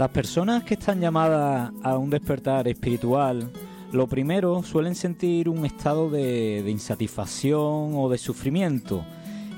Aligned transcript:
Las 0.00 0.08
personas 0.08 0.64
que 0.64 0.72
están 0.72 0.98
llamadas 0.98 1.72
a 1.82 1.98
un 1.98 2.08
despertar 2.08 2.66
espiritual, 2.66 3.50
lo 3.92 4.06
primero 4.06 4.62
suelen 4.62 4.94
sentir 4.94 5.46
un 5.46 5.66
estado 5.66 6.08
de, 6.08 6.64
insatisfacción 6.66 7.92
o 7.94 8.08
de 8.08 8.16
sufrimiento. 8.16 9.04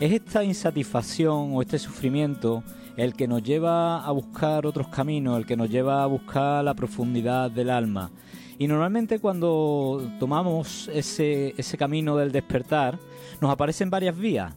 Es 0.00 0.10
esta 0.10 0.42
insatisfacción 0.42 1.52
o 1.54 1.62
este 1.62 1.78
sufrimiento 1.78 2.64
el 2.96 3.14
que 3.14 3.28
nos 3.28 3.44
lleva 3.44 4.04
a 4.04 4.10
buscar 4.10 4.66
otros 4.66 4.88
caminos, 4.88 5.38
el 5.38 5.47
que 5.47 5.56
nos 5.56 5.71
lleva 5.71 6.03
a 6.03 6.06
buscar 6.06 6.65
la 6.65 6.74
profundidad 6.74 7.49
del 7.49 7.71
alma. 7.71 8.11
Y 8.59 8.67
normalmente 8.67 9.21
cuando 9.21 10.11
tomamos 10.19 10.90
ese, 10.93 11.54
camino 11.79 12.17
del 12.17 12.33
despertar, 12.33 12.99
nos 13.40 13.53
aparecen 13.53 13.90
varias 13.90 14.19
vías. 14.19 14.53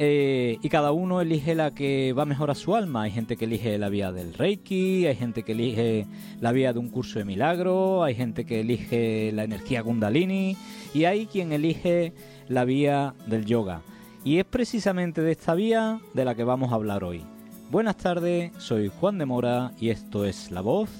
Eh, 0.00 0.58
y 0.62 0.68
cada 0.68 0.92
uno 0.92 1.20
elige 1.20 1.56
la 1.56 1.72
que 1.72 2.12
va 2.12 2.24
mejor 2.24 2.52
a 2.52 2.54
su 2.54 2.76
alma. 2.76 3.02
Hay 3.02 3.10
gente 3.10 3.36
que 3.36 3.46
elige 3.46 3.76
la 3.78 3.88
vía 3.88 4.12
del 4.12 4.32
Reiki, 4.32 5.06
hay 5.06 5.16
gente 5.16 5.42
que 5.42 5.52
elige 5.52 6.06
la 6.40 6.52
vía 6.52 6.72
de 6.72 6.78
un 6.78 6.88
curso 6.88 7.18
de 7.18 7.24
milagro, 7.24 8.04
hay 8.04 8.14
gente 8.14 8.44
que 8.44 8.60
elige 8.60 9.32
la 9.32 9.42
energía 9.42 9.82
Kundalini 9.82 10.56
y 10.94 11.04
hay 11.04 11.26
quien 11.26 11.52
elige 11.52 12.12
la 12.48 12.64
vía 12.64 13.14
del 13.26 13.44
yoga. 13.44 13.82
Y 14.24 14.38
es 14.38 14.44
precisamente 14.44 15.20
de 15.20 15.32
esta 15.32 15.54
vía 15.54 16.00
de 16.14 16.24
la 16.24 16.36
que 16.36 16.44
vamos 16.44 16.70
a 16.70 16.76
hablar 16.76 17.02
hoy. 17.02 17.22
Buenas 17.70 17.96
tardes, 17.96 18.52
soy 18.58 18.88
Juan 19.00 19.18
de 19.18 19.26
Mora 19.26 19.72
y 19.80 19.90
esto 19.90 20.24
es 20.24 20.52
La 20.52 20.60
Voz 20.60 20.90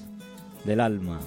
del 0.65 0.81
Alma. 0.81 1.19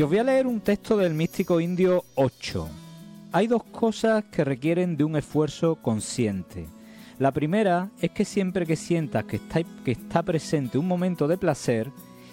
Y 0.00 0.02
os 0.02 0.08
voy 0.08 0.18
a 0.18 0.24
leer 0.24 0.46
un 0.46 0.60
texto 0.60 0.96
del 0.96 1.12
místico 1.12 1.60
indio 1.60 2.06
8. 2.14 2.68
Hay 3.32 3.46
dos 3.46 3.64
cosas 3.64 4.24
que 4.32 4.44
requieren 4.44 4.96
de 4.96 5.04
un 5.04 5.14
esfuerzo 5.14 5.74
consciente. 5.74 6.68
La 7.18 7.32
primera 7.32 7.90
es 8.00 8.10
que 8.12 8.24
siempre 8.24 8.64
que 8.64 8.76
sientas 8.76 9.26
que 9.26 9.36
está, 9.36 9.60
que 9.84 9.90
está 9.90 10.22
presente 10.22 10.78
un 10.78 10.88
momento 10.88 11.28
de 11.28 11.36
placer, 11.36 11.90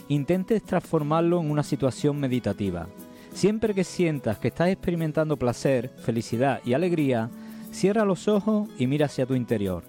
intentes 0.07 0.63
transformarlo 0.63 1.41
en 1.41 1.51
una 1.51 1.61
situación 1.61 2.17
meditativa. 2.21 2.87
Siempre 3.33 3.73
que 3.73 3.83
sientas 3.83 4.37
que 4.37 4.47
estás 4.47 4.69
experimentando 4.69 5.35
placer, 5.35 5.89
felicidad 5.89 6.61
y 6.63 6.71
alegría, 6.71 7.29
cierra 7.73 8.05
los 8.05 8.29
ojos 8.29 8.69
y 8.79 8.87
mira 8.87 9.07
hacia 9.07 9.25
tu 9.25 9.35
interior, 9.35 9.83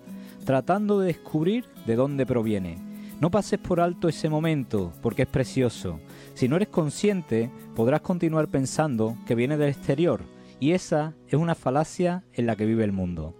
tratando 0.45 0.99
de 0.99 1.07
descubrir 1.07 1.65
de 1.87 1.95
dónde 1.95 2.27
proviene. 2.27 2.88
No 3.21 3.33
pases 3.33 3.59
por 3.59 3.81
alto 3.81 4.09
ese 4.09 4.29
momento, 4.29 4.93
porque 5.03 5.23
es 5.23 5.29
precioso. 5.29 5.99
Si 6.35 6.47
no 6.47 6.55
eres 6.55 6.69
consciente, 6.69 7.51
podrás 7.75 8.01
continuar 8.01 8.47
pensando 8.47 9.17
que 9.27 9.35
viene 9.35 9.57
del 9.57 9.71
exterior, 9.71 10.23
y 10.61 10.71
esa 10.71 11.15
es 11.27 11.35
una 11.35 11.57
falacia 11.57 12.23
en 12.33 12.47
la 12.47 12.55
que 12.55 12.65
vive 12.65 12.85
el 12.85 12.93
mundo. 12.93 13.35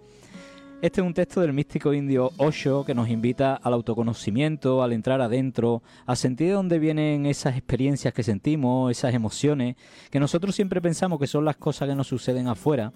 Este 0.81 0.99
es 0.99 1.07
un 1.07 1.13
texto 1.13 1.39
del 1.39 1.53
místico 1.53 1.93
indio 1.93 2.31
Osho 2.37 2.85
que 2.85 2.93
nos 2.93 3.09
invita 3.09 3.55
al 3.55 3.73
autoconocimiento, 3.73 4.83
al 4.83 4.91
entrar 4.91 5.21
adentro, 5.21 5.81
a 6.05 6.15
sentir 6.17 6.47
de 6.47 6.53
dónde 6.53 6.79
vienen 6.79 7.25
esas 7.25 7.55
experiencias 7.55 8.13
que 8.13 8.23
sentimos, 8.23 8.91
esas 8.91 9.13
emociones, 9.13 9.77
que 10.09 10.19
nosotros 10.19 10.55
siempre 10.55 10.81
pensamos 10.81 11.19
que 11.19 11.27
son 11.27 11.45
las 11.45 11.55
cosas 11.55 11.87
que 11.87 11.95
nos 11.95 12.07
suceden 12.07 12.47
afuera, 12.47 12.91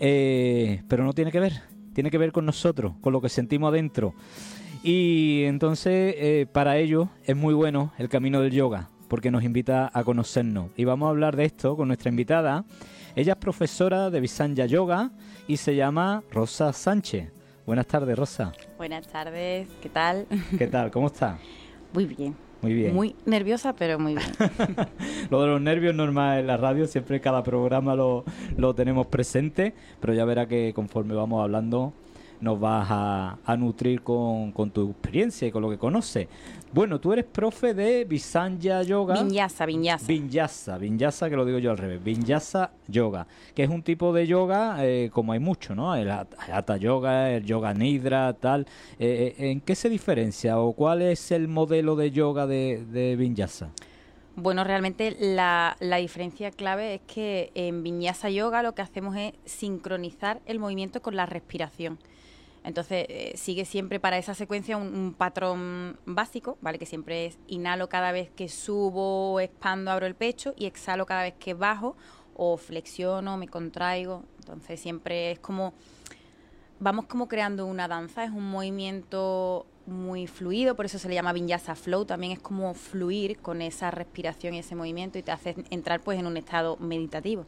eh, 0.00 0.82
pero 0.88 1.04
no 1.04 1.14
tiene 1.14 1.32
que 1.32 1.40
ver, 1.40 1.62
tiene 2.00 2.10
que 2.10 2.16
ver 2.16 2.32
con 2.32 2.46
nosotros, 2.46 2.94
con 3.02 3.12
lo 3.12 3.20
que 3.20 3.28
sentimos 3.28 3.68
adentro. 3.68 4.14
Y 4.82 5.42
entonces 5.44 6.14
eh, 6.16 6.46
para 6.50 6.78
ello 6.78 7.10
es 7.24 7.36
muy 7.36 7.52
bueno 7.52 7.92
el 7.98 8.08
camino 8.08 8.40
del 8.40 8.52
yoga, 8.52 8.88
porque 9.06 9.30
nos 9.30 9.44
invita 9.44 9.90
a 9.92 10.02
conocernos. 10.02 10.70
Y 10.78 10.84
vamos 10.84 11.08
a 11.08 11.10
hablar 11.10 11.36
de 11.36 11.44
esto 11.44 11.76
con 11.76 11.88
nuestra 11.88 12.08
invitada. 12.08 12.64
Ella 13.16 13.34
es 13.34 13.38
profesora 13.38 14.08
de 14.08 14.18
Visanya 14.18 14.64
Yoga 14.64 15.10
y 15.46 15.58
se 15.58 15.76
llama 15.76 16.22
Rosa 16.30 16.72
Sánchez. 16.72 17.34
Buenas 17.66 17.86
tardes, 17.86 18.18
Rosa. 18.18 18.54
Buenas 18.78 19.06
tardes, 19.06 19.68
¿qué 19.82 19.90
tal? 19.90 20.26
¿Qué 20.56 20.68
tal? 20.68 20.90
¿Cómo 20.90 21.08
está? 21.08 21.38
Muy 21.92 22.06
bien. 22.06 22.34
Muy 22.62 22.74
bien. 22.74 22.94
Muy 22.94 23.14
nerviosa, 23.24 23.74
pero 23.74 23.98
muy 23.98 24.14
bien. 24.14 24.26
lo 25.30 25.40
de 25.40 25.46
los 25.48 25.60
nervios 25.60 25.94
normal 25.94 26.40
en 26.40 26.46
la 26.46 26.56
radio, 26.56 26.86
siempre 26.86 27.20
cada 27.20 27.42
programa 27.42 27.94
lo, 27.94 28.24
lo 28.56 28.74
tenemos 28.74 29.06
presente, 29.06 29.74
pero 30.00 30.12
ya 30.12 30.24
verá 30.24 30.46
que 30.46 30.72
conforme 30.74 31.14
vamos 31.14 31.42
hablando 31.42 31.92
nos 32.40 32.58
vas 32.58 32.86
a, 32.90 33.56
nutrir 33.56 34.02
con, 34.02 34.52
tu 34.72 34.90
experiencia 34.90 35.48
y 35.48 35.50
con 35.50 35.62
lo 35.62 35.70
que 35.70 35.78
conoces. 35.78 36.28
Bueno, 36.72 37.00
tú 37.00 37.12
eres 37.12 37.24
profe 37.24 37.74
de 37.74 38.04
Visanya 38.04 38.82
Yoga. 38.82 39.22
Vinyasa, 39.22 39.66
Vinyasa. 39.66 40.06
Vinyasa, 40.06 40.78
Vinyasa, 40.78 41.28
que 41.28 41.36
lo 41.36 41.44
digo 41.44 41.58
yo 41.58 41.70
al 41.70 41.78
revés. 41.78 42.02
Vinyasa 42.02 42.70
Yoga, 42.88 43.26
que 43.54 43.64
es 43.64 43.70
un 43.70 43.82
tipo 43.82 44.12
de 44.12 44.26
yoga, 44.26 44.76
eh, 44.84 45.10
como 45.12 45.32
hay 45.32 45.40
mucho, 45.40 45.74
¿no? 45.74 45.94
El 45.94 46.10
Hatha 46.10 46.76
Yoga, 46.76 47.30
el 47.30 47.44
Yoga 47.44 47.74
Nidra, 47.74 48.32
tal. 48.34 48.66
Eh, 48.98 49.34
eh, 49.38 49.50
¿En 49.50 49.60
qué 49.60 49.74
se 49.74 49.88
diferencia 49.88 50.58
o 50.58 50.72
cuál 50.72 51.02
es 51.02 51.30
el 51.32 51.48
modelo 51.48 51.96
de 51.96 52.10
yoga 52.10 52.46
de, 52.46 52.84
de 52.90 53.16
Vinyasa? 53.16 53.70
Bueno, 54.36 54.64
realmente 54.64 55.16
la, 55.18 55.76
la, 55.80 55.96
diferencia 55.96 56.50
clave 56.50 56.94
es 56.94 57.00
que 57.06 57.50
en 57.54 57.82
Vinyasa 57.82 58.30
Yoga 58.30 58.62
lo 58.62 58.74
que 58.74 58.80
hacemos 58.80 59.16
es 59.16 59.34
sincronizar 59.44 60.40
el 60.46 60.58
movimiento 60.58 61.02
con 61.02 61.16
la 61.16 61.26
respiración. 61.26 61.98
Entonces 62.62 63.06
eh, 63.08 63.32
sigue 63.36 63.64
siempre 63.64 64.00
para 64.00 64.18
esa 64.18 64.34
secuencia 64.34 64.76
un, 64.76 65.14
patrón 65.16 65.98
básico, 66.04 66.58
¿vale? 66.60 66.78
Que 66.78 66.86
siempre 66.86 67.26
es 67.26 67.38
inhalo 67.46 67.88
cada 67.88 68.12
vez 68.12 68.30
que 68.30 68.48
subo, 68.48 69.40
expando, 69.40 69.90
abro 69.90 70.06
el 70.06 70.14
pecho 70.14 70.54
y 70.56 70.66
exhalo 70.66 71.06
cada 71.06 71.22
vez 71.22 71.34
que 71.38 71.54
bajo 71.54 71.96
o 72.34 72.56
flexiono, 72.56 73.36
me 73.36 73.48
contraigo. 73.48 74.24
Entonces 74.40 74.80
siempre 74.80 75.32
es 75.32 75.38
como 75.38 75.72
vamos 76.80 77.06
como 77.06 77.28
creando 77.28 77.66
una 77.66 77.88
danza, 77.88 78.24
es 78.24 78.30
un 78.30 78.50
movimiento 78.50 79.66
muy 79.86 80.26
fluido, 80.26 80.76
por 80.76 80.86
eso 80.86 80.98
se 80.98 81.08
le 81.08 81.14
llama 81.14 81.32
vinyasa 81.32 81.74
flow, 81.74 82.04
también 82.04 82.32
es 82.32 82.38
como 82.38 82.74
fluir 82.74 83.38
con 83.38 83.60
esa 83.60 83.90
respiración 83.90 84.54
y 84.54 84.60
ese 84.60 84.74
movimiento 84.74 85.18
y 85.18 85.22
te 85.22 85.32
hace 85.32 85.56
entrar 85.70 86.00
pues 86.00 86.18
en 86.18 86.26
un 86.26 86.36
estado 86.36 86.76
meditativo. 86.78 87.44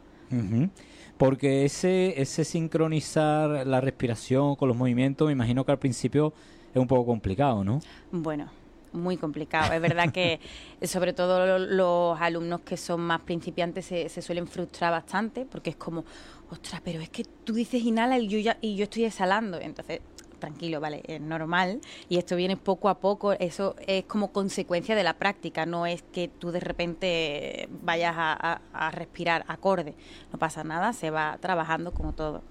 Porque 1.18 1.64
ese, 1.64 2.20
ese 2.20 2.44
sincronizar 2.44 3.66
la 3.66 3.80
respiración 3.80 4.56
con 4.56 4.68
los 4.68 4.76
movimientos, 4.76 5.26
me 5.26 5.32
imagino 5.32 5.64
que 5.64 5.72
al 5.72 5.78
principio 5.78 6.32
es 6.74 6.80
un 6.80 6.88
poco 6.88 7.06
complicado, 7.06 7.62
¿no? 7.62 7.80
Bueno, 8.10 8.50
muy 8.92 9.16
complicado. 9.16 9.72
Es 9.72 9.80
verdad 9.80 10.12
que 10.12 10.40
sobre 10.82 11.12
todo 11.12 11.58
los 11.58 12.20
alumnos 12.20 12.60
que 12.60 12.76
son 12.76 13.00
más 13.00 13.20
principiantes 13.20 13.86
se, 13.86 14.08
se, 14.08 14.22
suelen 14.22 14.46
frustrar 14.46 14.90
bastante 14.92 15.44
porque 15.44 15.70
es 15.70 15.76
como, 15.76 16.04
ostras, 16.50 16.80
pero 16.84 17.00
es 17.00 17.08
que 17.08 17.24
tú 17.44 17.52
dices 17.52 17.82
inhala 17.82 18.18
y 18.18 18.28
yo, 18.28 18.38
ya, 18.38 18.58
y 18.60 18.76
yo 18.76 18.84
estoy 18.84 19.04
exhalando. 19.04 19.60
Entonces 19.60 20.00
tranquilo, 20.42 20.80
vale, 20.80 21.02
es 21.06 21.20
normal 21.20 21.80
y 22.08 22.16
esto 22.16 22.34
viene 22.34 22.56
poco 22.56 22.88
a 22.88 22.98
poco, 22.98 23.32
eso 23.34 23.76
es 23.86 24.04
como 24.06 24.32
consecuencia 24.32 24.96
de 24.96 25.04
la 25.04 25.14
práctica, 25.14 25.66
no 25.66 25.86
es 25.86 26.02
que 26.02 26.26
tú 26.26 26.50
de 26.50 26.58
repente 26.58 27.68
vayas 27.80 28.14
a, 28.16 28.60
respirar 28.90 29.44
acorde, 29.46 29.94
no 30.32 30.38
pasa 30.40 30.64
nada, 30.64 30.92
se 30.94 31.10
va 31.10 31.38
trabajando 31.40 31.92
como 31.92 32.12
todo. 32.12 32.42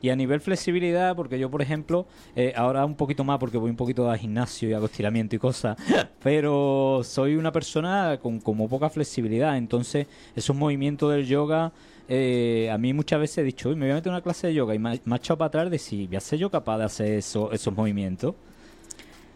Y 0.00 0.08
a 0.08 0.16
nivel 0.16 0.40
flexibilidad, 0.40 1.14
porque 1.14 1.38
yo, 1.38 1.50
por 1.50 1.60
ejemplo, 1.60 2.06
eh, 2.34 2.52
ahora 2.56 2.84
un 2.84 2.94
poquito 2.94 3.24
más 3.24 3.38
porque 3.38 3.58
voy 3.58 3.70
un 3.70 3.76
poquito 3.76 4.10
al 4.10 4.18
gimnasio 4.18 4.68
y 4.68 4.72
hago 4.72 4.86
estiramiento 4.86 5.36
y 5.36 5.38
cosas, 5.38 5.76
pero 6.22 7.02
soy 7.04 7.36
una 7.36 7.52
persona 7.52 8.18
con 8.20 8.40
como 8.40 8.68
poca 8.68 8.88
flexibilidad, 8.90 9.56
entonces 9.56 10.06
esos 10.34 10.56
movimientos 10.56 11.12
del 11.12 11.26
yoga 11.26 11.72
eh, 12.08 12.70
a 12.70 12.76
mí 12.76 12.92
muchas 12.92 13.20
veces 13.20 13.38
he 13.38 13.42
dicho, 13.42 13.70
me 13.70 13.86
voy 13.86 13.90
a 13.90 13.94
meter 13.94 14.10
una 14.10 14.20
clase 14.20 14.48
de 14.48 14.54
yoga 14.54 14.74
y 14.74 14.78
me, 14.78 14.90
ha 14.90 15.16
echado 15.16 15.38
para 15.38 15.48
atrás 15.48 15.70
de 15.70 15.78
si 15.78 16.06
voy 16.06 16.16
a 16.16 16.20
ser 16.20 16.38
yo 16.38 16.50
capaz 16.50 16.78
de 16.78 16.84
hacer 16.84 17.12
eso, 17.12 17.50
esos 17.52 17.74
movimientos. 17.74 18.34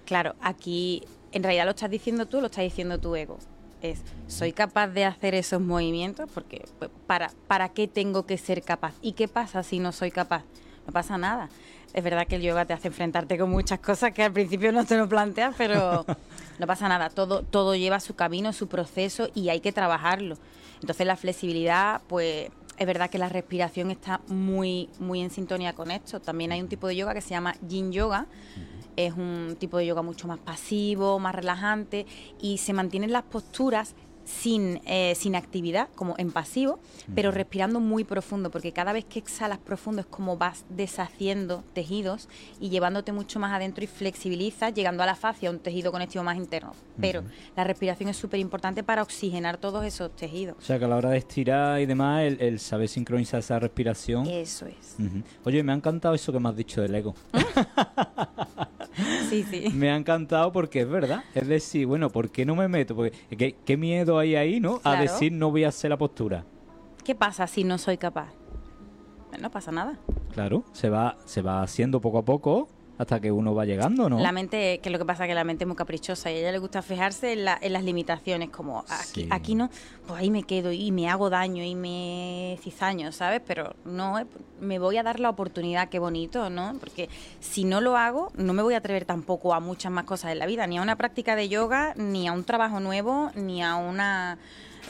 Claro, 0.05 0.35
aquí 0.41 1.03
en 1.33 1.43
realidad 1.43 1.65
lo 1.65 1.71
estás 1.71 1.91
diciendo 1.91 2.27
tú, 2.27 2.41
lo 2.41 2.47
estás 2.47 2.65
diciendo 2.65 2.99
tu 2.99 3.15
ego. 3.17 3.39
Es, 3.81 4.03
¿soy 4.27 4.53
capaz 4.53 4.89
de 4.89 5.05
hacer 5.05 5.35
esos 5.35 5.61
movimientos? 5.61 6.29
Porque, 6.33 6.65
pues, 6.79 6.91
¿para, 7.07 7.31
¿para 7.47 7.69
qué 7.71 7.87
tengo 7.87 8.27
que 8.27 8.37
ser 8.37 8.63
capaz? 8.63 8.95
¿Y 9.03 9.13
qué 9.13 9.29
pasa 9.29 9.63
si 9.63 9.79
no 9.79 9.93
soy 9.93 10.11
capaz? 10.11 10.45
No 10.87 10.93
pasa 10.93 11.17
nada. 11.17 11.49
Es 11.95 12.05
verdad 12.05 12.27
que 12.27 12.37
el 12.37 12.43
yoga 12.43 12.67
te 12.67 12.75
hace 12.75 12.89
enfrentarte 12.89 13.39
con 13.39 13.51
muchas 13.51 13.79
cosas 13.79 14.13
que 14.13 14.23
al 14.23 14.33
principio 14.33 14.73
no 14.73 14.85
te 14.85 14.97
lo 14.97 15.09
planteas, 15.09 15.55
pero 15.57 16.05
no 16.59 16.67
pasa 16.67 16.89
nada. 16.89 17.09
Todo, 17.09 17.43
todo 17.43 17.75
lleva 17.77 18.01
su 18.01 18.15
camino, 18.15 18.53
su 18.53 18.69
proceso 18.69 19.29
y 19.35 19.49
hay 19.49 19.61
que 19.61 19.73
trabajarlo. 19.73 20.37
Entonces 20.81 21.07
la 21.07 21.17
flexibilidad, 21.17 22.03
pues 22.09 22.51
es 22.79 22.87
verdad 22.87 23.11
que 23.11 23.19
la 23.19 23.29
respiración 23.29 23.91
está 23.91 24.21
muy, 24.29 24.89
muy 25.01 25.21
en 25.21 25.31
sintonía 25.31 25.73
con 25.73 25.91
esto. 25.91 26.21
También 26.21 26.53
hay 26.53 26.61
un 26.61 26.69
tipo 26.69 26.87
de 26.87 26.97
yoga 26.97 27.13
que 27.13 27.21
se 27.21 27.31
llama 27.31 27.55
Yin 27.67 27.93
Yoga. 27.93 28.27
Es 28.97 29.13
un 29.15 29.57
tipo 29.59 29.79
de 29.79 29.87
yoga 29.87 30.03
mucho 30.03 30.27
más 30.27 30.39
pasivo, 30.39 31.19
más 31.19 31.35
relajante 31.35 32.07
y 32.41 32.59
se 32.59 32.73
mantienen 32.73 33.13
las 33.13 33.23
posturas 33.25 33.95
sin, 34.29 34.81
eh, 34.85 35.15
sin 35.17 35.35
actividad, 35.35 35.89
como 35.95 36.15
en 36.19 36.31
pasivo, 36.31 36.79
pero 37.15 37.31
respirando 37.31 37.81
muy 37.81 38.05
profundo, 38.05 38.51
porque 38.51 38.73
cada 38.73 38.93
vez 38.93 39.05
que 39.07 39.19
exhalas 39.19 39.59
profundo 39.59 40.03
es 40.03 40.07
como 40.07 40.37
vas 40.37 40.67
deshaciendo 40.69 41.65
tejidos 41.73 42.29
y 42.61 42.69
llevándote 42.69 43.13
mucho 43.13 43.41
más 43.41 43.53
adentro 43.53 43.83
y 43.83 43.87
flexibilizas, 43.87 44.75
llegando 44.75 45.03
a 45.03 45.07
la 45.07 45.15
fascia, 45.15 45.51
un 45.51 45.59
tejido 45.59 45.91
conectivo 45.93 46.23
más 46.25 46.37
interno. 46.37 46.75
Pero 47.01 47.23
la 47.57 47.65
respiración 47.65 48.11
es 48.11 48.17
súper 48.17 48.41
importante 48.41 48.83
para 48.83 49.03
oxigenar 49.03 49.57
todos 49.57 49.85
esos 49.85 50.15
tejidos. 50.15 50.57
O 50.59 50.63
sea 50.63 50.79
que 50.79 50.85
a 50.85 50.89
la 50.89 50.97
hora 50.97 51.11
de 51.11 51.19
estirar 51.19 51.81
y 51.81 51.87
demás, 51.87 52.25
el, 52.25 52.59
saber 52.59 52.89
sincronizar 52.89 53.41
esa 53.41 53.59
respiración. 53.59 54.27
Eso 54.27 54.67
es. 54.67 54.97
Oye, 55.45 55.63
me 55.63 55.73
ha 55.73 55.77
encantado 55.77 56.15
eso 56.15 56.33
que 56.33 56.41
me 56.41 56.49
has 56.49 56.57
dicho 56.57 56.83
del 56.83 56.95
ego. 56.95 57.15
sí, 59.29 59.45
sí. 59.45 59.71
Me 59.75 59.91
ha 59.91 59.97
encantado 59.97 60.53
porque 60.53 60.83
es 60.83 60.89
verdad. 60.89 61.25
Es 61.35 61.47
decir, 61.47 61.87
bueno, 61.87 62.11
¿por 62.11 62.31
qué 62.31 62.45
no 62.45 62.55
me 62.57 62.69
meto? 62.69 62.95
Porque 62.95 63.57
qué, 63.65 63.77
miedo 63.77 64.19
hay 64.19 64.37
ahí, 64.37 64.61
¿no? 64.61 64.81
A 64.85 65.01
decir 65.01 65.33
no 65.33 65.51
voy 65.51 65.65
a 65.65 65.69
hacer 65.69 65.91
la 65.91 65.99
postura. 65.99 66.45
¿Qué 67.05 67.15
pasa 67.15 67.47
si 67.47 67.65
no 67.65 67.79
soy 67.79 67.97
capaz? 67.97 68.33
No 69.41 69.51
pasa 69.51 69.71
nada. 69.73 69.99
Claro, 70.33 70.65
se 70.73 70.89
va, 70.89 71.17
se 71.25 71.43
va 71.43 71.63
haciendo 71.63 72.01
poco 72.01 72.19
a 72.19 72.25
poco 72.25 72.69
hasta 72.99 73.21
que 73.21 73.31
uno 73.31 73.55
va 73.55 73.65
llegando, 73.65 74.11
¿no? 74.11 74.19
La 74.19 74.33
mente, 74.33 74.81
que 74.83 74.91
lo 74.91 74.99
que 74.99 75.05
pasa 75.05 75.25
es 75.25 75.29
que 75.29 75.35
la 75.35 75.45
mente 75.45 75.63
es 75.63 75.69
muy 75.69 75.77
caprichosa 75.77 76.33
y 76.33 76.35
a 76.35 76.39
ella 76.39 76.53
le 76.53 76.59
gusta 76.59 76.83
fijarse 76.83 77.33
en, 77.33 77.45
las 77.45 77.85
limitaciones, 77.85 78.51
como 78.51 78.85
aquí, 78.89 79.29
aquí 79.31 79.55
no, 79.55 79.71
pues 80.07 80.21
ahí 80.21 80.31
me 80.31 80.43
quedo 80.43 80.73
y 80.73 80.91
me 80.91 81.09
hago 81.09 81.31
daño 81.31 81.63
y 81.63 81.77
me 81.77 82.59
cizaño, 82.61 83.13
¿sabes? 83.13 83.41
Pero 83.47 83.77
no, 83.85 84.17
me 84.61 84.81
voy 84.81 84.97
a 84.97 85.05
dar 85.05 85.21
la 85.21 85.31
oportunidad, 85.31 85.89
qué 85.89 86.01
bonito, 86.01 86.51
¿no? 86.51 86.77
Porque 86.81 87.09
si 87.39 87.65
no 87.65 87.81
lo 87.81 87.97
hago, 87.97 88.33
no 88.37 88.53
me 88.53 88.63
voy 88.63 88.75
a 88.75 88.79
atrever 88.79 89.05
tampoco 89.05 89.55
a 89.55 89.61
muchas 89.61 89.93
más 89.93 90.05
cosas 90.05 90.33
en 90.33 90.41
la 90.41 90.47
vida, 90.47 90.67
ni 90.67 90.79
a 90.79 90.83
una 90.83 90.97
práctica 90.97 91.37
de 91.37 91.49
yoga, 91.49 91.95
ni 91.97 92.27
a 92.27 92.33
un 92.33 92.43
trabajo 92.43 92.81
nuevo, 92.81 93.31
ni 93.37 93.63
a 93.63 93.77
una 93.77 94.39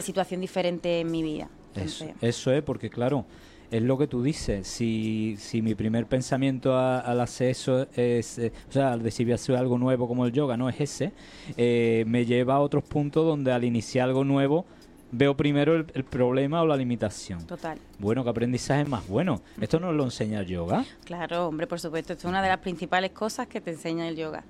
situación 0.01 0.41
diferente 0.41 1.01
en 1.01 1.11
mi 1.11 1.23
vida. 1.23 1.51
eso, 1.75 2.07
eso 2.23 2.53
es, 2.53 2.63
porque 2.63 2.89
claro, 2.89 3.27
es 3.71 3.83
lo 3.83 3.99
que 3.99 4.07
tú 4.07 4.23
dices. 4.23 4.67
Si, 4.67 5.37
si 5.39 5.63
mi 5.63 5.75
primer 5.75 6.07
pensamiento 6.07 6.79
al 6.79 7.21
hacer 7.21 7.51
eso 7.51 7.87
es, 7.95 8.39
eh, 8.39 8.53
o 8.69 8.73
sea, 8.73 8.93
al 8.93 9.03
decidir 9.03 9.35
hacer 9.35 9.57
algo 9.57 9.79
nuevo 9.79 10.09
como 10.09 10.27
el 10.27 10.33
yoga, 10.33 10.57
no 10.57 10.69
es 10.69 10.81
ese, 10.81 11.13
eh, 11.57 12.05
me 12.07 12.25
lleva 12.25 12.55
a 12.55 12.61
otros 12.61 12.85
puntos 12.85 13.27
donde 13.27 13.53
al 13.53 13.65
iniciar 13.65 14.09
algo 14.09 14.25
nuevo 14.25 14.65
veo 15.11 15.37
primero 15.37 15.75
el, 15.75 16.05
problema 16.05 16.63
o 16.63 16.67
la 16.67 16.77
limitación. 16.77 17.47
Total. 17.47 17.79
Bueno, 17.99 18.25
¿qué 18.25 18.31
aprendizaje 18.31 18.85
más 18.85 19.07
bueno? 19.07 19.41
¿Esto 19.61 19.81
nos 19.81 19.95
lo 19.95 20.05
enseña 20.05 20.41
el 20.41 20.47
yoga? 20.47 20.85
Claro, 21.05 21.49
hombre, 21.49 21.67
por 21.67 21.81
supuesto. 21.81 22.13
Esto 22.13 22.27
es 22.27 22.31
una 22.31 22.43
de 22.43 22.49
las 22.49 22.59
principales 22.59 23.13
cosas 23.13 23.47
que 23.47 23.61
te 23.61 23.71
enseña 23.71 24.09
el 24.09 24.17
yoga. 24.17 24.45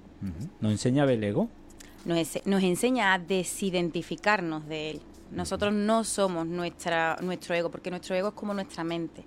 ¿Nos 0.60 0.72
enseña 0.72 1.04
a 1.04 1.06
ver 1.06 1.18
el 1.18 1.24
ego? 1.24 1.48
Nos, 2.04 2.38
nos 2.44 2.62
enseña 2.62 3.14
a 3.14 3.18
desidentificarnos 3.18 4.66
de 4.66 4.90
él. 4.90 5.00
Nosotros 5.30 5.72
no 5.72 6.04
somos 6.04 6.46
nuestra, 6.46 7.16
nuestro 7.20 7.54
ego, 7.54 7.70
porque 7.70 7.90
nuestro 7.90 8.14
ego 8.16 8.28
es 8.28 8.34
como 8.34 8.54
nuestra 8.54 8.84
mente. 8.84 9.24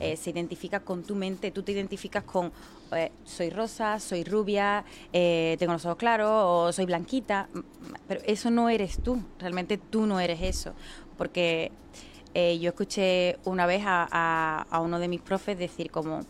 Eh, 0.00 0.16
se 0.16 0.30
identifica 0.30 0.80
con 0.80 1.02
tu 1.02 1.14
mente, 1.14 1.50
tú 1.50 1.62
te 1.62 1.72
identificas 1.72 2.24
con 2.24 2.52
eh, 2.92 3.12
soy 3.24 3.50
rosa, 3.50 4.00
soy 4.00 4.24
rubia, 4.24 4.84
eh, 5.12 5.56
tengo 5.58 5.72
los 5.72 5.84
ojos 5.86 5.96
claros 5.96 6.30
o 6.30 6.72
soy 6.72 6.84
blanquita, 6.84 7.48
pero 8.06 8.20
eso 8.26 8.50
no 8.50 8.68
eres 8.68 9.00
tú, 9.02 9.22
realmente 9.38 9.78
tú 9.78 10.06
no 10.06 10.20
eres 10.20 10.42
eso, 10.42 10.74
porque 11.16 11.70
yo 12.34 12.68
escuché 12.68 13.36
una 13.44 13.66
vez 13.66 13.82
a, 13.84 14.64
a 14.70 14.80
uno 14.80 15.00
de 15.00 15.08
mis 15.08 15.20
profes 15.20 15.58
decir 15.58 15.90
como, 15.90 16.20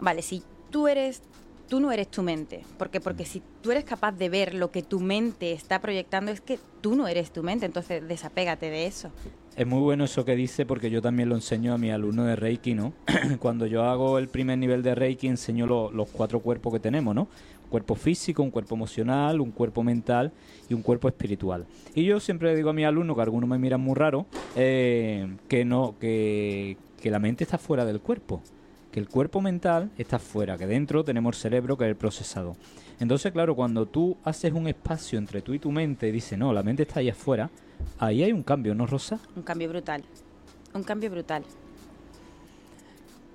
vale, 0.00 0.22
si 0.22 0.42
tú 0.70 0.88
eres 0.88 1.20
tú 1.68 1.80
no 1.80 1.92
eres 1.92 2.08
tu 2.08 2.22
mente, 2.22 2.62
porque 2.78 3.00
porque 3.00 3.24
si 3.24 3.42
tú 3.62 3.70
eres 3.70 3.84
capaz 3.84 4.12
de 4.12 4.28
ver 4.28 4.54
lo 4.54 4.70
que 4.70 4.82
tu 4.82 5.00
mente 5.00 5.52
está 5.52 5.80
proyectando 5.80 6.30
es 6.30 6.40
que 6.40 6.58
tú 6.80 6.94
no 6.94 7.08
eres 7.08 7.32
tu 7.32 7.42
mente, 7.42 7.66
entonces 7.66 8.06
desapégate 8.06 8.70
de 8.70 8.86
eso. 8.86 9.10
Es 9.56 9.66
muy 9.66 9.80
bueno 9.80 10.04
eso 10.04 10.24
que 10.24 10.34
dice 10.34 10.66
porque 10.66 10.90
yo 10.90 11.00
también 11.00 11.28
lo 11.28 11.36
enseño 11.36 11.72
a 11.72 11.78
mi 11.78 11.90
alumno 11.90 12.24
de 12.24 12.34
Reiki, 12.36 12.74
¿no? 12.74 12.92
Cuando 13.38 13.66
yo 13.66 13.84
hago 13.84 14.18
el 14.18 14.28
primer 14.28 14.58
nivel 14.58 14.82
de 14.82 14.94
Reiki 14.94 15.28
enseño 15.28 15.66
los 15.66 16.08
cuatro 16.10 16.40
cuerpos 16.40 16.72
que 16.72 16.80
tenemos, 16.80 17.14
¿no? 17.14 17.22
Un 17.22 17.70
cuerpo 17.70 17.94
físico, 17.94 18.42
un 18.42 18.50
cuerpo 18.50 18.74
emocional, 18.74 19.40
un 19.40 19.52
cuerpo 19.52 19.82
mental 19.82 20.32
y 20.68 20.74
un 20.74 20.82
cuerpo 20.82 21.08
espiritual. 21.08 21.66
Y 21.94 22.04
yo 22.04 22.20
siempre 22.20 22.50
le 22.50 22.56
digo 22.56 22.70
a 22.70 22.72
mi 22.72 22.84
alumno, 22.84 23.14
que 23.14 23.22
algunos 23.22 23.48
me 23.48 23.58
miran 23.58 23.80
muy 23.80 23.94
raro, 23.94 24.26
eh, 24.56 25.28
que 25.48 25.64
no, 25.64 25.94
que, 26.00 26.76
que 27.00 27.10
la 27.10 27.20
mente 27.20 27.44
está 27.44 27.58
fuera 27.58 27.84
del 27.84 28.00
cuerpo 28.00 28.42
que 28.94 29.00
el 29.00 29.08
cuerpo 29.08 29.40
mental 29.40 29.90
está 29.98 30.20
fuera, 30.20 30.56
que 30.56 30.68
dentro 30.68 31.02
tenemos 31.02 31.34
el 31.34 31.42
cerebro 31.42 31.76
que 31.76 31.82
es 31.82 31.90
el 31.90 31.96
procesado. 31.96 32.56
Entonces, 33.00 33.32
claro, 33.32 33.56
cuando 33.56 33.86
tú 33.86 34.16
haces 34.22 34.52
un 34.52 34.68
espacio 34.68 35.18
entre 35.18 35.42
tú 35.42 35.52
y 35.52 35.58
tu 35.58 35.72
mente 35.72 36.06
y 36.06 36.12
dices, 36.12 36.38
no, 36.38 36.52
la 36.52 36.62
mente 36.62 36.84
está 36.84 37.00
ahí 37.00 37.08
afuera, 37.08 37.50
ahí 37.98 38.22
hay 38.22 38.30
un 38.30 38.44
cambio, 38.44 38.72
¿no, 38.72 38.86
Rosa? 38.86 39.18
Un 39.34 39.42
cambio 39.42 39.68
brutal. 39.68 40.04
Un 40.74 40.84
cambio 40.84 41.10
brutal. 41.10 41.42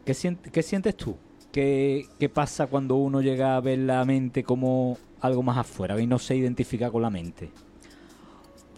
¿Qué, 0.06 0.14
sientes 0.14 0.96
tú? 0.96 1.18
¿Qué, 1.52 2.08
¿Qué 2.18 2.30
pasa 2.30 2.68
cuando 2.68 2.96
uno 2.96 3.20
llega 3.20 3.58
a 3.58 3.60
ver 3.60 3.80
la 3.80 4.06
mente 4.06 4.46
como 4.46 4.98
algo 5.20 5.44
más 5.44 5.58
afuera 5.58 6.00
y 6.00 6.08
no 6.08 6.20
se 6.20 6.38
identifica 6.38 6.90
con 6.90 7.02
la 7.02 7.10
mente? 7.10 7.52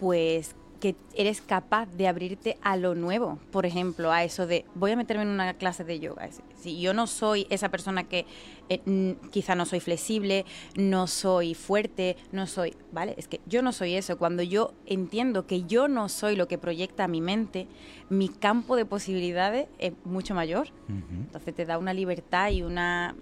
Pues 0.00 0.56
que 0.82 0.96
eres 1.14 1.40
capaz 1.40 1.86
de 1.86 2.08
abrirte 2.08 2.58
a 2.60 2.76
lo 2.76 2.96
nuevo. 2.96 3.38
Por 3.52 3.66
ejemplo, 3.66 4.10
a 4.10 4.24
eso 4.24 4.48
de 4.48 4.64
voy 4.74 4.90
a 4.90 4.96
meterme 4.96 5.22
en 5.22 5.28
una 5.28 5.54
clase 5.54 5.84
de 5.84 6.00
yoga. 6.00 6.28
Si 6.56 6.80
yo 6.80 6.92
no 6.92 7.06
soy 7.06 7.46
esa 7.50 7.68
persona 7.68 8.02
que 8.02 8.26
eh, 8.68 9.14
quizá 9.30 9.54
no 9.54 9.64
soy 9.64 9.78
flexible, 9.78 10.44
no 10.74 11.06
soy 11.06 11.54
fuerte, 11.54 12.16
no 12.32 12.48
soy, 12.48 12.74
¿vale? 12.90 13.14
Es 13.16 13.28
que 13.28 13.40
yo 13.46 13.62
no 13.62 13.70
soy 13.70 13.94
eso. 13.94 14.18
Cuando 14.18 14.42
yo 14.42 14.74
entiendo 14.84 15.46
que 15.46 15.62
yo 15.62 15.86
no 15.86 16.08
soy 16.08 16.34
lo 16.34 16.48
que 16.48 16.58
proyecta 16.58 17.06
mi 17.06 17.20
mente, 17.20 17.68
mi 18.10 18.28
campo 18.28 18.74
de 18.74 18.84
posibilidades 18.84 19.68
es 19.78 19.92
mucho 20.04 20.34
mayor. 20.34 20.66
Entonces 20.88 21.54
te 21.54 21.64
da 21.64 21.78
una 21.78 21.94
libertad 21.94 22.50
y 22.50 22.64
una 22.64 23.14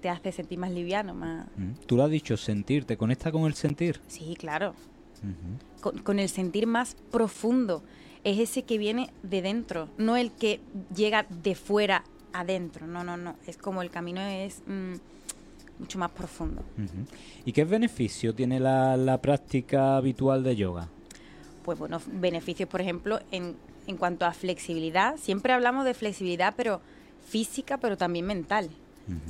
te 0.00 0.08
hace 0.08 0.32
sentir 0.32 0.58
más 0.58 0.72
liviano, 0.72 1.14
más... 1.14 1.46
Tú 1.86 1.96
lo 1.96 2.02
has 2.02 2.10
dicho, 2.10 2.36
sentir, 2.36 2.84
¿te 2.86 2.96
conecta 2.96 3.30
con 3.30 3.44
el 3.44 3.54
sentir? 3.54 4.00
Sí, 4.08 4.34
claro 4.36 4.74
con, 5.82 6.18
el 6.18 6.28
sentir 6.28 6.66
más 6.66 6.96
profundo. 7.10 7.82
Es 8.24 8.38
ese 8.38 8.62
que 8.62 8.78
viene 8.78 9.10
de 9.22 9.42
dentro, 9.42 9.88
no 9.98 10.16
el 10.16 10.30
que 10.32 10.60
llega 10.94 11.26
de 11.28 11.54
fuera 11.54 12.04
adentro. 12.32 12.86
No, 12.86 13.04
no, 13.04 13.16
no. 13.16 13.36
Es 13.46 13.58
como 13.58 13.82
el 13.82 13.90
camino 13.90 14.20
es 14.22 14.62
mm, 14.66 14.94
mucho 15.80 15.98
más 15.98 16.10
profundo. 16.12 16.62
¿Y 17.44 17.52
qué 17.52 17.64
beneficio 17.64 18.34
tiene 18.34 18.60
la, 18.60 19.18
práctica 19.20 19.96
habitual 19.96 20.44
de 20.44 20.56
yoga? 20.56 20.88
Pues 21.64 21.78
bueno, 21.78 22.00
beneficios, 22.06 22.68
por 22.68 22.80
ejemplo, 22.80 23.20
en, 23.30 23.56
en 23.86 23.96
cuanto 23.96 24.24
a 24.24 24.32
flexibilidad. 24.32 25.16
Siempre 25.16 25.52
hablamos 25.52 25.84
de 25.84 25.94
flexibilidad, 25.94 26.54
pero 26.56 26.80
física, 27.28 27.78
pero 27.78 27.96
también 27.96 28.26
mental. 28.26 28.70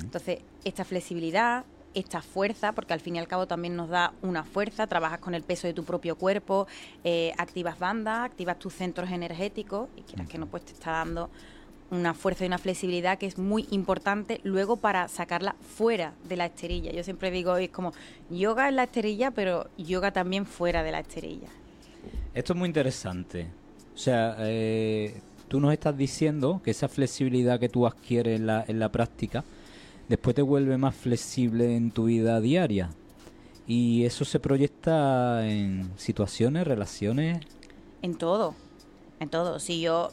Entonces, 0.00 0.40
esta 0.64 0.84
flexibilidad, 0.84 1.64
esta 1.94 2.22
fuerza, 2.22 2.72
porque 2.72 2.92
al 2.92 3.00
fin 3.00 3.16
y 3.16 3.18
al 3.18 3.28
cabo 3.28 3.46
también 3.46 3.76
nos 3.76 3.88
da 3.88 4.12
una 4.22 4.44
fuerza, 4.44 4.86
trabajas 4.86 5.20
con 5.20 5.34
el 5.34 5.42
peso 5.42 5.66
de 5.66 5.74
tu 5.74 5.84
propio 5.84 6.16
cuerpo, 6.16 6.66
eh, 7.04 7.32
activas 7.38 7.78
bandas, 7.78 8.24
activas 8.24 8.58
tus 8.58 8.74
centros 8.74 9.10
energéticos 9.10 9.88
y 9.96 10.02
quieras 10.02 10.28
que 10.28 10.38
no, 10.38 10.46
pues 10.46 10.64
te 10.64 10.72
está 10.72 10.92
dando 10.92 11.30
una 11.90 12.14
fuerza 12.14 12.44
y 12.44 12.46
una 12.46 12.58
flexibilidad 12.58 13.18
que 13.18 13.26
es 13.26 13.36
muy 13.36 13.68
importante 13.70 14.40
luego 14.44 14.78
para 14.78 15.08
sacarla 15.08 15.54
fuera 15.76 16.14
de 16.26 16.36
la 16.36 16.46
esterilla. 16.46 16.90
Yo 16.90 17.04
siempre 17.04 17.30
digo, 17.30 17.56
es 17.58 17.68
como 17.68 17.92
yoga 18.30 18.68
en 18.68 18.76
la 18.76 18.84
esterilla, 18.84 19.30
pero 19.30 19.68
yoga 19.76 20.10
también 20.10 20.46
fuera 20.46 20.82
de 20.82 20.90
la 20.90 21.00
esterilla. 21.00 21.48
Esto 22.32 22.54
es 22.54 22.58
muy 22.58 22.66
interesante. 22.66 23.46
O 23.94 23.98
sea, 23.98 24.36
eh, 24.38 25.20
tú 25.48 25.60
nos 25.60 25.70
estás 25.74 25.94
diciendo 25.94 26.62
que 26.64 26.70
esa 26.70 26.88
flexibilidad 26.88 27.60
que 27.60 27.68
tú 27.68 27.86
adquieres 27.86 28.40
en 28.40 28.46
la, 28.46 28.64
en 28.66 28.78
la 28.78 28.90
práctica, 28.90 29.44
después 30.12 30.36
te 30.36 30.42
vuelve 30.42 30.76
más 30.76 30.94
flexible 30.94 31.74
en 31.74 31.90
tu 31.90 32.04
vida 32.04 32.38
diaria. 32.42 32.90
Y 33.66 34.04
eso 34.04 34.26
se 34.26 34.40
proyecta 34.40 35.48
en 35.48 35.90
situaciones, 35.96 36.66
relaciones. 36.66 37.40
En 38.02 38.16
todo, 38.16 38.54
en 39.20 39.30
todo. 39.30 39.58
Si 39.58 39.80
yo 39.80 40.10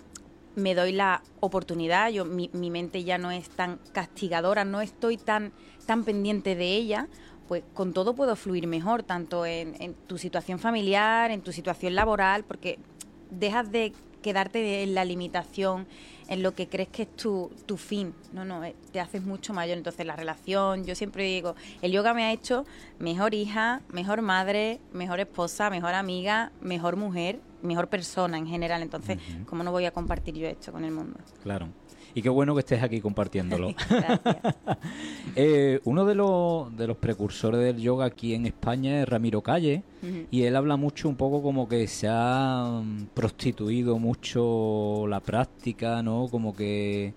me 0.55 0.73
doy 0.73 0.93
la 0.93 1.21
oportunidad, 1.41 2.11
yo 2.11 2.23
mi, 2.23 2.47
mente 2.53 3.03
ya 3.03 3.17
no 3.17 3.29
es 3.29 3.49
tan 3.49 3.77
castigadora, 3.91 4.63
no 4.63 4.79
estoy 4.79 5.17
tan, 5.17 5.51
tan 5.85 6.05
pendiente 6.05 6.55
de 6.55 6.77
ella, 6.77 7.09
pues 7.49 7.63
con 7.73 7.91
todo 7.91 8.15
puedo 8.15 8.37
fluir 8.37 8.67
mejor, 8.67 9.03
tanto 9.03 9.45
en, 9.45 9.75
en 9.81 9.95
tu 9.95 10.17
situación 10.17 10.59
familiar, 10.59 11.29
en 11.29 11.41
tu 11.41 11.51
situación 11.51 11.93
laboral, 11.93 12.45
porque 12.45 12.79
dejas 13.31 13.69
de 13.69 13.91
quedarte 14.21 14.81
en 14.83 14.95
la 14.95 15.03
limitación, 15.03 15.87
en 16.29 16.43
lo 16.43 16.53
que 16.53 16.67
crees 16.67 16.89
que 16.89 17.03
es 17.03 17.15
tu, 17.15 17.51
tu 17.65 17.75
fin. 17.75 18.13
No, 18.33 18.45
no, 18.45 18.63
eh, 18.63 18.75
te 18.91 18.99
haces 18.99 19.23
mucho 19.23 19.51
mayor. 19.51 19.77
Entonces 19.77 20.05
la 20.05 20.15
relación, 20.15 20.85
yo 20.85 20.93
siempre 20.95 21.23
digo, 21.23 21.55
el 21.81 21.91
yoga 21.91 22.13
me 22.13 22.23
ha 22.23 22.31
hecho 22.31 22.65
mejor 22.99 23.33
hija, 23.33 23.81
mejor 23.91 24.21
madre, 24.21 24.79
mejor 24.93 25.19
esposa, 25.19 25.71
mejor 25.71 25.95
amiga, 25.95 26.51
mejor 26.61 26.95
mujer, 26.95 27.39
mejor 27.63 27.87
persona 27.87 28.37
en 28.37 28.45
general. 28.45 28.83
Entonces, 28.83 29.17
¿cómo 29.47 29.63
no 29.63 29.71
voy 29.71 29.85
a 29.85 29.91
compartir 29.91 30.35
yo 30.35 30.47
esto 30.47 30.71
con 30.71 30.85
el 30.85 30.91
mundo? 30.91 31.19
Claro. 31.41 31.67
Y 32.13 32.21
qué 32.21 32.29
bueno 32.29 32.53
que 32.55 32.59
estés 32.59 32.81
aquí 32.81 33.01
compartiéndolo. 33.01 33.73
eh, 35.35 35.79
uno 35.83 36.05
de 36.05 36.15
los, 36.15 36.75
de 36.75 36.87
los 36.87 36.97
precursores 36.97 37.61
del 37.61 37.77
yoga 37.77 38.05
aquí 38.05 38.33
en 38.33 38.45
España 38.45 39.01
es 39.01 39.09
Ramiro 39.09 39.41
Calle. 39.41 39.83
Y 40.31 40.43
él 40.43 40.55
habla 40.55 40.77
mucho 40.77 41.09
un 41.09 41.17
poco 41.17 41.43
como 41.43 41.67
que 41.67 41.85
se 41.87 42.07
ha 42.09 42.81
mm, 42.81 43.07
prostituido 43.13 43.99
mucho 43.99 45.05
la 45.07 45.19
práctica, 45.19 46.01
¿no? 46.01 46.29
Como 46.29 46.55
que 46.55 47.13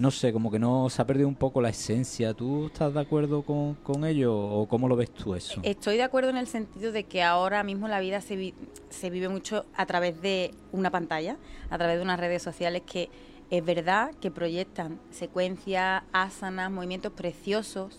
no 0.00 0.10
sé, 0.10 0.32
como 0.32 0.50
que 0.50 0.58
no 0.58 0.88
se 0.88 1.02
ha 1.02 1.06
perdido 1.06 1.28
un 1.28 1.34
poco 1.34 1.60
la 1.60 1.68
esencia. 1.68 2.32
¿Tú 2.32 2.68
estás 2.68 2.94
de 2.94 3.00
acuerdo 3.00 3.42
con, 3.42 3.74
con 3.74 4.06
ello 4.06 4.34
o 4.34 4.66
cómo 4.66 4.88
lo 4.88 4.96
ves 4.96 5.10
tú 5.10 5.34
eso? 5.34 5.60
Estoy 5.62 5.98
de 5.98 6.02
acuerdo 6.02 6.30
en 6.30 6.38
el 6.38 6.46
sentido 6.46 6.90
de 6.90 7.04
que 7.04 7.22
ahora 7.22 7.62
mismo 7.64 7.86
la 7.86 8.00
vida 8.00 8.22
se, 8.22 8.54
se 8.88 9.10
vive 9.10 9.28
mucho 9.28 9.66
a 9.76 9.84
través 9.84 10.22
de 10.22 10.52
una 10.72 10.90
pantalla, 10.90 11.36
a 11.68 11.76
través 11.76 11.98
de 11.98 12.02
unas 12.02 12.18
redes 12.18 12.42
sociales 12.42 12.82
que 12.86 13.10
es 13.50 13.64
verdad 13.64 14.12
que 14.20 14.30
proyectan 14.30 15.00
secuencias, 15.10 16.02
asanas, 16.12 16.70
movimientos 16.70 17.12
preciosos, 17.12 17.98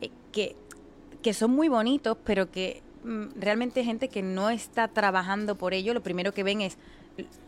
eh, 0.00 0.10
que, 0.32 0.56
que 1.22 1.34
son 1.34 1.50
muy 1.50 1.68
bonitos, 1.68 2.16
pero 2.24 2.50
que 2.50 2.82
mm, 3.04 3.40
realmente 3.40 3.84
gente 3.84 4.08
que 4.08 4.22
no 4.22 4.50
está 4.50 4.88
trabajando 4.88 5.56
por 5.56 5.74
ello, 5.74 5.94
lo 5.94 6.02
primero 6.02 6.32
que 6.32 6.42
ven 6.42 6.60
es 6.62 6.78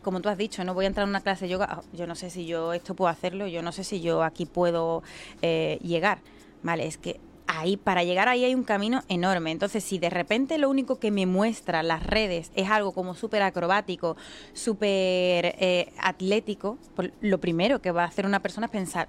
como 0.03 0.21
tú 0.21 0.29
has 0.29 0.39
dicho, 0.39 0.65
no 0.65 0.75
voy 0.75 0.85
a 0.85 0.89
entrar 0.89 1.05
en 1.05 1.11
una 1.11 1.21
clase 1.21 1.45
de 1.45 1.53
yoga, 1.53 1.67
ah, 1.71 1.83
yo 1.93 2.07
no 2.07 2.15
sé 2.15 2.31
si 2.31 2.47
yo 2.47 2.73
esto 2.73 2.95
puedo 2.95 3.09
hacerlo, 3.09 3.47
yo 3.47 3.63
no 3.63 3.73
sé 3.73 3.85
si 3.85 4.01
yo 4.01 4.23
aquí 4.23 4.47
puedo 4.47 5.03
eh, 5.43 5.79
llegar. 5.83 6.19
Vale, 6.63 6.87
es 6.87 6.99
que 6.99 7.21
ahí, 7.61 7.77
para 7.77 8.05
llegar 8.05 8.29
ahí 8.29 8.45
hay 8.45 8.55
un 8.55 8.65
camino 8.65 9.03
enorme. 9.09 9.51
Entonces, 9.51 9.85
si 9.85 9.99
de 9.99 10.11
repente 10.11 10.59
lo 10.59 10.69
único 10.69 10.99
que 10.99 11.11
me 11.11 11.27
muestra 11.27 11.83
las 11.83 12.05
redes 12.05 12.51
es 12.55 12.71
algo 12.71 12.93
como 12.93 13.15
súper 13.15 13.43
acrobático, 13.43 14.17
súper 14.53 15.57
eh, 15.59 15.93
atlético, 15.99 16.79
pues 16.97 17.13
lo 17.21 17.39
primero 17.39 17.81
que 17.81 17.91
va 17.91 18.05
a 18.05 18.07
hacer 18.07 18.27
una 18.27 18.41
persona 18.41 18.67
es 18.67 18.73
pensar, 18.73 19.09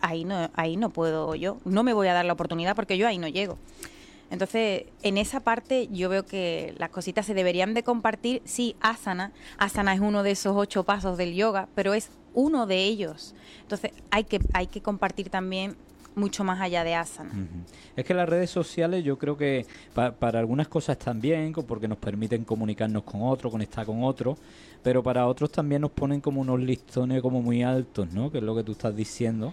ahí 0.00 0.24
no, 0.24 0.50
ahí 0.54 0.76
no 0.76 0.90
puedo 0.90 1.34
yo, 1.34 1.58
no 1.64 1.82
me 1.82 1.92
voy 1.92 2.08
a 2.08 2.14
dar 2.14 2.24
la 2.24 2.32
oportunidad 2.32 2.76
porque 2.76 2.98
yo 2.98 3.06
ahí 3.06 3.18
no 3.18 3.28
llego. 3.28 3.58
Entonces, 4.30 4.86
en 5.02 5.18
esa 5.18 5.40
parte 5.40 5.88
yo 5.92 6.08
veo 6.08 6.24
que 6.24 6.74
las 6.78 6.90
cositas 6.90 7.26
se 7.26 7.34
deberían 7.34 7.74
de 7.74 7.84
compartir. 7.84 8.42
Sí, 8.44 8.74
asana. 8.80 9.32
Asana 9.58 9.94
es 9.94 10.00
uno 10.00 10.22
de 10.22 10.32
esos 10.32 10.56
ocho 10.56 10.82
pasos 10.82 11.16
del 11.16 11.34
yoga, 11.34 11.68
pero 11.74 11.94
es 11.94 12.10
uno 12.32 12.66
de 12.66 12.82
ellos. 12.82 13.34
Entonces, 13.60 13.92
hay 14.10 14.24
que, 14.24 14.40
hay 14.52 14.66
que 14.66 14.80
compartir 14.80 15.30
también 15.30 15.76
mucho 16.14 16.44
más 16.44 16.60
allá 16.60 16.84
de 16.84 16.94
asana. 16.94 17.30
Es 17.96 18.04
que 18.04 18.14
las 18.14 18.28
redes 18.28 18.50
sociales 18.50 19.04
yo 19.04 19.18
creo 19.18 19.36
que 19.36 19.66
para 19.94 20.38
algunas 20.38 20.68
cosas 20.68 20.96
están 20.98 21.20
bien, 21.20 21.52
porque 21.52 21.88
nos 21.88 21.98
permiten 21.98 22.44
comunicarnos 22.44 23.02
con 23.02 23.22
otro, 23.22 23.50
conectar 23.50 23.84
con 23.86 24.02
otro, 24.04 24.36
pero 24.82 25.02
para 25.02 25.26
otros 25.26 25.50
también 25.50 25.82
nos 25.82 25.90
ponen 25.90 26.20
como 26.20 26.40
unos 26.40 26.60
listones 26.60 27.22
como 27.22 27.42
muy 27.42 27.62
altos, 27.62 28.12
¿no? 28.12 28.30
Que 28.30 28.38
es 28.38 28.44
lo 28.44 28.54
que 28.54 28.62
tú 28.62 28.72
estás 28.72 28.94
diciendo 28.94 29.52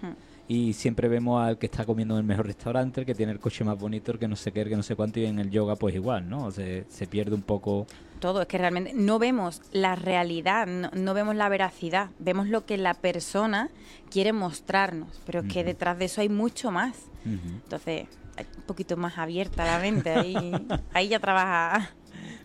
y 0.51 0.73
siempre 0.73 1.07
vemos 1.07 1.41
al 1.41 1.57
que 1.57 1.67
está 1.67 1.85
comiendo 1.85 2.15
en 2.15 2.19
el 2.19 2.25
mejor 2.25 2.45
restaurante, 2.45 2.99
el 2.99 3.05
que 3.05 3.15
tiene 3.15 3.31
el 3.31 3.39
coche 3.39 3.63
más 3.63 3.79
bonito, 3.79 4.11
el 4.11 4.19
que 4.19 4.27
no 4.27 4.35
sé 4.35 4.51
qué, 4.51 4.63
el 4.63 4.67
que 4.67 4.75
no 4.75 4.83
sé 4.83 4.97
cuánto, 4.97 5.21
y 5.21 5.25
en 5.25 5.39
el 5.39 5.49
yoga 5.49 5.77
pues 5.77 5.95
igual, 5.95 6.29
¿no? 6.29 6.51
Se, 6.51 6.83
se 6.89 7.07
pierde 7.07 7.35
un 7.35 7.41
poco... 7.41 7.87
Todo, 8.19 8.41
es 8.41 8.49
que 8.49 8.57
realmente 8.57 8.91
no 8.93 9.17
vemos 9.17 9.61
la 9.71 9.95
realidad, 9.95 10.67
no, 10.67 11.13
vemos 11.13 11.37
la 11.37 11.47
veracidad, 11.47 12.09
vemos 12.19 12.49
lo 12.49 12.65
que 12.65 12.77
la 12.77 12.95
persona 12.95 13.69
quiere 14.09 14.33
mostrarnos, 14.33 15.21
pero 15.25 15.39
es 15.39 15.53
que 15.53 15.63
detrás 15.63 15.97
de 15.97 16.05
eso 16.05 16.19
hay 16.19 16.27
mucho 16.27 16.69
más. 16.69 16.97
Entonces, 17.23 18.07
un 18.37 18.63
poquito 18.63 18.97
más 18.97 19.17
abierta 19.17 19.63
la 19.63 19.79
mente, 19.79 20.09
ahí, 20.09 20.35
ahí 20.93 21.07
ya 21.07 21.19
trabaja... 21.19 21.91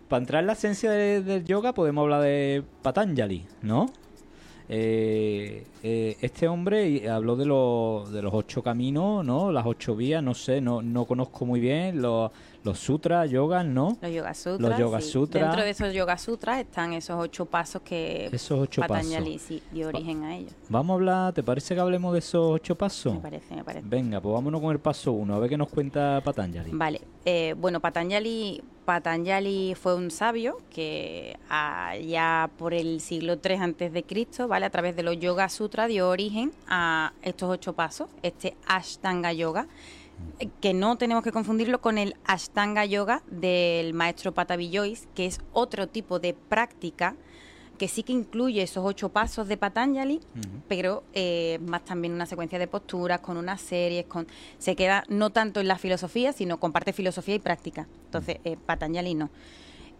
Para 0.07 0.21
entrar 0.21 0.43
en 0.43 0.47
la 0.47 0.53
esencia 0.53 0.93
del 0.93 1.45
yoga 1.45 1.75
podemos 1.75 2.03
hablar 2.03 2.23
de 2.23 2.63
Patanjali, 2.83 3.47
¿no? 3.63 3.91
Eh, 4.68 5.64
eh, 5.82 6.16
este 6.20 6.49
hombre 6.49 7.08
habló 7.08 7.37
de, 7.37 7.44
de 7.44 8.23
los 8.23 8.35
ocho 8.35 8.62
caminos, 8.62 9.25
¿no? 9.25 9.52
Las 9.52 9.64
ocho 9.66 9.94
vías, 9.94 10.23
no 10.23 10.35
sé, 10.35 10.61
no, 10.61 10.82
no 10.82 11.04
conozco 11.04 11.46
muy 11.46 11.61
bien 11.61 12.02
los, 12.02 12.30
los 12.66 12.80
sutras, 12.80 13.30
yogas, 13.30 13.64
¿no? 13.64 13.96
Los 14.02 14.12
yoga 14.12 14.35
sutras. 14.35 14.70
Los 14.70 14.78
yoga 14.78 15.00
sutras. 15.00 15.44
Dentro 15.44 15.62
de 15.62 15.70
esos 15.70 15.94
yoga 15.94 16.18
sutras 16.18 16.58
están 16.58 16.92
esos 16.94 17.16
ocho 17.16 17.46
pasos 17.46 17.80
que 17.82 18.28
esos 18.32 18.58
ocho 18.58 18.82
Patanjali 18.82 19.40
dio 19.70 19.87
origen 19.87 20.25
a 20.25 20.37
ellos. 20.37 20.52
Vamos 20.68 20.90
a 20.90 20.94
hablar, 20.94 21.32
¿te 21.32 21.44
parece 21.44 21.76
que 21.76 21.80
hablemos 21.80 22.12
de 22.12 22.18
esos 22.18 22.50
ocho 22.50 22.75
pasos? 22.75 23.14
Me 23.14 23.20
parece, 23.20 23.54
me 23.54 23.62
parece. 23.62 23.87
Venga, 23.88 24.20
pues 24.20 24.35
vámonos 24.35 24.61
con 24.61 24.73
el 24.73 24.80
paso 24.80 25.12
uno, 25.12 25.37
a 25.37 25.38
ver 25.38 25.49
qué 25.49 25.56
nos 25.56 25.68
cuenta 25.68 26.20
Patanjali. 26.25 26.73
Vale, 26.75 27.00
eh, 27.25 27.54
bueno, 27.56 27.78
Patanjali, 27.78 28.61
Patanjali 28.85 29.76
fue 29.80 29.94
un 29.94 30.11
sabio 30.11 30.58
que 30.68 31.38
allá 31.49 32.50
por 32.58 32.75
el 32.75 33.00
siglo 33.00 33.35
III 33.35 33.54
antes 33.54 33.92
de 33.92 34.02
Cristo, 34.02 34.49
¿vale? 34.49 34.66
A 34.66 34.70
través 34.70 34.96
de 34.96 35.04
los 35.04 35.16
Yoga 35.20 35.49
Sutras 35.49 35.88
dio 35.88 36.08
origen 36.08 36.50
a 36.66 37.12
estos 37.23 37.49
ocho 37.49 37.75
pasos, 37.75 38.08
este 38.23 38.56
Ashtanga 38.66 39.32
Yoga 39.32 39.68
que 40.61 40.75
no 40.75 40.96
tenemos 40.96 41.25
que 41.25 41.32
confundirlo 41.32 41.80
con 41.80 41.99
el 41.99 42.16
Ashtanga 42.25 42.85
Yoga 42.85 43.23
del 43.30 43.94
maestro 43.94 44.32
Patabi 44.32 44.70
Joyce, 44.73 45.08
que 45.14 45.26
es 45.26 45.40
otro 45.52 45.88
tipo 45.88 46.18
de 46.18 46.35
práctica 46.35 47.16
que 47.76 47.88
sí 47.88 48.02
que 48.02 48.12
incluye 48.12 48.62
esos 48.62 48.85
ocho 48.85 49.11
pasos 49.11 49.49
de 49.49 49.56
Patanjali, 49.56 50.20
pero 50.68 51.04
eh, 51.12 51.58
más 51.66 51.85
también 51.85 52.14
una 52.14 52.26
secuencia 52.26 52.58
de 52.58 52.66
posturas, 52.66 53.20
con 53.20 53.37
unas 53.37 53.61
series, 53.61 54.06
con 54.06 54.26
se 54.58 54.75
queda 54.76 55.04
no 55.08 55.30
tanto 55.30 55.61
en 55.61 55.68
la 55.68 55.78
filosofía, 55.78 56.32
sino 56.32 56.58
comparte 56.58 56.92
filosofía 56.92 57.35
y 57.35 57.38
práctica. 57.38 57.87
Entonces, 58.06 58.38
eh, 58.44 58.56
Patanjali 58.64 59.14
no. 59.14 59.30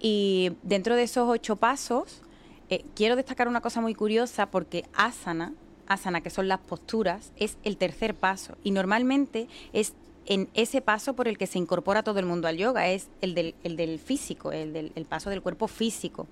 Y 0.01 0.53
dentro 0.63 0.97
de 0.97 1.05
esos 1.05 1.29
ocho 1.29 1.57
pasos, 1.57 2.23
eh, 2.69 2.85
quiero 2.95 3.17
destacar 3.17 3.49
una 3.49 3.61
cosa 3.61 3.81
muy 3.81 3.95
curiosa 3.95 4.47
porque 4.51 4.85
asana, 4.95 5.53
asana, 5.87 6.21
que 6.21 6.31
son 6.31 6.49
las 6.49 6.61
posturas, 6.61 7.33
es 7.37 7.59
el 7.63 7.77
tercer 7.77 8.15
paso. 8.15 8.57
Y 8.65 8.71
normalmente 8.71 9.49
es 9.73 9.95
en 10.27 10.49
ese 10.55 10.81
paso 10.81 11.15
por 11.15 11.29
el 11.29 11.39
que 11.39 11.47
se 11.47 11.59
incorpora 11.59 12.03
todo 12.03 12.19
el 12.19 12.27
mundo 12.27 12.49
al 12.49 12.57
yoga, 12.57 12.89
es 12.89 13.09
el 13.21 13.35
del, 13.35 13.55
el 13.65 13.77
del 13.77 13.99
físico, 13.99 14.53
el 14.53 14.73
del 14.73 14.93
el 14.95 15.05
paso 15.05 15.31
del 15.31 15.43
cuerpo 15.43 15.69
físico. 15.69 16.27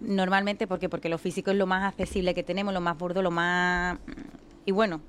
Normalmente, 0.00 0.66
¿por 0.66 0.78
qué? 0.78 0.88
Porque 0.88 1.08
lo 1.08 1.18
físico 1.18 1.50
es 1.50 1.56
lo 1.56 1.66
más 1.66 1.84
accesible 1.84 2.34
que 2.34 2.42
tenemos, 2.42 2.74
lo 2.74 2.80
más 2.80 2.98
burdo, 2.98 3.22
lo 3.22 3.30
más... 3.30 3.98
Y 4.64 4.72
bueno, 4.72 5.00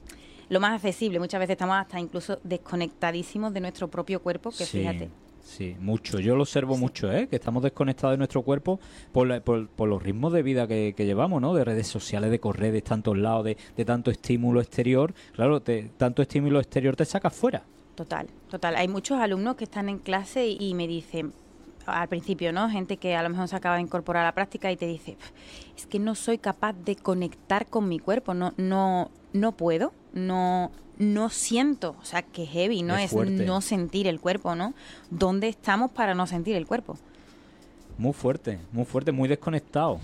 lo 0.50 0.60
más 0.60 0.74
accesible. 0.74 1.19
Muchas 1.19 1.39
veces 1.39 1.53
estamos 1.53 1.77
hasta 1.77 2.00
incluso 2.00 2.39
desconectadísimos 2.43 3.53
de 3.53 3.62
nuestro 3.62 3.88
propio 3.88 4.22
cuerpo, 4.22 4.51
que 4.51 4.65
fíjate. 4.65 5.10
Sí, 5.41 5.75
mucho. 5.79 6.19
Yo 6.19 6.36
lo 6.36 6.43
observo 6.43 6.77
mucho, 6.77 7.12
¿eh? 7.12 7.27
Que 7.27 7.36
estamos 7.36 7.63
desconectados 7.63 8.13
de 8.13 8.17
nuestro 8.17 8.43
cuerpo 8.43 8.79
por, 9.12 9.41
por, 9.41 9.89
los 9.89 10.01
ritmos 10.01 10.31
de 10.31 10.41
vida 10.41 10.67
que, 10.67 10.93
llevamos, 10.98 11.41
¿no? 11.41 11.53
De 11.53 11.65
redes 11.65 11.88
sociales, 11.88 12.31
de 12.31 12.39
correr 12.39 12.72
de 12.72 12.81
tantos 12.81 13.17
lados, 13.17 13.43
de, 13.45 13.57
de 13.75 13.86
tanto 13.86 14.10
estímulo 14.10 14.62
exterior. 14.62 15.13
Claro, 15.33 15.62
tanto 15.62 16.22
estímulo 16.22 16.60
exterior 16.60 16.95
te 16.95 17.05
saca 17.05 17.29
fuera. 17.29 17.63
Total, 17.95 18.27
total. 18.50 18.75
Hay 18.75 18.88
muchos 18.88 19.19
alumnos 19.19 19.55
que 19.55 19.65
están 19.65 19.88
en 19.88 20.00
clase 20.00 20.47
y, 20.47 20.73
me 20.73 20.88
dicen, 20.88 21.33
al 21.85 22.07
principio, 22.07 22.51
¿no? 22.51 22.69
Gente 22.69 22.97
que 22.97 23.15
a 23.15 23.21
lo 23.21 23.29
mejor 23.29 23.47
se 23.47 23.55
acaba 23.55 23.75
de 23.75 23.81
incorporar 23.81 24.23
a 24.23 24.29
la 24.29 24.33
práctica 24.33 24.71
y 24.71 24.77
te 24.77 24.88
dice, 24.88 25.17
es 25.77 25.85
que 25.85 26.00
no 26.00 26.15
soy 26.15 26.39
capaz 26.39 26.73
de 26.73 26.95
conectar 26.95 27.67
con 27.67 27.88
mi 27.88 28.00
cuerpo, 28.00 28.33
no, 28.33 28.53
no, 28.57 29.12
no 29.31 29.51
puedo, 29.51 29.93
no, 30.13 30.71
no 30.97 31.29
siento, 31.29 31.95
o 32.01 32.05
sea, 32.05 32.23
que 32.23 32.47
heavy, 32.47 32.81
no 32.81 32.97
es, 32.97 33.13
no 33.13 33.62
sentir 33.62 34.07
el 34.07 34.19
cuerpo, 34.19 34.55
¿no? 34.55 34.73
¿Dónde 35.12 35.47
estamos 35.47 35.91
para 35.91 36.15
no 36.15 36.25
sentir 36.25 36.55
el 36.55 36.65
cuerpo? 36.65 36.97
Muy 38.00 38.13
fuerte, 38.13 38.59
muy 38.71 38.85
fuerte, 38.85 39.12
muy 39.12 39.29
desconectado. 39.29 40.00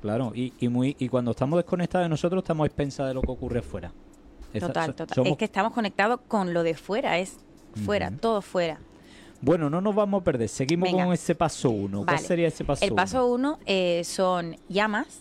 Claro, 0.00 0.32
y, 0.34 0.52
y, 0.58 0.68
muy, 0.68 0.96
y 0.98 1.08
cuando 1.08 1.32
estamos 1.32 1.58
desconectados 1.58 2.04
de 2.04 2.08
nosotros 2.08 2.42
estamos 2.42 2.64
a 2.64 2.66
expensas 2.66 3.08
de 3.08 3.14
lo 3.14 3.22
que 3.22 3.30
ocurre 3.30 3.62
fuera. 3.62 3.92
Total, 4.52 4.94
total. 4.94 5.26
Es 5.26 5.36
que 5.36 5.44
estamos 5.44 5.72
conectados 5.72 6.20
con 6.28 6.54
lo 6.54 6.62
de 6.62 6.74
fuera, 6.74 7.18
es 7.18 7.36
fuera, 7.84 8.10
todo 8.10 8.42
fuera. 8.42 8.78
Bueno, 9.40 9.68
no 9.68 9.80
nos 9.80 9.94
vamos 9.94 10.22
a 10.22 10.24
perder. 10.24 10.48
Seguimos 10.48 10.90
con 10.90 11.12
ese 11.12 11.34
paso 11.34 11.70
uno. 11.70 12.04
¿Cuál 12.04 12.18
sería 12.18 12.48
ese 12.48 12.64
paso 12.64 12.84
El 12.84 12.94
paso 12.94 13.26
uno 13.26 13.58
eh, 13.66 14.02
son 14.04 14.56
llamas. 14.68 15.20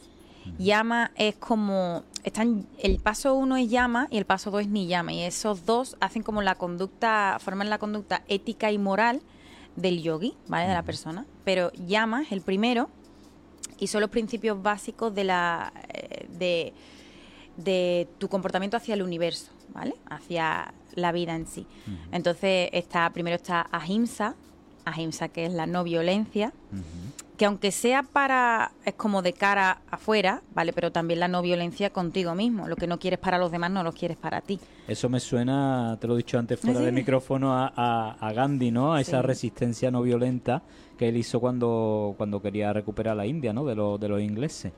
Llama 0.59 1.11
es 1.15 1.35
como 1.35 2.03
están 2.23 2.67
el 2.77 2.99
paso 2.99 3.33
uno 3.33 3.57
es 3.57 3.67
llama 3.67 4.07
y 4.11 4.17
el 4.17 4.25
paso 4.25 4.51
dos 4.51 4.61
es 4.61 4.67
ni 4.67 4.85
llama 4.85 5.11
y 5.11 5.21
esos 5.21 5.65
dos 5.65 5.97
hacen 5.99 6.21
como 6.21 6.43
la 6.43 6.53
conducta 6.53 7.37
forman 7.39 7.69
la 7.69 7.79
conducta 7.79 8.23
ética 8.27 8.71
y 8.71 8.77
moral 8.77 9.21
del 9.75 10.03
yogi, 10.03 10.37
¿vale? 10.47 10.67
De 10.67 10.73
la 10.75 10.83
persona. 10.83 11.25
Pero 11.43 11.71
llama 11.73 12.21
es 12.21 12.31
el 12.31 12.41
primero 12.41 12.89
y 13.79 13.87
son 13.87 14.01
los 14.01 14.11
principios 14.11 14.61
básicos 14.61 15.15
de 15.15 15.23
la 15.23 15.73
eh, 15.89 16.27
de 16.29 16.73
de 17.57 18.07
tu 18.17 18.29
comportamiento 18.29 18.77
hacia 18.77 18.93
el 18.93 19.01
universo, 19.01 19.51
¿vale? 19.73 19.95
Hacia 20.09 20.73
la 20.93 21.11
vida 21.11 21.35
en 21.35 21.47
sí. 21.47 21.67
Entonces, 22.11 22.69
está, 22.71 23.09
primero 23.11 23.35
está 23.35 23.67
ahimsa, 23.71 24.35
ahimsa 24.85 25.29
que 25.29 25.45
es 25.45 25.53
la 25.53 25.65
no 25.67 25.83
violencia, 25.83 26.53
que 27.37 27.45
aunque 27.45 27.71
sea 27.71 28.03
para, 28.03 28.71
es 28.85 28.93
como 28.93 29.21
de 29.21 29.33
cara 29.33 29.81
afuera, 29.91 30.41
¿vale? 30.53 30.71
Pero 30.73 30.91
también 30.91 31.19
la 31.19 31.27
no 31.27 31.41
violencia 31.41 31.89
contigo 31.89 32.33
mismo. 32.33 32.67
Lo 32.67 32.75
que 32.75 32.87
no 32.87 32.97
quieres 32.97 33.19
para 33.19 33.37
los 33.37 33.51
demás 33.51 33.71
no 33.71 33.83
lo 33.83 33.91
quieres 33.91 34.17
para 34.17 34.41
ti. 34.41 34.59
Eso 34.87 35.09
me 35.09 35.19
suena, 35.19 35.97
te 35.99 36.07
lo 36.07 36.13
he 36.13 36.17
dicho 36.17 36.39
antes 36.39 36.59
fuera 36.59 36.79
de 36.79 36.91
micrófono, 36.91 37.53
a, 37.53 38.31
Gandhi, 38.33 38.71
¿no? 38.71 38.93
A 38.93 39.01
esa 39.01 39.21
resistencia 39.21 39.91
no 39.91 40.01
violenta 40.01 40.63
que 40.97 41.09
él 41.09 41.17
hizo 41.17 41.41
cuando, 41.41 42.13
cuando 42.17 42.41
quería 42.41 42.71
recuperar 42.71 43.17
la 43.17 43.25
India, 43.25 43.51
¿no? 43.51 43.65
De, 43.65 43.75
de 43.75 44.09
los 44.09 44.21
ingleses. 44.21 44.71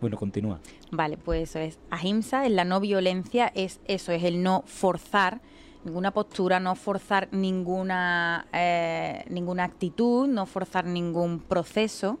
Bueno, 0.00 0.16
continúa. 0.16 0.60
Vale, 0.90 1.16
pues 1.16 1.50
eso 1.50 1.58
es. 1.58 1.78
Ahimsa, 1.90 2.46
en 2.46 2.56
la 2.56 2.64
no 2.64 2.80
violencia, 2.80 3.50
es 3.54 3.80
eso, 3.86 4.12
es 4.12 4.22
el 4.24 4.42
no 4.42 4.62
forzar 4.66 5.40
ninguna 5.84 6.10
postura, 6.10 6.60
no 6.60 6.74
forzar 6.74 7.28
ninguna, 7.32 8.46
eh, 8.52 9.24
ninguna 9.30 9.64
actitud, 9.64 10.26
no 10.28 10.44
forzar 10.44 10.84
ningún 10.84 11.38
proceso, 11.40 12.18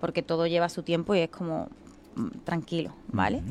porque 0.00 0.22
todo 0.22 0.46
lleva 0.46 0.68
su 0.68 0.82
tiempo 0.82 1.14
y 1.14 1.20
es 1.20 1.30
como 1.30 1.68
mm, 2.14 2.28
tranquilo, 2.44 2.94
¿vale? 3.08 3.42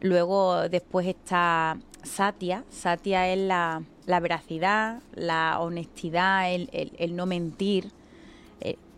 Luego 0.00 0.68
después 0.68 1.06
está 1.06 1.78
Satya. 2.02 2.64
Satya 2.68 3.32
es 3.32 3.38
la, 3.38 3.82
la 4.04 4.20
veracidad, 4.20 5.00
la 5.14 5.60
honestidad, 5.60 6.52
el, 6.52 6.68
el, 6.72 7.16
no 7.16 7.24
mentir, 7.26 7.90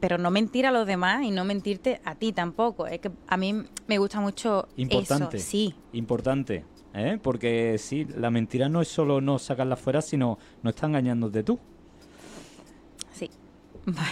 pero 0.01 0.19
no 0.19 0.31
mentir 0.31 0.67
a 0.67 0.71
los 0.71 0.87
demás 0.87 1.23
y 1.23 1.31
no 1.31 1.45
mentirte 1.45 2.01
a 2.05 2.15
ti 2.15 2.33
tampoco. 2.33 2.87
Es 2.87 3.01
que 3.01 3.11
a 3.27 3.37
mí 3.37 3.65
me 3.87 3.99
gusta 3.99 4.21
mucho 4.21 4.69
Importante. 4.77 5.37
eso. 5.39 5.47
Sí. 5.47 5.75
Importante. 5.93 6.65
¿eh? 6.95 7.19
Porque 7.23 7.77
sí, 7.79 8.07
la 8.17 8.31
mentira 8.31 8.69
no 8.69 8.81
es 8.81 8.89
solo 8.89 9.21
no 9.21 9.39
sacarla 9.39 9.77
fuera, 9.77 10.03
sino 10.03 10.39
no 10.63 10.71
está 10.71 10.87
engañándote 10.87 11.43
tú. 11.43 11.59
Sí. 13.13 13.31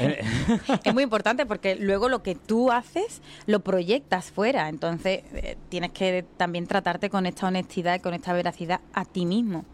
Eh. 0.00 0.20
es 0.84 0.94
muy 0.94 1.02
importante 1.02 1.46
porque 1.46 1.76
luego 1.76 2.08
lo 2.08 2.22
que 2.22 2.34
tú 2.34 2.70
haces 2.70 3.22
lo 3.46 3.60
proyectas 3.60 4.30
fuera. 4.30 4.68
Entonces 4.68 5.22
eh, 5.32 5.56
tienes 5.68 5.92
que 5.92 6.24
también 6.36 6.66
tratarte 6.66 7.10
con 7.10 7.26
esta 7.26 7.48
honestidad 7.48 7.96
y 7.96 8.00
con 8.00 8.14
esta 8.14 8.32
veracidad 8.32 8.80
a 8.92 9.04
ti 9.04 9.26
mismo. 9.26 9.64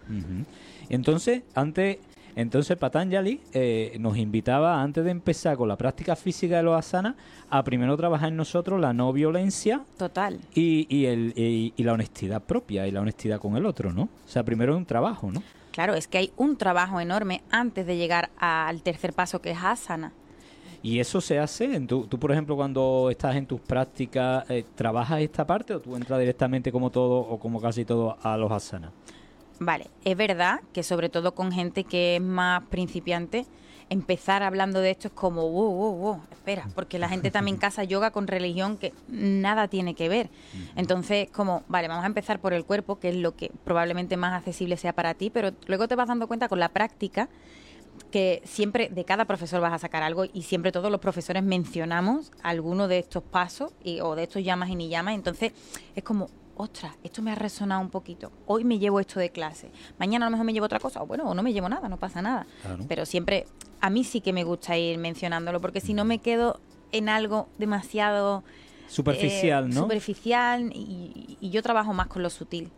Entonces, 0.89 1.43
antes 1.55 1.99
entonces 2.37 2.77
Patanjali 2.77 3.41
eh, 3.53 3.97
nos 4.01 4.17
invitaba, 4.17 4.83
antes 4.83 5.05
de 5.05 5.11
empezar 5.11 5.57
con 5.57 5.69
la 5.69 5.77
práctica 5.77 6.17
física 6.17 6.59
de 6.59 6.63
los 6.63 6.79
asanas, 6.79 7.15
a 7.49 7.63
primero 7.63 7.97
trabajar 7.97 8.29
en 8.29 8.37
nosotros 8.37 8.81
la 8.81 8.93
no 8.93 9.13
violencia. 9.13 9.83
Total. 9.97 10.39
Y, 10.55 10.87
y, 10.89 11.07
el, 11.07 11.33
y, 11.37 11.83
la 11.83 11.93
honestidad 11.93 12.43
propia 12.43 12.87
y 12.87 12.91
la 12.91 13.01
honestidad 13.01 13.41
con 13.41 13.57
el 13.57 13.67
otro, 13.67 13.93
¿no? 13.93 14.03
O 14.03 14.29
sea, 14.29 14.43
primero 14.45 14.73
es 14.75 14.79
un 14.79 14.87
trabajo, 14.87 15.31
¿no? 15.33 15.43
Claro, 15.73 15.95
es 15.95 16.09
que 16.09 16.19
hay 16.19 16.33
un 16.37 16.57
trabajo 16.57 17.01
enorme 17.01 17.43
antes 17.51 17.87
de 17.87 17.97
llegar 17.97 18.31
al 18.39 18.83
tercer 18.83 19.13
paso 19.13 19.41
que 19.41 19.53
es 19.53 19.59
asana. 19.63 20.13
¿Y 20.83 20.99
eso 20.99 21.21
se 21.21 21.39
hace? 21.39 21.79
tú, 21.81 22.07
tú, 22.07 22.19
por 22.19 22.33
ejemplo, 22.33 22.57
cuando 22.57 23.09
estás 23.11 23.37
en 23.37 23.47
tus 23.47 23.61
prácticas, 23.61 24.49
eh, 24.49 24.65
¿trabajas 24.75 25.21
esta 25.21 25.47
parte 25.47 25.75
o 25.75 25.81
tú 25.81 25.95
entras 25.95 26.19
directamente 26.19 26.73
como 26.73 26.91
todo 26.91 27.19
o 27.19 27.39
como 27.39 27.61
casi 27.61 27.85
todo 27.85 28.17
a 28.23 28.37
los 28.39 28.51
asanas? 28.51 28.91
Vale, 29.61 29.91
es 30.07 30.17
verdad 30.17 30.61
que 30.73 30.83
sobre 30.83 31.11
todo 31.11 31.35
con 31.35 31.53
gente 31.53 31.85
que 31.85 32.17
es 32.17 32.23
más 32.23 32.65
principiante, 32.65 33.45
empezar 33.91 34.43
hablando 34.43 34.81
de 34.81 34.91
esto 34.91 35.09
es 35.09 35.15
como, 35.15 35.51
wow, 35.51 35.75
wow, 35.75 35.95
wow, 35.97 36.21
espera, 36.31 36.67
porque 36.75 36.99
la 36.99 37.11
gente 37.11 37.31
también 37.31 37.57
casa 37.59 37.85
yoga 37.85 38.11
con 38.11 38.27
religión 38.27 38.79
que 38.79 38.95
nada 39.09 39.69
tiene 39.69 39.95
que 39.95 40.09
ver. 40.09 40.31
Entonces, 40.77 41.29
como, 41.31 41.63
vale, 41.69 41.89
vamos 41.89 42.05
a 42.05 42.07
empezar 42.07 42.41
por 42.41 42.55
el 42.55 42.65
cuerpo, 42.65 42.99
que 42.99 43.11
es 43.11 43.17
lo 43.17 43.37
que 43.37 43.53
probablemente 43.63 44.17
más 44.17 44.33
accesible 44.33 44.79
sea 44.79 44.95
para 44.95 45.13
ti, 45.13 45.29
pero 45.29 45.51
luego 45.67 45.89
te 45.89 45.95
vas 45.95 46.09
dando 46.09 46.27
cuenta 46.27 46.49
con 46.49 46.59
la 46.59 46.71
práctica 46.71 47.29
que 48.11 48.41
siempre 48.47 48.89
de 48.89 49.05
cada 49.05 49.27
profesor 49.27 49.61
vas 49.61 49.75
a 49.75 49.79
sacar 49.79 50.03
algo 50.03 50.25
y 50.33 50.43
siempre 50.43 50.73
todos 50.73 50.91
los 50.91 51.01
profesores 51.01 51.43
mencionamos 51.43 52.33
alguno 52.43 52.89
de 52.89 52.99
estos 52.99 53.23
pasos 53.23 53.73
y, 53.85 54.01
o 54.01 54.15
de 54.15 54.23
estos 54.23 54.43
llamas 54.43 54.71
y 54.71 54.75
ni 54.75 54.89
llamas. 54.89 55.15
Entonces, 55.15 55.53
es 55.95 56.03
como, 56.03 56.29
ostras, 56.61 56.93
esto 57.03 57.23
me 57.23 57.33
ha 57.33 57.35
resonado 57.35 57.81
un 57.81 57.89
poquito, 57.89 58.31
hoy 58.47 58.65
me 58.65 58.79
llevo 58.79 59.01
esto 59.01 59.19
de 59.19 59.31
clase, 59.31 59.71
mañana 59.99 60.27
a 60.27 60.29
lo 60.29 60.33
mejor 60.33 60.45
me 60.45 60.53
llevo 60.53 60.67
otra 60.67 60.79
cosa, 60.79 61.03
o 61.03 61.07
bueno, 61.07 61.25
o 61.25 61.35
no 61.35 61.43
me 61.43 61.55
llevo 61.55 61.69
nada, 61.69 61.89
no 61.89 61.97
pasa 61.97 62.21
nada. 62.21 62.47
Pero 62.87 63.07
siempre, 63.07 63.47
a 63.81 63.89
mí 63.89 64.05
sí 64.05 64.21
que 64.21 64.33
me 64.33 64.45
gusta 64.45 64.77
ir 64.77 64.99
mencionándolo, 64.99 65.61
porque 65.61 65.81
si 65.81 65.95
no 65.95 66.05
me 66.05 66.19
quedo 66.19 66.61
en 66.93 67.09
algo 67.09 67.49
demasiado... 67.59 68.45
Superficial, 68.89 69.67
eh, 69.67 69.69
¿no? 69.69 69.83
Superficial, 69.83 70.71
y, 70.75 71.39
yo 71.41 71.63
trabajo 71.63 71.95
más 71.95 72.09
con 72.09 72.23
lo 72.23 72.29
sutil, 72.29 72.71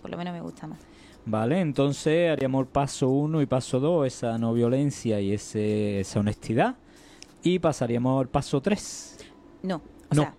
por 0.00 0.10
lo 0.10 0.16
menos 0.16 0.32
me 0.32 0.40
gusta 0.40 0.68
más. 0.68 0.78
Vale, 1.26 1.60
entonces 1.60 2.30
haríamos 2.30 2.60
el 2.60 2.68
paso 2.68 3.08
uno 3.08 3.42
y 3.42 3.46
paso 3.46 3.80
dos, 3.80 4.06
esa 4.06 4.38
no 4.38 4.54
violencia 4.54 5.20
y 5.20 5.32
ese, 5.32 6.00
esa 6.00 6.20
honestidad, 6.20 6.76
y 7.42 7.58
pasaríamos 7.58 8.20
al 8.20 8.28
paso 8.28 8.60
tres. 8.60 9.18
No, 9.62 9.82
o 10.08 10.14
sea, 10.14 10.34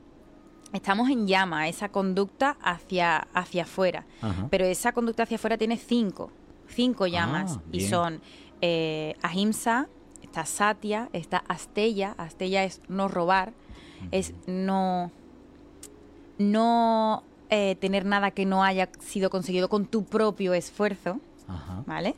estamos 0.74 1.10
en 1.10 1.28
llama, 1.28 1.68
esa 1.68 1.90
conducta 1.90 2.58
hacia, 2.62 3.28
hacia 3.34 3.64
afuera. 3.64 4.06
Pero 4.50 4.66
esa 4.66 4.92
conducta 4.92 5.24
hacia 5.24 5.36
afuera 5.36 5.58
tiene 5.58 5.78
cinco, 5.78 6.32
cinco 6.68 7.06
ah, 7.06 7.08
llamas. 7.08 7.60
y 7.72 7.82
son 7.82 8.22
eh, 8.62 9.16
ahimsa, 9.22 9.88
está 10.22 10.46
satya, 10.46 11.10
está 11.14 11.44
astella. 11.48 12.16
Astella 12.18 12.64
es 12.64 12.82
no 12.88 13.08
robar, 13.08 13.54
es 14.12 14.34
no, 14.48 15.12
no 16.38 17.24
eh, 17.50 17.76
tener 17.80 18.06
nada 18.06 18.32
que 18.32 18.46
no 18.46 18.64
haya 18.64 18.90
sido 19.00 19.30
conseguido 19.30 19.70
con 19.70 19.86
tu 19.86 20.06
propio 20.06 20.54
esfuerzo. 20.54 21.20
¿Vale? 21.88 22.16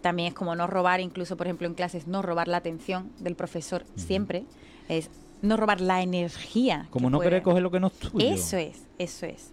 También 0.00 0.28
es 0.28 0.34
como 0.34 0.56
no 0.56 0.66
robar, 0.66 1.00
incluso 1.00 1.36
por 1.36 1.46
ejemplo 1.46 1.68
en 1.68 1.74
clases, 1.74 2.08
no 2.08 2.22
robar 2.22 2.48
la 2.48 2.56
atención 2.56 3.12
del 3.20 3.36
profesor 3.36 3.84
siempre. 3.94 4.44
Es 4.88 5.08
no 5.44 5.56
robar 5.56 5.80
la 5.80 6.02
energía. 6.02 6.86
Como 6.90 7.10
no 7.10 7.20
querer 7.20 7.42
coger 7.42 7.62
lo 7.62 7.70
que 7.70 7.80
no 7.80 7.88
es 7.88 7.92
tuyo. 7.94 8.26
Eso 8.26 8.56
es, 8.56 8.86
eso 8.98 9.26
es. 9.26 9.50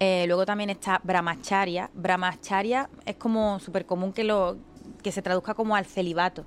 Eh, 0.00 0.24
luego 0.26 0.44
también 0.44 0.70
está 0.70 1.00
brahmacharya. 1.04 1.90
Brahmacharya 1.94 2.88
es 3.04 3.16
como 3.16 3.60
súper 3.60 3.86
común 3.86 4.12
que 4.12 4.24
lo 4.24 4.56
que 5.02 5.12
se 5.12 5.22
traduzca 5.22 5.54
como 5.54 5.76
al 5.76 5.84
celibato, 5.84 6.46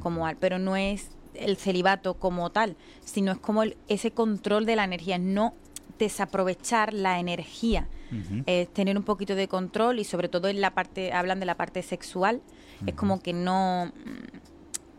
como 0.00 0.26
al, 0.26 0.36
pero 0.36 0.58
no 0.58 0.76
es 0.76 1.10
el 1.34 1.56
celibato 1.56 2.14
como 2.14 2.50
tal, 2.50 2.76
sino 3.04 3.32
es 3.32 3.38
como 3.38 3.62
ese 3.86 4.10
control 4.10 4.66
de 4.66 4.76
la 4.76 4.84
energía, 4.84 5.18
no 5.18 5.54
desaprovechar 5.98 6.92
la 6.94 7.18
energía, 7.20 7.86
es 8.46 8.72
tener 8.72 8.96
un 8.96 9.04
poquito 9.04 9.34
de 9.34 9.46
control 9.48 9.98
y 9.98 10.04
sobre 10.04 10.28
todo 10.28 10.48
en 10.48 10.60
la 10.60 10.72
parte, 10.72 11.12
hablan 11.12 11.40
de 11.40 11.46
la 11.46 11.56
parte 11.56 11.82
sexual, 11.82 12.40
es 12.86 12.94
como 12.94 13.20
que 13.20 13.34
no 13.34 13.92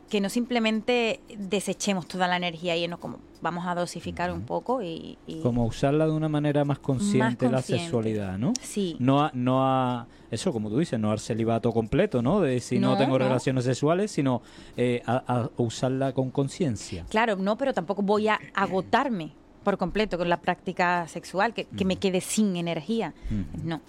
que 0.10 0.20
no 0.20 0.30
simplemente 0.30 1.22
desechemos 1.38 2.08
toda 2.08 2.28
la 2.28 2.38
energía 2.38 2.76
y 2.76 2.88
no 2.88 3.00
como 3.00 3.20
vamos 3.42 3.66
a 3.68 3.76
dosificar 3.76 4.32
un 4.34 4.42
poco 4.42 4.82
y, 4.82 5.18
como 5.42 5.66
usarla 5.66 6.06
de 6.06 6.12
una 6.12 6.28
manera 6.28 6.66
más 6.66 6.80
consciente, 6.80 7.50
la 7.50 7.62
sexualidad 7.62 8.38
no 8.38 8.54
sí. 8.62 8.98
No 9.00 9.22
a, 9.22 9.32
no 9.34 9.64
a 9.64 10.08
eso 10.32 10.52
como 10.52 10.70
tú 10.70 10.80
dices 10.80 11.00
no 11.00 11.12
al 11.12 11.20
celibato 11.20 11.72
completo 11.72 12.22
no 12.22 12.42
de 12.42 12.60
si 12.60 12.80
no, 12.80 12.98
tengo 12.98 13.18
relaciones 13.18 13.64
sexuales 13.64 14.12
sino 14.12 14.42
eh, 14.76 15.02
a, 15.06 15.50
usarla 15.58 16.12
con 16.14 16.32
conciencia. 16.32 17.06
Claro 17.10 17.36
no 17.36 17.58
pero 17.58 17.74
tampoco 17.74 18.02
voy 18.02 18.28
a 18.28 18.40
agotarme 18.54 19.32
por 19.64 19.78
completo 19.78 20.18
con 20.18 20.30
la 20.30 20.42
práctica 20.42 21.08
sexual 21.08 21.54
que, 21.54 21.68
me 21.86 21.98
quede 21.98 22.22
sin 22.22 22.56
energía. 22.56 23.14
No 23.64 23.82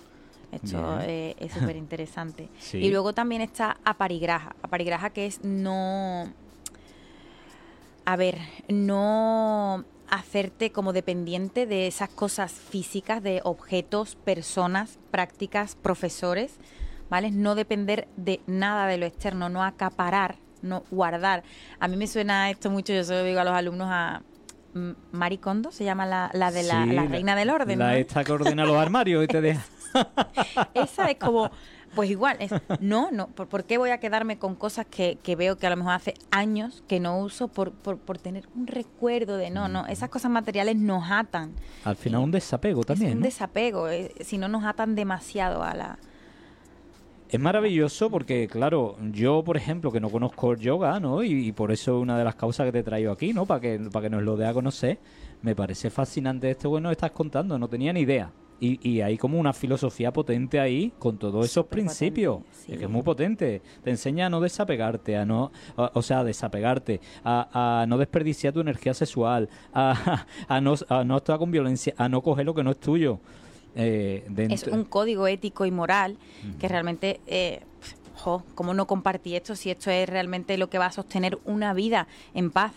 esto 0.53 1.01
es 1.01 1.53
súper 1.53 1.77
interesante. 1.77 2.49
Y 2.73 2.91
luego 2.91 3.13
también 3.13 3.43
está 3.43 3.79
aparigraja. 3.85 4.55
Aparigraja 4.63 5.11
que 5.11 5.27
es 5.27 5.45
no... 5.45 6.33
A 8.05 8.17
ver, 8.17 8.39
no 8.69 9.85
hacerte 10.09 10.73
como 10.73 10.93
dependiente 10.93 11.67
de 11.67 11.87
esas 11.87 12.09
cosas 12.09 12.53
físicas, 12.53 13.23
de 13.23 13.41
objetos, 13.45 14.17
personas, 14.17 14.99
prácticas, 15.11 15.77
profesores, 15.77 16.57
¿vale? 17.09 17.31
No 17.31 17.55
depender 17.55 18.09
de 18.17 18.41
nada 18.47 18.87
de 18.87 18.99
lo 18.99 19.07
externo, 19.07 19.49
no 19.49 19.63
acaparar, 19.63 20.37
no 20.63 20.83
guardar. 20.91 21.45
A 21.79 21.87
mí 21.87 21.97
me 21.97 22.09
suena 22.09 22.51
esto 22.51 22.71
mucho, 22.71 22.93
yo 22.93 23.05
se 23.05 23.15
lo 23.15 23.23
digo 23.23 23.41
a 23.41 23.45
los 23.45 23.55
alumnos 23.55 23.89
a 23.91 24.23
Maricondo, 25.13 25.73
se 25.73 25.85
llama 25.85 26.07
la, 26.07 26.31
la 26.33 26.51
de 26.51 26.63
la, 26.63 26.85
reina 26.85 27.35
del 27.37 27.51
orden. 27.51 27.79
La 27.79 27.97
esta 27.97 28.25
que 28.25 28.33
ordena 28.33 28.65
los 28.65 28.77
armarios 28.77 29.25
y 29.25 29.27
te 29.27 29.41
deja. 29.41 29.63
Esa 30.75 31.11
es 31.11 31.17
como, 31.17 31.51
pues 31.95 32.11
igual, 32.11 32.37
es, 32.39 32.53
no, 32.81 33.11
no, 33.11 33.29
¿por, 33.29 33.65
qué 33.65 33.79
voy 33.79 33.91
a 33.91 33.99
quedarme 33.99 34.39
con 34.39 34.55
cosas 34.55 34.87
que, 34.87 35.19
que, 35.23 35.35
veo 35.35 35.59
que 35.59 35.67
a 35.67 35.71
lo 35.71 35.77
mejor 35.77 35.95
hace 35.95 36.15
años 36.31 36.85
que 36.87 37.01
no 37.01 37.19
uso 37.19 37.49
por, 37.49 37.73
por, 37.73 37.99
por 37.99 38.19
tener 38.19 38.49
un 38.55 38.67
recuerdo 38.67 39.37
de 39.37 39.51
no, 39.51 39.69
no, 39.69 39.87
esas 39.87 40.09
cosas 40.09 40.31
materiales 40.31 40.77
nos 40.77 41.11
atan. 41.11 41.53
Al 41.85 41.97
final 41.97 42.21
un 42.21 42.31
desapego 42.31 42.85
también. 42.85 43.17
un 43.17 43.23
desapego, 43.23 43.89
eh, 43.89 44.15
si 44.21 44.39
no 44.39 44.49
nos 44.49 44.65
atan 44.65 44.95
demasiado 44.95 45.63
a 45.63 45.75
la... 45.75 45.99
Es 47.31 47.39
maravilloso 47.39 48.11
porque, 48.11 48.49
claro, 48.49 48.97
yo, 49.13 49.45
por 49.45 49.57
ejemplo, 49.57 49.93
que 49.93 50.01
no 50.01 50.11
conozco 50.11 50.51
el 50.51 50.59
yoga, 50.59 50.99
¿no? 50.99 51.23
Y, 51.23 51.53
por 51.53 51.71
eso 51.71 51.97
es 51.97 52.03
una 52.03 52.19
de 52.19 52.25
las 52.25 52.35
causas 52.35 52.67
que 52.67 52.73
te 52.73 52.83
traigo 52.83 53.13
aquí, 53.13 53.33
¿no? 53.33 53.47
Para 53.47 53.61
que, 53.61 53.79
para 53.93 54.07
que 54.07 54.11
nos 54.11 54.25
lo 54.25 54.37
dé 54.37 54.47
a 54.47 54.53
conocer. 54.53 54.99
Me 55.41 55.55
parece 55.55 55.91
fascinante 55.91 56.51
esto 56.51 56.75
que 56.75 56.81
nos 56.81 56.91
estás 56.91 57.13
contando, 57.13 57.57
no 57.57 57.69
tenía 57.69 57.93
ni 57.93 58.01
idea. 58.01 58.33
Y, 58.63 59.01
hay 59.01 59.17
como 59.17 59.39
una 59.39 59.55
filosofía 59.55 60.13
potente 60.13 60.61
ahí 60.61 60.93
con 60.99 61.19
todos 61.19 61.47
esos 61.47 61.67
principios. 61.67 62.41
Es 62.69 62.77
que 62.77 62.85
es 62.85 62.91
muy 62.91 63.03
potente. 63.03 63.63
Te 63.83 63.91
enseña 63.91 64.27
a 64.27 64.29
no 64.29 64.41
desapegarte, 64.41 65.17
a 65.17 65.25
no, 65.25 65.51
o 65.77 66.03
sea, 66.03 66.19
a 66.19 66.25
desapegarte, 66.25 67.01
a, 67.25 67.87
no 67.89 67.97
desperdiciar 67.97 68.53
tu 68.53 68.61
energía 68.61 68.93
sexual, 68.93 69.49
a, 69.73 70.61
no, 70.61 70.75
a 70.89 71.05
no 71.05 71.17
estar 71.17 71.39
con 71.39 71.51
violencia, 71.51 71.95
a 71.97 72.09
no 72.11 72.21
coger 72.21 72.45
lo 72.45 72.55
que 72.55 72.63
no 72.63 72.73
es 72.73 72.81
tuyo. 72.81 73.21
Eh, 73.75 74.27
es 74.51 74.65
un 74.65 74.85
código 74.85 75.27
ético 75.27 75.65
y 75.67 75.71
moral 75.71 76.19
que 76.59 76.69
realmente, 76.69 77.21
eh, 77.27 77.61
¿cómo 78.55 78.75
no 78.75 78.87
compartir 78.87 79.37
esto 79.37 79.55
si 79.57 79.71
esto 79.71 79.91
es 79.91 80.09
realmente 80.09 80.59
lo 80.59 80.69
que 80.71 80.79
va 80.79 80.87
a 80.87 80.93
sostener 80.93 81.39
una 81.45 81.73
vida 81.73 82.09
en 82.35 82.51
paz? 82.51 82.73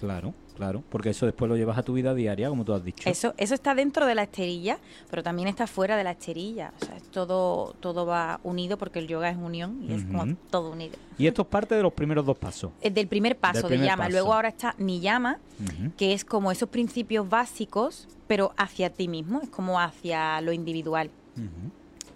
Claro, 0.00 0.34
claro, 0.56 0.82
porque 0.88 1.10
eso 1.10 1.26
después 1.26 1.48
lo 1.48 1.56
llevas 1.56 1.76
a 1.78 1.82
tu 1.82 1.92
vida 1.94 2.14
diaria, 2.14 2.48
como 2.48 2.64
tú 2.64 2.72
has 2.72 2.84
dicho. 2.84 3.08
Eso, 3.08 3.34
eso 3.36 3.54
está 3.54 3.74
dentro 3.74 4.06
de 4.06 4.14
la 4.14 4.22
esterilla, 4.24 4.78
pero 5.10 5.22
también 5.22 5.48
está 5.48 5.66
fuera 5.66 5.96
de 5.96 6.04
la 6.04 6.12
esterilla. 6.12 6.72
O 6.80 6.84
sea, 6.84 6.96
es 6.96 7.02
todo, 7.10 7.74
todo 7.80 8.06
va 8.06 8.40
unido 8.44 8.78
porque 8.78 8.98
el 9.00 9.08
yoga 9.08 9.28
es 9.30 9.36
unión 9.36 9.82
y 9.88 9.92
es 9.94 10.04
como 10.04 10.34
todo 10.50 10.70
unido. 10.70 10.94
Y 11.18 11.26
esto 11.26 11.42
es 11.42 11.48
parte 11.48 11.74
de 11.74 11.82
los 11.82 11.92
primeros 11.92 12.24
dos 12.24 12.38
pasos. 12.38 12.70
Es 12.80 12.94
del 12.94 13.08
primer 13.08 13.36
paso 13.36 13.62
primer 13.66 13.80
de 13.80 13.86
llama. 13.86 14.04
paso. 14.04 14.12
Luego 14.12 14.34
ahora 14.34 14.48
está 14.48 14.74
niyama, 14.78 15.38
Ujú. 15.60 15.92
que 15.96 16.12
es 16.12 16.24
como 16.24 16.52
esos 16.52 16.68
principios 16.68 17.28
básicos, 17.28 18.06
pero 18.28 18.52
hacia 18.56 18.90
ti 18.90 19.08
mismo, 19.08 19.40
es 19.42 19.48
como 19.48 19.80
hacia 19.80 20.40
lo 20.40 20.52
individual. 20.52 21.10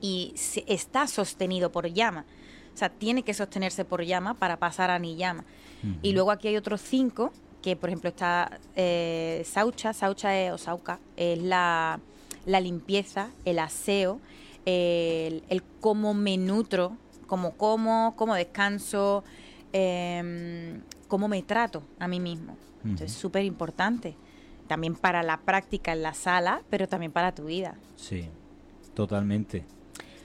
Y 0.00 0.32
se- 0.36 0.64
está 0.66 1.06
sostenido 1.06 1.70
por 1.70 1.86
llama. 1.92 2.24
O 2.74 2.76
sea, 2.76 2.88
tiene 2.88 3.22
que 3.22 3.34
sostenerse 3.34 3.84
por 3.84 4.02
llama 4.04 4.34
para 4.34 4.56
pasar 4.58 4.90
a 4.90 4.98
niyama. 4.98 5.44
Y 6.00 6.12
luego 6.12 6.30
aquí 6.30 6.46
hay 6.48 6.56
otros 6.56 6.80
cinco, 6.80 7.32
que 7.62 7.76
por 7.76 7.88
ejemplo 7.88 8.10
está 8.10 8.58
eh, 8.76 9.42
saucha, 9.46 9.92
saucha 9.92 10.38
es, 10.38 10.52
o 10.52 10.58
sauca, 10.58 10.98
es 11.16 11.38
la, 11.40 12.00
la 12.44 12.60
limpieza, 12.60 13.30
el 13.44 13.58
aseo, 13.60 14.20
el, 14.66 15.44
el 15.48 15.62
cómo 15.80 16.12
me 16.12 16.36
nutro, 16.36 16.96
cómo 17.26 17.52
como, 17.52 18.14
cómo 18.16 18.34
descanso, 18.34 19.24
em, 19.72 20.82
cómo 21.08 21.28
me 21.28 21.42
trato 21.42 21.82
a 21.98 22.08
mí 22.08 22.20
mismo. 22.20 22.56
Entonces 22.84 23.12
es 23.12 23.16
súper 23.16 23.44
importante. 23.44 24.16
También 24.66 24.96
para 24.96 25.22
la 25.22 25.38
práctica 25.38 25.92
en 25.92 26.02
la 26.02 26.14
sala, 26.14 26.62
pero 26.68 26.88
también 26.88 27.12
para 27.12 27.32
tu 27.32 27.44
vida. 27.44 27.76
Sí, 27.96 28.28
totalmente. 28.94 29.64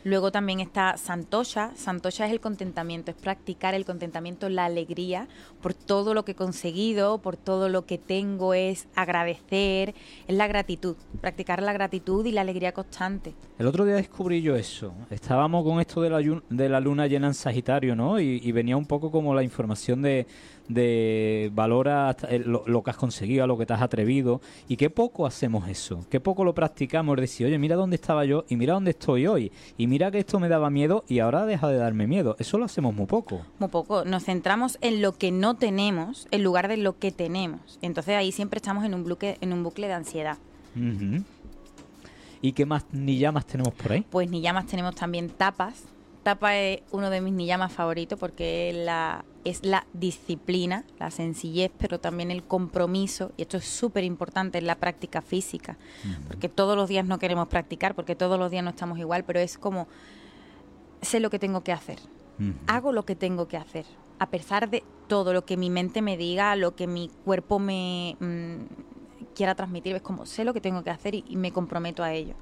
Luego 0.08 0.32
también 0.32 0.62
está 0.62 0.96
Santosha. 0.96 1.72
Santosha 1.76 2.28
es 2.28 2.32
el 2.32 2.40
contentamiento, 2.40 3.12
es 3.12 3.18
practicar 3.18 3.74
el 3.74 3.84
contentamiento, 3.84 4.48
la 4.48 4.64
alegría 4.64 5.28
por 5.62 5.74
todo 5.74 6.14
lo 6.14 6.24
que 6.24 6.32
he 6.32 6.36
conseguido, 6.36 7.18
por 7.18 7.36
todo 7.36 7.68
lo 7.68 7.86
que 7.86 7.98
tengo, 7.98 8.54
es 8.54 8.88
agradecer, 8.96 9.94
es 10.26 10.38
la 10.38 10.48
gratitud, 10.48 10.96
practicar 11.20 11.62
la 11.62 11.74
gratitud 11.74 12.26
y 12.26 12.32
la 12.32 12.40
alegría 12.40 12.72
constante. 12.72 13.34
El 13.60 13.68
otro 13.68 13.84
día 13.84 13.96
descubrí 13.96 14.42
yo 14.42 14.56
eso. 14.56 14.94
Estábamos 15.10 15.66
con 15.66 15.82
esto 15.82 16.02
de 16.02 16.10
la, 16.10 16.42
de 16.50 16.70
la 16.70 16.80
luna 16.80 17.08
llena 17.08 17.28
en 17.28 17.34
Sagitario, 17.34 17.94
¿no? 17.94 18.18
Y 18.22 18.50
venía 18.54 18.78
un 18.78 18.86
poco 18.86 19.12
como 19.12 19.36
la 19.36 19.44
información 19.44 20.02
de, 20.02 20.26
de 20.68 21.52
valora 21.54 22.16
el- 22.30 22.44
lo, 22.44 22.64
lo 22.68 22.84
que 22.84 22.90
has 22.92 22.98
conseguido, 22.98 23.44
a 23.44 23.48
lo 23.48 23.58
que 23.58 23.66
te 23.66 23.74
has 23.74 23.82
atrevido. 23.82 24.42
Y 24.68 24.78
qué 24.78 24.90
poco 24.90 25.26
hacemos 25.26 25.68
eso. 25.70 26.06
Qué 26.10 26.20
poco 26.20 26.44
lo 26.44 26.54
practicamos. 26.54 27.18
Es 27.18 27.22
decir, 27.22 27.48
oye, 27.48 27.58
mira 27.58 27.76
dónde 27.76 27.96
estaba 27.96 28.26
yo 28.26 28.44
y 28.50 28.56
mira 28.56 28.74
dónde 28.74 28.92
estoy 28.92 29.28
hoy. 29.28 29.52
Y 29.78 29.88
mira 29.88 30.12
que 30.12 30.20
esto 30.20 30.40
me 30.40 30.50
daba 30.50 30.70
miedo 30.70 31.04
y 31.08 31.20
ahora 31.20 31.46
deja 31.46 31.68
de 31.70 31.78
darme 31.78 32.08
miedo. 32.08 32.36
Eso 32.40 32.58
lo 32.58 32.66
hacemos 32.66 32.94
muy 32.94 33.06
poco. 33.06 33.42
Muy 33.60 33.70
poco, 33.70 34.04
nos 34.06 34.24
centramos 34.26 34.78
en 34.82 35.02
lo 35.02 35.14
que 35.14 35.32
no 35.32 35.56
tenemos 35.56 36.28
en 36.32 36.44
lugar 36.44 36.68
de 36.68 36.78
lo 36.78 36.98
que 37.00 37.12
tenemos. 37.12 37.80
Entonces 37.82 38.16
ahí 38.16 38.32
siempre 38.32 38.58
estamos 38.58 38.84
en 38.86 38.94
un 38.94 39.04
bucle, 39.04 39.38
en 39.42 39.54
un 39.54 39.64
bucle 39.64 39.88
de 39.88 39.94
ansiedad. 39.94 40.38
¿Y 42.42 42.52
qué 42.52 42.66
más 42.66 42.86
ni 42.92 43.18
llamas 43.18 43.46
tenemos 43.48 43.74
por 43.74 43.92
ahí? 43.94 44.06
Pues 44.10 44.30
niyamas 44.30 44.68
tenemos 44.68 44.96
también 44.96 45.30
tapas. 45.30 45.84
Tapa 46.28 46.58
es 46.58 46.82
uno 46.92 47.10
de 47.10 47.22
mis 47.22 47.32
niyamas 47.32 47.72
favoritos 47.72 48.20
porque 48.20 48.70
es 48.72 48.76
la, 48.76 49.24
es 49.46 49.64
la 49.64 49.88
disciplina, 49.94 50.84
la 51.00 51.10
sencillez, 51.10 51.72
pero 51.78 52.02
también 52.02 52.32
el 52.32 52.44
compromiso. 52.44 53.32
Y 53.38 53.44
esto 53.44 53.56
es 53.56 53.64
súper 53.64 54.04
importante 54.04 54.58
en 54.58 54.68
la 54.68 54.76
práctica 54.76 55.22
física. 55.22 55.78
Porque 56.28 56.50
todos 56.50 56.76
los 56.76 56.90
días 56.90 57.06
no 57.06 57.18
queremos 57.18 57.48
practicar, 57.48 57.96
porque 57.96 58.14
todos 58.18 58.38
los 58.38 58.52
días 58.52 58.62
no 58.62 58.72
estamos 58.72 59.00
igual, 59.00 59.24
pero 59.24 59.40
es 59.40 59.58
como, 59.58 59.88
sé 61.02 61.22
lo 61.22 61.30
que 61.30 61.40
tengo 61.40 61.62
que 61.64 61.72
hacer. 61.72 62.00
Hago 62.68 62.92
lo 62.92 63.06
que 63.06 63.16
tengo 63.16 63.48
que 63.48 63.56
hacer. 63.56 63.86
A 64.20 64.30
pesar 64.30 64.70
de 64.70 64.84
todo 65.08 65.32
lo 65.32 65.46
que 65.46 65.56
mi 65.56 65.70
mente 65.70 66.02
me 66.02 66.18
diga, 66.18 66.58
lo 66.58 66.76
que 66.76 66.88
mi 66.88 67.10
cuerpo 67.24 67.58
me 67.58 68.18
mm, 68.20 69.34
quiera 69.34 69.56
transmitir, 69.56 69.96
es 69.96 70.02
como, 70.02 70.26
sé 70.26 70.44
lo 70.44 70.54
que 70.54 70.60
tengo 70.60 70.84
que 70.84 70.90
hacer 70.90 71.16
y- 71.16 71.24
y 71.30 71.38
me 71.38 71.54
comprometo 71.54 72.04
a 72.04 72.12
ello. 72.12 72.36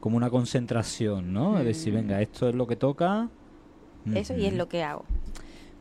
Como 0.00 0.16
una 0.16 0.30
concentración, 0.30 1.32
¿no? 1.32 1.58
Es 1.58 1.64
decir, 1.64 1.92
Mm. 1.92 1.96
venga, 1.96 2.20
esto 2.20 2.48
es 2.48 2.54
lo 2.54 2.66
que 2.66 2.76
toca. 2.76 3.28
Eso 4.14 4.36
y 4.36 4.46
es 4.46 4.54
lo 4.54 4.68
que 4.68 4.82
hago. 4.82 5.04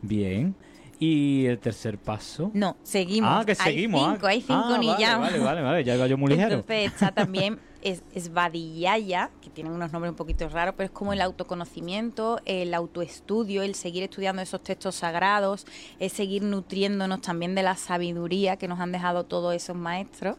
Bien. 0.02 0.56
¿Y 1.00 1.46
el 1.46 1.60
tercer 1.60 2.00
paso? 2.00 2.50
No, 2.56 2.76
seguimos. 2.82 3.30
Ah, 3.32 3.44
que 3.46 3.52
Hay 3.52 3.56
seguimos. 3.58 4.02
ah. 4.04 4.12
cinco, 4.14 4.28
hay 4.28 4.42
cinco 4.42 4.54
Ah, 4.66 4.78
ni 4.80 4.88
vale. 4.88 5.06
Vale, 5.18 5.40
vale, 5.40 5.62
vale, 5.62 5.84
ya 5.84 5.96
iba 5.96 6.08
yo 6.08 6.18
muy 6.18 6.32
ligero. 6.32 6.56
Entonces 6.56 6.92
está 6.92 7.12
también 7.14 7.60
es, 7.84 8.02
es 8.16 8.34
Vadiyaya, 8.34 9.30
que 9.40 9.52
tienen 9.52 9.72
unos 9.74 9.94
nombres 9.94 10.10
un 10.10 10.16
poquito 10.18 10.50
raros, 10.50 10.74
pero 10.76 10.86
es 10.86 10.92
como 10.92 11.14
el 11.14 11.22
autoconocimiento, 11.22 12.40
el 12.46 12.74
autoestudio, 12.74 13.62
el 13.62 13.76
seguir 13.76 14.02
estudiando 14.04 14.42
esos 14.42 14.62
textos 14.64 14.96
sagrados, 14.96 15.68
es 16.00 16.12
seguir 16.14 16.42
nutriéndonos 16.42 17.22
también 17.22 17.54
de 17.54 17.62
la 17.62 17.76
sabiduría 17.76 18.58
que 18.58 18.68
nos 18.68 18.80
han 18.80 18.92
dejado 18.92 19.24
todos 19.26 19.54
esos 19.54 19.76
maestros. 19.76 20.36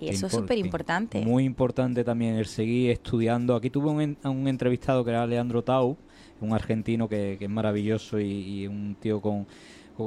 Y 0.00 0.08
eso 0.08 0.26
es 0.26 0.32
súper 0.32 0.58
importante. 0.58 1.20
Muy 1.24 1.44
importante 1.44 2.04
también 2.04 2.36
el 2.36 2.46
seguir 2.46 2.90
estudiando. 2.90 3.56
Aquí 3.56 3.70
tuve 3.70 3.90
un, 3.90 4.16
un 4.22 4.48
entrevistado 4.48 5.04
que 5.04 5.10
era 5.10 5.26
Leandro 5.26 5.62
Tau, 5.62 5.96
un 6.40 6.52
argentino 6.52 7.08
que, 7.08 7.36
que 7.38 7.46
es 7.46 7.50
maravilloso 7.50 8.20
y, 8.20 8.24
y 8.62 8.66
un 8.66 8.96
tío 9.00 9.20
con, 9.20 9.46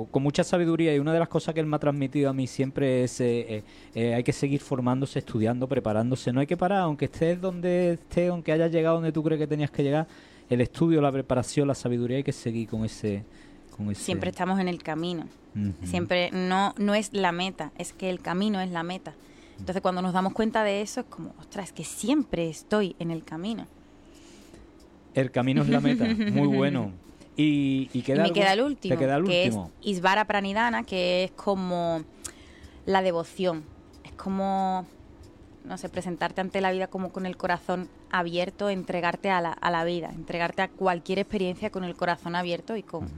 con, 0.09 0.23
mucha 0.23 0.43
sabiduría. 0.43 0.95
Y 0.95 0.99
una 0.99 1.13
de 1.13 1.19
las 1.19 1.27
cosas 1.27 1.53
que 1.53 1.59
él 1.59 1.65
me 1.65 1.75
ha 1.75 1.79
transmitido 1.79 2.29
a 2.29 2.33
mí 2.33 2.47
siempre 2.47 3.03
es 3.03 3.19
eh, 3.19 3.45
eh, 3.49 3.63
eh, 3.93 4.13
hay 4.15 4.23
que 4.23 4.33
seguir 4.33 4.61
formándose, 4.61 5.19
estudiando, 5.19 5.67
preparándose. 5.67 6.31
No 6.31 6.39
hay 6.39 6.47
que 6.47 6.57
parar, 6.57 6.79
aunque 6.81 7.05
estés 7.05 7.39
donde 7.39 7.93
estés, 7.93 8.29
aunque 8.29 8.51
hayas 8.51 8.71
llegado 8.71 8.95
donde 8.95 9.11
tú 9.11 9.23
crees 9.23 9.39
que 9.39 9.47
tenías 9.47 9.71
que 9.71 9.83
llegar. 9.83 10.07
El 10.49 10.61
estudio, 10.61 11.01
la 11.01 11.11
preparación, 11.11 11.67
la 11.67 11.75
sabiduría, 11.75 12.17
hay 12.17 12.23
que 12.23 12.33
seguir 12.33 12.67
con 12.67 12.83
ese... 12.83 13.23
Con 13.75 13.89
ese 13.89 14.03
Siempre 14.03 14.29
estamos 14.31 14.59
en 14.59 14.67
el 14.67 14.83
camino. 14.83 15.27
Siempre 15.83 16.29
no, 16.31 16.73
no 16.77 16.93
es 16.93 17.13
la 17.13 17.31
meta, 17.33 17.71
es 17.77 17.91
que 17.93 18.09
el 18.09 18.21
camino 18.21 18.61
es 18.61 18.69
la 18.69 18.83
meta. 18.83 19.13
Entonces 19.59 19.81
cuando 19.81 20.01
nos 20.01 20.13
damos 20.13 20.33
cuenta 20.33 20.63
de 20.63 20.81
eso 20.81 21.01
es 21.01 21.05
como, 21.07 21.33
ostras, 21.39 21.65
es 21.67 21.73
que 21.73 21.83
siempre 21.83 22.49
estoy 22.49 22.95
en 22.99 23.11
el 23.11 23.23
camino. 23.23 23.67
El 25.13 25.31
camino 25.31 25.61
es 25.61 25.69
la 25.69 25.79
meta. 25.81 26.05
Muy 26.05 26.47
bueno. 26.47 26.91
Y, 27.35 27.89
y 27.93 27.99
Y 27.99 28.01
queda 28.01 28.17
me 28.23 28.29
algo- 28.29 28.33
queda 28.35 28.53
el 28.53 28.61
último, 28.61 28.97
queda 28.97 29.15
el 29.17 29.23
que 29.25 29.43
último. 29.45 29.71
es 29.81 29.87
Isvara 29.87 30.25
Pranidhana, 30.25 30.83
que 30.83 31.25
es 31.25 31.31
como 31.31 32.01
la 32.85 33.01
devoción. 33.01 33.63
Es 34.03 34.11
como, 34.13 34.85
no 35.65 35.77
sé, 35.77 35.89
presentarte 35.89 36.41
ante 36.41 36.59
la 36.61 36.71
vida 36.71 36.87
como 36.87 37.11
con 37.11 37.25
el 37.25 37.37
corazón 37.37 37.87
abierto, 38.09 38.69
entregarte 38.69 39.29
a 39.29 39.41
la, 39.41 39.51
a 39.51 39.71
la 39.71 39.83
vida, 39.85 40.09
entregarte 40.13 40.61
a 40.61 40.69
cualquier 40.69 41.19
experiencia 41.19 41.69
con 41.71 41.83
el 41.83 41.95
corazón 41.95 42.35
abierto 42.35 42.75
y 42.75 42.83
con, 42.83 43.07
con 43.07 43.11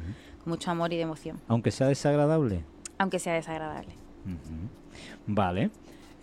mucho 0.46 0.70
amor 0.72 0.94
y 0.94 0.98
devoción, 0.98 1.40
Aunque 1.48 1.72
sea 1.72 1.88
desagradable. 1.88 2.64
aunque 3.00 3.18
sea 3.20 3.34
desagradable. 3.34 3.94
Ujú. 4.26 4.70
Vale. 5.28 5.72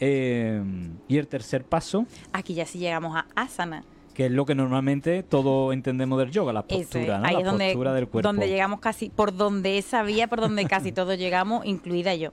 Eh, 0.01 0.63
y 1.09 1.19
el 1.19 1.29
tercer 1.29 1.65
paso, 1.65 2.07
Aquí 2.33 2.55
ya 2.55 2.67
sí 2.67 2.79
llegamos 2.79 3.17
a 3.17 3.27
asana. 3.35 3.85
que 4.15 4.27
es 4.27 4.33
lo 4.33 4.45
que 4.47 4.55
normalmente 4.55 5.23
todos 5.23 5.73
entendemos 5.73 6.19
del 6.19 6.31
yoga, 6.31 6.53
la 6.53 6.63
postura, 6.63 7.19
¿no? 7.19 7.27
Ahí 7.27 7.35
la 7.35 7.41
es 7.41 7.47
donde, 7.47 7.67
postura 7.69 7.93
del 7.95 8.09
cuerpo. 8.09 8.29
donde 8.29 8.49
llegamos 8.49 8.81
casi, 8.81 9.09
por 9.11 9.37
donde 9.37 9.79
esa 9.79 10.03
vía, 10.03 10.27
por 10.27 10.41
donde 10.41 10.65
casi 10.65 10.91
todos 11.01 11.17
llegamos, 11.19 11.65
incluida 11.67 12.15
yo. 12.15 12.31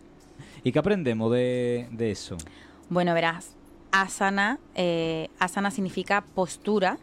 ¿Y 0.64 0.72
qué 0.72 0.80
aprendemos 0.80 1.32
de, 1.32 1.88
de 1.92 2.12
eso? 2.12 2.38
Bueno, 2.90 3.14
verás, 3.14 3.52
asana, 3.92 4.60
eh, 4.76 5.30
asana 5.40 5.72
significa 5.72 6.24
postura 6.36 6.98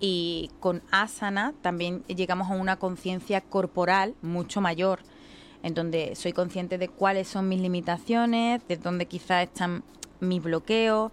y 0.00 0.50
con 0.60 0.80
asana 0.90 1.52
también 1.60 2.02
llegamos 2.06 2.50
a 2.50 2.54
una 2.54 2.76
conciencia 2.78 3.42
corporal 3.42 4.14
mucho 4.22 4.62
mayor, 4.62 5.00
en 5.62 5.74
donde 5.74 6.14
soy 6.14 6.32
consciente 6.32 6.78
de 6.78 6.88
cuáles 6.88 7.28
son 7.28 7.48
mis 7.48 7.60
limitaciones, 7.60 8.66
de 8.68 8.76
dónde 8.76 9.06
quizás 9.06 9.44
están 9.44 9.82
mis 10.20 10.42
bloqueos, 10.42 11.12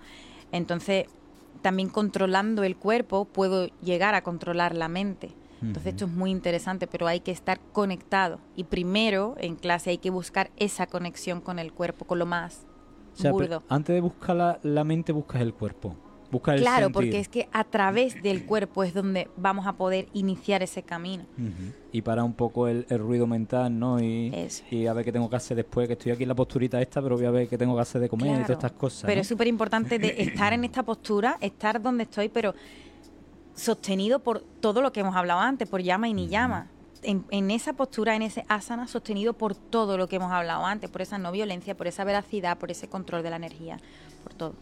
entonces 0.52 1.06
también 1.62 1.90
controlando 1.90 2.64
el 2.64 2.76
cuerpo 2.76 3.26
puedo 3.26 3.68
llegar 3.82 4.14
a 4.16 4.22
controlar 4.22 4.76
la 4.76 4.88
mente. 4.88 5.32
Entonces 5.62 5.94
esto 5.94 6.06
es 6.06 6.12
muy 6.12 6.30
interesante, 6.30 6.86
pero 6.86 7.08
hay 7.08 7.22
que 7.22 7.32
estar 7.32 7.60
conectado. 7.72 8.40
Y 8.56 8.66
primero 8.66 9.36
en 9.40 9.56
clase 9.56 9.90
hay 9.90 9.98
que 9.98 10.12
buscar 10.12 10.52
esa 10.58 10.86
conexión 10.86 11.42
con 11.42 11.58
el 11.58 11.74
cuerpo, 11.74 12.06
con 12.06 12.20
lo 12.20 12.28
más 12.28 12.68
O 13.18 13.22
sea, 13.22 13.32
burdo. 13.32 13.64
antes 13.68 13.96
de 13.96 14.02
buscar 14.02 14.36
la, 14.36 14.60
la 14.62 14.84
mente, 14.84 15.12
buscas 15.12 15.42
el 15.42 15.56
cuerpo. 15.56 15.96
El 16.38 16.62
Claro, 16.62 16.86
sentir. 16.88 16.94
porque 16.94 17.20
es 17.20 17.28
que 17.28 17.48
a 17.52 17.64
través 17.64 18.22
del 18.22 18.46
cuerpo 18.46 18.84
es 18.84 18.94
donde 18.94 19.30
vamos 19.38 19.68
a 19.68 19.74
poder 19.74 20.08
iniciar 20.14 20.64
ese 20.64 20.84
camino. 20.84 21.26
Y 21.92 22.02
para 22.02 22.24
un 22.24 22.34
poco 22.34 22.68
el, 22.68 22.86
el 22.90 23.00
ruido 23.00 23.26
mental, 23.28 23.78
¿no? 23.78 24.02
Y, 24.02 24.32
Eso. 24.34 24.64
y 24.72 24.88
a 24.88 24.94
ver 24.94 25.06
qué 25.06 25.12
tengo 25.12 25.30
que 25.30 25.36
hacer 25.38 25.56
después, 25.58 25.88
que 25.88 25.94
estoy 25.94 26.12
aquí 26.12 26.24
en 26.24 26.30
la 26.30 26.36
posturita 26.36 26.82
esta, 26.82 27.02
pero 27.02 27.16
voy 27.16 27.26
a 27.26 27.32
ver 27.32 27.48
qué 27.48 27.58
tengo 27.58 27.76
que 27.76 27.82
hacer 27.82 28.02
de 28.02 28.10
comer 28.10 28.32
y 28.32 28.34
todas 28.44 28.50
estas 28.52 28.72
cosas. 28.74 29.04
Pero 29.04 29.16
¿no? 29.16 29.22
es 29.22 29.28
súper 29.28 29.48
importante 29.48 29.98
de 30.00 30.08
estar 30.22 30.52
en 30.54 30.64
esta 30.64 30.84
postura, 30.84 31.38
estar 31.42 31.82
donde 31.82 32.04
estoy, 32.04 32.30
pero 32.30 32.54
sostenido 33.54 34.20
por 34.20 34.42
todo 34.42 34.82
lo 34.82 34.92
que 34.92 35.00
hemos 35.00 35.16
hablado 35.16 35.40
antes, 35.40 35.68
por 35.70 35.82
llama 35.82 36.08
y 36.08 36.14
ni 36.14 36.28
llama. 36.28 36.68
En, 37.04 37.24
en 37.30 37.52
esa 37.52 37.74
postura, 37.74 38.16
en 38.16 38.24
ese 38.24 38.46
asana, 38.50 38.88
sostenido 38.88 39.34
por 39.34 39.54
todo 39.56 39.98
lo 39.98 40.08
que 40.08 40.16
hemos 40.16 40.32
hablado 40.32 40.66
antes, 40.66 40.90
por 40.90 41.02
esa 41.02 41.18
no 41.18 41.32
violencia, 41.32 41.78
por 41.78 41.88
esa 41.88 42.04
veracidad, 42.04 42.58
por 42.58 42.72
ese 42.72 42.88
control 42.88 43.22
de 43.24 43.30
la 43.30 43.36
energía, 43.36 43.78
por 44.24 44.34
todo. 44.34 44.54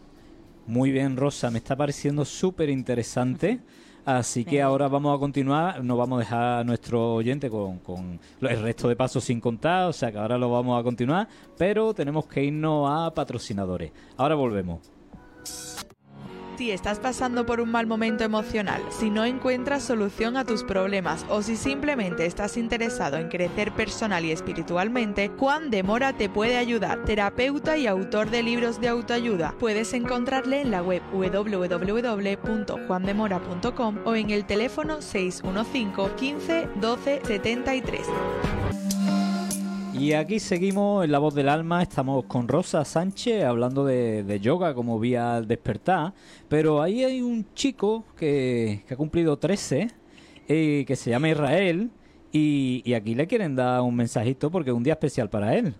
Muy 0.66 0.90
bien, 0.90 1.16
Rosa, 1.16 1.50
me 1.50 1.58
está 1.58 1.76
pareciendo 1.76 2.24
súper 2.24 2.70
interesante. 2.70 3.60
Así 4.04 4.44
que 4.44 4.60
ahora 4.60 4.86
vamos 4.88 5.16
a 5.16 5.18
continuar, 5.18 5.82
no 5.82 5.96
vamos 5.96 6.18
a 6.18 6.20
dejar 6.20 6.60
a 6.60 6.64
nuestro 6.64 7.14
oyente 7.14 7.48
con, 7.48 7.78
con 7.78 8.20
el 8.42 8.62
resto 8.62 8.86
de 8.88 8.96
pasos 8.96 9.24
sin 9.24 9.40
contar, 9.40 9.88
o 9.88 9.94
sea 9.94 10.12
que 10.12 10.18
ahora 10.18 10.36
lo 10.36 10.50
vamos 10.50 10.78
a 10.78 10.82
continuar, 10.82 11.26
pero 11.56 11.94
tenemos 11.94 12.26
que 12.26 12.44
irnos 12.44 12.86
a 12.90 13.14
patrocinadores. 13.14 13.92
Ahora 14.18 14.34
volvemos. 14.34 14.80
Si 16.56 16.70
estás 16.70 17.00
pasando 17.00 17.44
por 17.46 17.60
un 17.60 17.72
mal 17.72 17.88
momento 17.88 18.22
emocional, 18.22 18.80
si 18.90 19.10
no 19.10 19.24
encuentras 19.24 19.82
solución 19.82 20.36
a 20.36 20.44
tus 20.44 20.62
problemas 20.62 21.26
o 21.28 21.42
si 21.42 21.56
simplemente 21.56 22.26
estás 22.26 22.56
interesado 22.56 23.16
en 23.16 23.28
crecer 23.28 23.72
personal 23.72 24.24
y 24.24 24.30
espiritualmente, 24.30 25.32
Juan 25.36 25.70
de 25.70 25.82
Mora 25.82 26.12
te 26.12 26.28
puede 26.28 26.56
ayudar. 26.56 27.04
Terapeuta 27.04 27.76
y 27.76 27.88
autor 27.88 28.30
de 28.30 28.44
libros 28.44 28.80
de 28.80 28.86
autoayuda. 28.86 29.56
Puedes 29.58 29.94
encontrarle 29.94 30.60
en 30.60 30.70
la 30.70 30.80
web 30.80 31.02
www.juandemora.com 31.12 33.98
o 34.04 34.14
en 34.14 34.30
el 34.30 34.44
teléfono 34.44 35.02
615 35.02 36.14
15 36.16 36.68
12 36.80 37.20
73. 37.24 38.93
Y 39.98 40.12
aquí 40.12 40.40
seguimos 40.40 41.04
en 41.04 41.12
La 41.12 41.20
Voz 41.20 41.36
del 41.36 41.48
Alma, 41.48 41.80
estamos 41.80 42.24
con 42.24 42.48
Rosa 42.48 42.84
Sánchez 42.84 43.44
hablando 43.44 43.84
de, 43.84 44.40
yoga 44.42 44.74
como 44.74 44.98
vía 44.98 45.36
al 45.36 45.46
despertar, 45.46 46.12
pero 46.48 46.82
ahí 46.82 47.04
hay 47.04 47.22
un 47.22 47.46
chico 47.54 48.04
que, 48.16 48.82
ha 48.90 48.96
cumplido 48.96 49.38
13, 49.38 49.90
eh, 50.48 50.84
que 50.84 50.96
se 50.96 51.10
llama 51.10 51.28
Israel, 51.28 51.90
y, 52.32 52.92
aquí 52.92 53.14
le 53.14 53.28
quieren 53.28 53.54
dar 53.54 53.82
un 53.82 53.94
mensajito 53.94 54.50
porque 54.50 54.70
es 54.70 54.76
un 54.76 54.82
día 54.82 54.94
especial 54.94 55.30
para 55.30 55.54
él. 55.54 55.74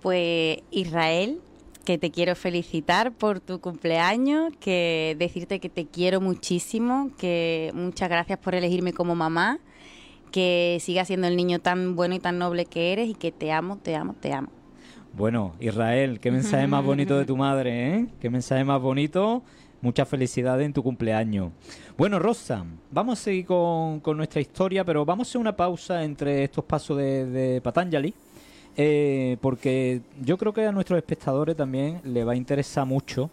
Pues 0.00 0.60
Israel, 0.70 1.38
que 1.84 1.98
te 1.98 2.10
quiero 2.10 2.34
felicitar 2.34 3.12
por 3.12 3.40
tu 3.40 3.60
cumpleaños, 3.60 4.54
que 4.58 5.16
decirte 5.18 5.60
que 5.60 5.68
te 5.68 5.84
quiero 5.84 6.22
muchísimo, 6.22 7.10
que 7.18 7.72
muchas 7.74 8.08
gracias 8.08 8.38
por 8.38 8.54
elegirme 8.54 8.94
como 8.94 9.14
mamá 9.14 9.60
que 10.28 10.78
sigas 10.80 11.08
siendo 11.08 11.26
el 11.26 11.36
niño 11.36 11.58
tan 11.58 11.96
bueno 11.96 12.14
y 12.14 12.18
tan 12.18 12.38
noble 12.38 12.66
que 12.66 12.92
eres 12.92 13.08
y 13.08 13.14
que 13.14 13.32
te 13.32 13.52
amo, 13.52 13.78
te 13.82 13.96
amo, 13.96 14.14
te 14.20 14.32
amo. 14.32 14.48
Bueno, 15.12 15.54
Israel, 15.58 16.20
qué 16.20 16.30
mensaje 16.30 16.66
más 16.66 16.84
bonito 16.84 17.18
de 17.18 17.24
tu 17.24 17.36
madre, 17.46 17.94
¿eh? 17.94 18.06
Qué 18.20 18.30
mensaje 18.30 18.64
más 18.64 18.80
bonito. 18.80 19.42
Muchas 19.80 20.08
felicidades 20.08 20.66
en 20.66 20.72
tu 20.72 20.82
cumpleaños. 20.82 21.52
Bueno, 21.96 22.18
Rosa, 22.18 22.64
vamos 22.90 23.18
a 23.18 23.22
seguir 23.22 23.46
con, 23.46 24.00
nuestra 24.16 24.40
historia, 24.40 24.84
pero 24.84 25.04
vamos 25.04 25.26
a 25.26 25.30
hacer 25.30 25.40
una 25.40 25.56
pausa 25.56 26.04
entre 26.04 26.44
estos 26.44 26.64
pasos 26.64 26.96
de, 26.96 27.60
Patanjali, 27.62 28.12
eh, 28.76 29.36
porque 29.40 30.02
yo 30.20 30.36
creo 30.36 30.52
que 30.52 30.66
a 30.66 30.72
nuestros 30.72 30.98
espectadores 30.98 31.56
también 31.56 32.00
le 32.04 32.24
va 32.24 32.32
a 32.32 32.36
interesar 32.36 32.86
mucho 32.86 33.30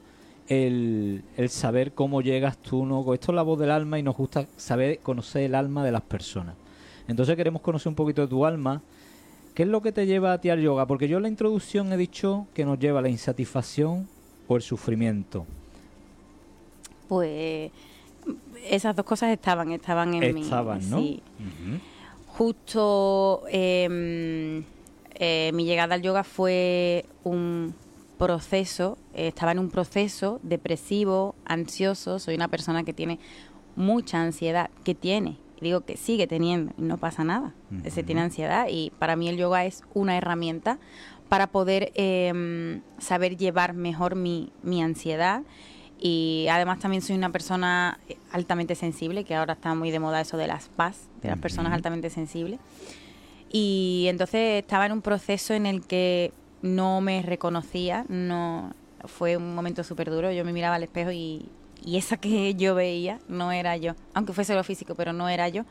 el, 0.48 1.24
el, 1.36 1.50
saber 1.50 1.94
cómo 1.94 2.22
llegas 2.22 2.58
tú, 2.58 2.86
¿no? 2.86 3.02
Esto 3.14 3.32
es 3.32 3.36
la 3.36 3.42
voz 3.42 3.60
del 3.60 3.72
alma 3.72 3.98
y 3.98 4.04
nos 4.04 4.16
gusta 4.16 4.46
saber 4.56 5.00
conocer 5.00 5.44
el 5.44 5.56
alma 5.56 5.84
de 5.84 5.92
las 5.92 6.02
personas. 6.02 6.56
Entonces 7.08 7.36
queremos 7.36 7.62
conocer 7.62 7.90
un 7.90 7.96
poquito 7.96 8.22
de 8.22 8.28
tu 8.28 8.46
alma. 8.46 8.82
¿Qué 9.54 9.64
es 9.64 9.70
lo 9.70 9.82
que 9.82 9.92
te 9.92 10.06
lleva 10.06 10.34
a 10.34 10.42
ti 10.42 10.50
al 10.50 10.62
yoga? 10.62 10.86
Porque 10.86 11.08
yo 11.08 11.18
en 11.18 11.24
la 11.24 11.30
introducción 11.30 11.92
he 11.94 11.98
dicho 11.98 12.48
que 12.54 12.66
nos 12.66 12.78
lleva 12.78 13.02
la 13.02 13.10
insatisfacción 13.10 14.08
o 14.48 14.56
el 14.58 14.62
sufrimiento. 14.62 15.46
Pues 17.08 17.72
esas 18.70 18.96
dos 18.96 19.06
cosas 19.06 19.32
estaban, 19.32 19.72
estaban 19.72 20.14
en 20.16 20.34
mí. 20.34 20.42
Estaban, 20.42 20.90
¿no? 20.90 20.98
Sí. 20.98 21.22
Justo 22.28 23.44
em, 23.50 24.64
eh, 25.14 25.52
mi 25.54 25.64
llegada 25.64 25.96
al 25.96 26.02
yoga 26.02 26.24
fue 26.24 27.06
un 27.24 27.74
proceso, 28.18 28.98
eh, 29.14 29.28
estaba 29.28 29.52
en 29.52 29.60
un 29.60 29.70
proceso 29.70 30.40
depresivo, 30.44 31.36
ansioso, 31.46 32.20
soy 32.20 32.36
una 32.36 32.50
persona 32.50 32.84
que 32.84 32.94
tiene 32.94 33.20
mucha 33.76 34.22
ansiedad, 34.22 34.70
que 34.84 34.96
tiene 34.96 35.38
digo 35.66 35.82
que 35.82 35.98
sigue 35.98 36.28
teniendo 36.28 36.74
y 36.78 36.84
no 36.84 36.98
pasa 36.98 37.24
nada. 37.24 37.54
Se 37.90 38.04
tiene 38.04 38.22
ansiedad 38.22 38.68
y 38.70 38.92
para 38.98 39.16
mí 39.16 39.28
el 39.28 39.38
yoga 39.38 39.66
es 39.66 39.84
una 39.94 40.18
herramienta 40.18 40.80
para 41.28 41.48
poder 41.48 41.92
em, 41.96 42.82
saber 42.98 43.36
llevar 43.36 43.74
mejor 43.74 44.16
mi, 44.16 44.52
mi 44.64 44.82
ansiedad 44.82 45.42
y 46.00 46.48
además 46.50 46.80
también 46.80 47.02
soy 47.02 47.16
una 47.16 47.32
persona 47.32 48.00
altamente 48.32 48.76
sensible, 48.76 49.24
que 49.24 49.36
ahora 49.36 49.54
está 49.54 49.74
muy 49.76 49.92
de 49.92 50.00
moda 50.00 50.22
eso 50.22 50.38
de 50.38 50.48
las 50.48 50.70
paz, 50.70 51.08
de 51.22 51.30
las 51.30 51.40
personas 51.40 51.74
altamente 51.74 52.10
sensibles. 52.10 52.60
Y 53.52 54.06
entonces 54.10 54.62
estaba 54.62 54.86
en 54.86 54.92
un 54.92 55.02
proceso 55.02 55.54
en 55.54 55.66
el 55.66 55.82
que 55.82 56.34
no 56.62 57.00
me 57.02 57.22
reconocía, 57.22 58.06
no 58.10 58.74
fue 59.06 59.38
un 59.38 59.56
momento 59.56 59.84
súper 59.84 60.10
duro, 60.10 60.32
yo 60.32 60.44
me 60.44 60.52
miraba 60.52 60.76
al 60.76 60.84
espejo 60.84 61.12
y 61.12 61.46
y 61.86 61.98
esa 61.98 62.18
que 62.18 62.56
yo 62.58 62.76
veía 62.76 63.20
no 63.30 63.52
era 63.52 63.78
yo, 63.78 63.94
aunque 64.14 64.34
fuese 64.34 64.56
lo 64.56 64.64
físico, 64.64 64.96
pero 64.96 65.14
no 65.14 65.30
era 65.30 65.48
yo. 65.48 65.64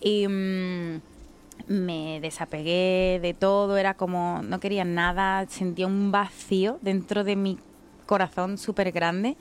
Y 0.00 0.28
mm, 0.28 1.00
me 1.66 2.20
desapegué 2.20 3.18
de 3.20 3.34
todo, 3.34 3.76
era 3.76 3.94
como, 3.94 4.40
no 4.42 4.60
quería 4.60 4.84
nada, 4.84 5.46
sentía 5.48 5.86
un 5.86 6.12
vacío 6.12 6.78
dentro 6.80 7.24
de 7.24 7.36
mi 7.36 7.58
corazón 8.06 8.56
súper 8.56 8.92
grande. 8.92 9.36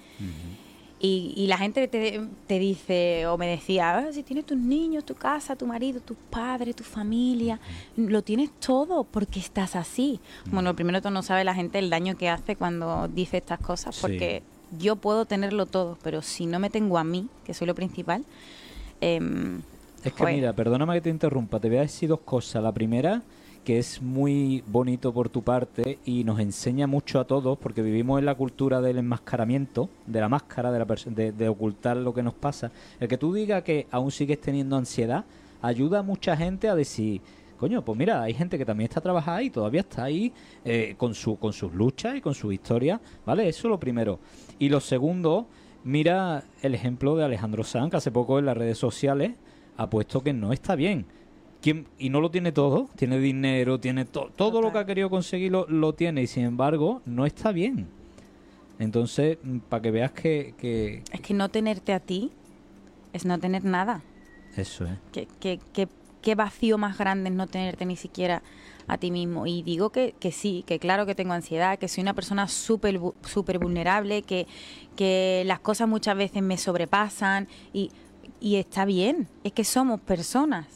y, 1.00 1.46
la 1.48 1.60
gente 1.60 1.88
te, 1.88 2.60
dice 2.60 3.28
o 3.28 3.38
me 3.38 3.46
decía, 3.46 3.98
ah, 3.98 4.12
si 4.12 4.24
tienes 4.24 4.46
tus 4.46 4.58
niños, 4.58 5.06
tu 5.06 5.14
casa, 5.14 5.56
tu 5.56 5.68
marido, 5.68 6.00
tus 6.00 6.18
padres, 6.32 6.76
tu 6.76 6.84
familia, 6.84 7.60
lo 7.96 8.24
tienes 8.24 8.50
todo 8.60 9.04
porque 9.04 9.40
estás 9.40 9.76
así. 9.76 10.20
Bueno, 10.48 10.76
primero 10.76 11.04
tú 11.04 11.12
no 11.12 11.22
sabe 11.22 11.44
la 11.44 11.54
gente 11.54 11.78
el 11.78 11.92
daño 11.92 12.18
que 12.18 12.28
hace 12.30 12.56
cuando 12.56 13.08
dice 13.08 13.38
estas 13.38 13.60
cosas 13.60 14.00
porque 14.00 14.42
yo 14.78 14.96
puedo 14.96 15.26
tenerlo 15.26 15.66
todo, 15.66 15.98
pero 16.04 16.22
si 16.22 16.46
no 16.46 16.60
me 16.60 16.70
tengo 16.70 16.98
a 16.98 17.04
mí, 17.04 17.28
que 17.44 17.54
soy 17.54 17.68
lo 17.68 17.76
principal... 17.76 18.26
Em, 19.02 19.62
es 20.04 20.14
que 20.14 20.26
mira, 20.26 20.54
perdóname 20.54 20.94
que 20.94 21.02
te 21.02 21.10
interrumpa, 21.10 21.60
te 21.60 21.68
voy 21.68 21.78
a 21.78 21.82
decir 21.82 22.08
dos 22.08 22.20
cosas. 22.20 22.62
La 22.62 22.72
primera, 22.72 23.24
que 23.64 23.80
es 23.80 24.02
muy 24.02 24.64
bonito 24.68 25.12
por 25.12 25.30
tu 25.30 25.42
parte 25.42 25.98
y 26.06 26.24
nos 26.24 26.40
enseña 26.40 26.86
mucho 26.86 27.20
a 27.20 27.26
todos, 27.26 27.58
porque 27.58 27.82
vivimos 27.82 28.20
en 28.20 28.26
la 28.26 28.36
cultura 28.36 28.82
del 28.82 29.00
enmascaramiento, 29.00 29.90
de 30.06 30.22
la 30.22 30.30
máscara, 30.30 30.72
de, 30.72 30.80
la 30.80 30.86
de, 30.86 31.32
de 31.32 31.50
ocultar 31.50 31.98
lo 31.98 32.14
que 32.14 32.22
nos 32.22 32.36
pasa. 32.36 32.72
El 33.00 33.08
que 33.08 33.18
tú 33.18 33.34
digas 33.34 33.64
que 33.64 33.88
aún 33.90 34.12
sigues 34.12 34.40
teniendo 34.40 34.78
ansiedad, 34.78 35.26
ayuda 35.64 36.00
a 36.00 36.04
mucha 36.04 36.38
gente 36.38 36.70
a 36.70 36.76
decir, 36.76 37.22
coño, 37.58 37.84
pues 37.84 37.98
mira, 37.98 38.22
hay 38.22 38.34
gente 38.34 38.58
que 38.58 38.66
también 38.66 38.90
está 38.90 39.02
trabajando 39.02 39.42
y 39.42 39.50
todavía 39.50 39.82
está 39.82 40.04
ahí 40.04 40.32
eh, 40.64 40.96
con, 40.98 41.14
su, 41.14 41.38
con 41.38 41.54
sus 41.54 41.74
luchas 41.74 42.16
y 42.16 42.22
con 42.22 42.34
su 42.34 42.52
historia, 42.52 43.00
¿vale? 43.26 43.48
Eso 43.48 43.68
es 43.68 43.70
lo 43.70 43.80
primero. 43.80 44.20
Y 44.60 44.70
lo 44.70 44.80
segundo, 44.80 45.48
mira 45.84 46.44
el 46.62 46.76
ejemplo 46.76 47.16
de 47.16 47.26
Alejandro 47.26 47.64
Sanz, 47.64 47.92
que 47.92 47.98
hace 47.98 48.12
poco 48.12 48.40
en 48.40 48.46
las 48.46 48.58
redes 48.58 48.78
sociales 48.78 49.34
ha 49.78 49.90
puesto 49.90 50.22
que 50.24 50.34
no 50.34 50.54
está 50.54 50.76
bien. 50.76 51.06
¿Quién, 51.62 51.88
y 51.98 52.10
no 52.10 52.22
lo 52.22 52.30
tiene 52.30 52.52
todo, 52.52 52.90
tiene 52.96 53.18
dinero, 53.18 53.80
tiene 53.80 54.06
todo 54.06 54.62
lo 54.62 54.72
que 54.72 54.78
ha 54.78 54.86
querido 54.86 55.10
conseguir 55.10 55.52
lo, 55.52 55.94
tiene 55.94 56.22
y 56.22 56.28
sin 56.28 56.44
embargo 56.44 57.02
no 57.06 57.26
está 57.26 57.52
bien. 57.52 57.88
Entonces, 58.78 59.40
mm, 59.42 59.60
para 59.70 59.82
que 59.82 59.92
veas 59.92 60.12
que, 60.12 60.54
que, 60.58 61.02
Es 61.12 61.22
que 61.22 61.34
no 61.34 61.50
tenerte 61.50 61.94
a 61.94 62.00
ti 62.00 62.32
es 63.14 63.26
no 63.26 63.40
tener 63.40 63.64
nada. 63.64 64.04
Eso 64.56 64.86
es. 64.86 64.98
Que, 65.12 65.28
que, 65.40 65.60
que 65.74 65.88
qué 66.26 66.34
vacío 66.34 66.80
más 66.80 66.98
grande 66.98 67.30
es 67.30 67.36
no 67.36 67.46
tenerte 67.46 67.86
ni 67.86 67.96
siquiera 67.96 68.42
a 68.88 68.98
ti 68.98 69.12
mismo. 69.12 69.46
Y 69.46 69.62
digo 69.62 69.92
que, 69.92 70.16
que 70.20 70.32
sí, 70.32 70.64
que 70.66 70.80
claro 70.80 71.06
que 71.06 71.14
tengo 71.14 71.34
ansiedad, 71.34 71.78
que 71.78 71.88
soy 71.88 72.02
una 72.02 72.16
persona 72.16 72.48
súper 72.48 73.60
vulnerable, 73.60 74.24
que, 74.24 74.48
que 74.96 75.44
las 75.46 75.60
cosas 75.60 75.88
muchas 75.88 76.18
veces 76.18 76.42
me 76.42 76.58
sobrepasan 76.58 77.48
y 77.74 77.92
y 78.40 78.58
está 78.58 78.86
bien, 78.86 79.28
es 79.44 79.54
que 79.54 79.64
somos 79.64 80.00
personas, 80.00 80.68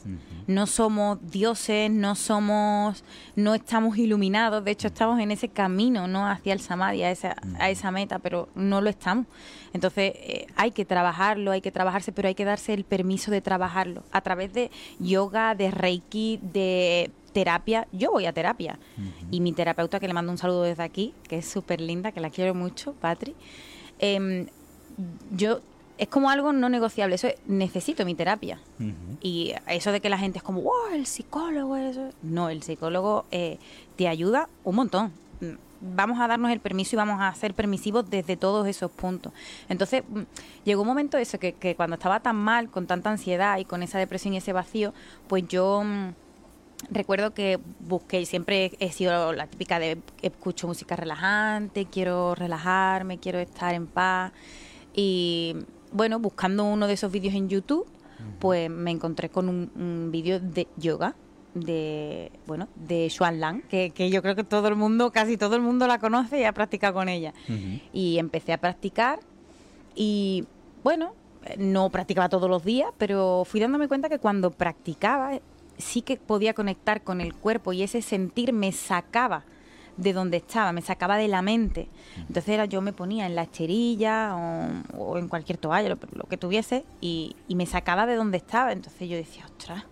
no 0.46 0.66
somos 0.66 1.18
dioses, 1.30 1.90
no 1.90 2.14
somos, 2.14 3.04
no 3.36 3.54
estamos 3.54 3.96
iluminados, 3.98 4.64
de 4.64 4.70
hecho 4.70 4.88
estamos 4.88 5.20
en 5.20 5.30
ese 5.30 5.48
camino, 5.48 6.08
no 6.08 6.26
hacia 6.26 6.52
el 6.52 6.60
samadhi, 6.60 7.02
a 7.02 7.10
esa, 7.10 7.36
a 7.58 7.70
esa 7.70 7.90
meta, 7.90 8.18
pero 8.18 8.48
no 8.54 8.80
lo 8.80 8.90
estamos. 8.90 9.26
Entonces 9.72 10.12
eh, 10.16 10.46
hay 10.56 10.72
que 10.72 10.84
trabajarlo, 10.84 11.52
hay 11.52 11.60
que 11.60 11.70
trabajarse, 11.70 12.12
pero 12.12 12.28
hay 12.28 12.34
que 12.34 12.44
darse 12.44 12.74
el 12.74 12.84
permiso 12.84 13.30
de 13.30 13.40
trabajarlo. 13.40 14.02
A 14.10 14.20
través 14.22 14.52
de 14.52 14.70
yoga, 14.98 15.54
de 15.54 15.70
reiki, 15.70 16.40
de 16.42 17.10
terapia. 17.32 17.86
Yo 17.92 18.10
voy 18.10 18.26
a 18.26 18.32
terapia. 18.32 18.78
Y 19.30 19.40
mi 19.40 19.52
terapeuta, 19.52 20.00
que 20.00 20.08
le 20.08 20.14
mando 20.14 20.32
un 20.32 20.38
saludo 20.38 20.62
desde 20.62 20.82
aquí, 20.82 21.14
que 21.28 21.38
es 21.38 21.46
súper 21.46 21.80
linda, 21.80 22.10
que 22.10 22.20
la 22.20 22.30
quiero 22.30 22.54
mucho, 22.54 22.94
Patri. 22.94 23.36
Eh, 24.00 24.46
yo 25.30 25.60
es 26.00 26.08
como 26.08 26.30
algo 26.30 26.54
no 26.54 26.70
negociable. 26.70 27.16
Eso 27.16 27.28
necesito 27.46 28.06
mi 28.06 28.14
terapia. 28.14 28.58
Y 29.20 29.52
eso 29.68 29.92
de 29.92 30.00
que 30.00 30.08
la 30.08 30.16
gente 30.16 30.38
es 30.38 30.42
como, 30.42 30.62
wow, 30.62 30.94
el 30.94 31.04
psicólogo, 31.04 31.76
eso. 31.76 32.08
No, 32.22 32.48
el 32.48 32.62
psicólogo 32.62 33.26
eh, 33.30 33.58
te 33.96 34.08
ayuda 34.08 34.48
un 34.64 34.76
montón. 34.76 35.12
Mm, 35.42 35.56
vamos 35.82 36.18
a 36.18 36.26
darnos 36.26 36.50
el 36.52 36.60
permiso 36.60 36.96
y 36.96 36.96
vamos 36.96 37.20
a 37.20 37.34
ser 37.34 37.52
permisivos 37.52 38.08
desde 38.08 38.38
todos 38.38 38.66
esos 38.66 38.90
puntos. 38.90 39.34
Entonces, 39.68 40.02
mm, 40.08 40.20
llegó 40.64 40.80
un 40.80 40.88
momento 40.88 41.18
eso, 41.18 41.38
que, 41.38 41.52
que 41.52 41.74
cuando 41.74 41.96
estaba 41.96 42.20
tan 42.20 42.36
mal, 42.36 42.70
con 42.70 42.86
tanta 42.86 43.10
ansiedad 43.10 43.58
y 43.58 43.66
con 43.66 43.82
esa 43.82 43.98
depresión 43.98 44.32
y 44.32 44.38
ese 44.38 44.54
vacío, 44.54 44.94
pues 45.28 45.46
yo 45.48 45.82
mm, 45.84 46.14
recuerdo 46.90 47.34
que 47.34 47.60
busqué, 47.80 48.24
siempre 48.24 48.72
he 48.80 48.90
sido 48.90 49.34
la 49.34 49.46
típica 49.48 49.78
de 49.78 49.98
escucho 50.22 50.66
música 50.66 50.96
relajante, 50.96 51.84
quiero 51.84 52.34
relajarme, 52.34 53.18
quiero 53.18 53.38
estar 53.38 53.74
en 53.74 53.86
paz. 53.86 54.32
Y 54.94 55.56
bueno, 55.92 56.18
buscando 56.18 56.64
uno 56.64 56.86
de 56.86 56.94
esos 56.94 57.10
vídeos 57.10 57.34
en 57.34 57.48
YouTube, 57.48 57.86
pues 58.38 58.68
me 58.70 58.90
encontré 58.90 59.30
con 59.30 59.48
un, 59.48 59.70
un 59.74 60.10
vídeo 60.10 60.40
de 60.40 60.68
yoga 60.76 61.14
de 61.54 62.30
bueno 62.46 62.68
de 62.76 63.08
Xuan 63.10 63.40
Lang 63.40 63.62
que, 63.62 63.90
que, 63.90 64.10
yo 64.10 64.22
creo 64.22 64.36
que 64.36 64.44
todo 64.44 64.68
el 64.68 64.76
mundo 64.76 65.10
casi 65.10 65.36
todo 65.36 65.56
el 65.56 65.62
mundo 65.62 65.86
la 65.86 65.98
conoce 65.98 66.40
y 66.40 66.44
ha 66.44 66.52
practicado 66.52 66.94
con 66.94 67.08
ella. 67.08 67.32
Y 67.92 68.18
empecé 68.18 68.52
a 68.52 68.58
practicar 68.58 69.20
y 69.94 70.44
bueno 70.84 71.14
no 71.56 71.90
practicaba 71.90 72.28
todos 72.28 72.48
los 72.50 72.64
días 72.64 72.90
pero 72.98 73.44
fui 73.46 73.60
dándome 73.60 73.88
cuenta 73.88 74.08
que 74.08 74.18
cuando 74.18 74.50
practicaba 74.50 75.40
sí 75.78 76.02
que 76.02 76.16
podía 76.16 76.54
conectar 76.54 77.02
con 77.02 77.20
el 77.20 77.34
cuerpo 77.34 77.72
y 77.72 77.82
ese 77.82 78.02
sentir 78.02 78.52
me 78.52 78.72
sacaba 78.72 79.44
de 79.96 80.12
donde 80.12 80.38
estaba, 80.38 80.72
me 80.72 80.82
sacaba 80.82 81.16
de 81.16 81.28
la 81.28 81.42
mente. 81.42 81.88
Entonces 82.16 82.48
era, 82.48 82.64
yo 82.64 82.80
me 82.80 82.92
ponía 82.92 83.26
en 83.26 83.34
la 83.34 83.42
esterilla 83.42 84.34
o, 84.36 84.98
o 84.98 85.18
en 85.18 85.28
cualquier 85.28 85.58
toalla, 85.58 85.88
lo, 85.90 85.98
lo 86.12 86.24
que 86.24 86.36
tuviese, 86.36 86.84
y, 87.00 87.36
y 87.48 87.54
me 87.54 87.66
sacaba 87.66 88.06
de 88.06 88.14
donde 88.16 88.38
estaba. 88.38 88.72
Entonces 88.72 89.08
yo 89.08 89.16
decía, 89.16 89.44
ostras, 89.46 89.84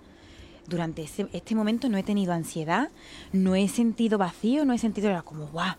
durante 0.67 1.03
ese- 1.03 1.29
este 1.33 1.55
momento 1.55 1.89
no 1.89 1.97
he 1.99 2.03
tenido 2.03 2.33
ansiedad, 2.33 2.89
no 3.33 3.55
he 3.55 3.69
sentido 3.69 4.19
vacío, 4.19 4.65
no 4.65 4.73
he 4.73 4.79
sentido, 4.79 5.09
era 5.09 5.23
como, 5.23 5.47
guau, 5.47 5.75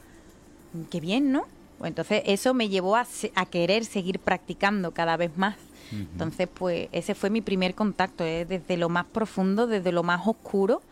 qué 0.90 1.00
bien, 1.00 1.32
¿no? 1.32 1.44
Pues 1.78 1.90
entonces 1.90 2.24
eso 2.26 2.54
me 2.54 2.68
llevó 2.70 2.96
a, 2.98 3.06
a 3.36 3.46
querer 3.46 3.86
seguir 3.86 4.20
practicando 4.20 4.92
cada 4.92 5.16
vez 5.18 5.32
más. 5.38 5.56
Entonces, 5.92 6.48
pues 6.54 6.88
ese 6.92 7.16
fue 7.16 7.32
mi 7.32 7.42
primer 7.42 7.74
contacto, 7.74 8.24
¿eh? 8.24 8.46
desde 8.46 8.78
lo 8.78 8.90
más 8.90 9.06
profundo, 9.06 9.66
desde 9.66 9.92
lo 9.92 10.04
más 10.04 10.28
oscuro, 10.28 10.84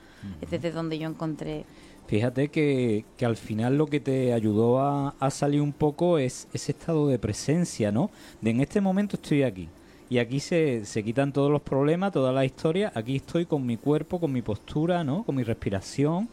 es 0.41 0.49
desde 0.49 0.71
donde 0.71 0.97
yo 0.97 1.07
encontré. 1.07 1.65
Fíjate 2.07 2.47
que, 2.47 3.03
que 3.17 3.25
al 3.25 3.35
final 3.35 3.77
lo 3.77 3.87
que 3.87 3.99
te 3.99 4.33
ayudó 4.33 4.79
a, 4.79 5.13
a 5.19 5.29
salir 5.29 5.61
un 5.61 5.73
poco 5.73 6.17
es 6.17 6.47
ese 6.53 6.71
estado 6.71 7.07
de 7.09 7.19
presencia, 7.19 7.91
¿no? 7.91 8.09
De 8.39 8.51
en 8.51 8.61
este 8.61 8.79
momento 8.79 9.17
estoy 9.17 9.43
aquí. 9.43 9.67
Y 10.09 10.19
aquí 10.19 10.39
se, 10.39 10.85
se 10.85 11.03
quitan 11.03 11.33
todos 11.33 11.51
los 11.51 11.61
problemas, 11.61 12.13
toda 12.13 12.31
la 12.31 12.45
historia. 12.45 12.93
Aquí 12.95 13.17
estoy 13.17 13.45
con 13.45 13.65
mi 13.65 13.75
cuerpo, 13.75 14.21
con 14.21 14.31
mi 14.31 14.41
postura, 14.41 15.03
¿no? 15.03 15.23
Con 15.23 15.35
mi 15.35 15.43
respiración. 15.43 16.29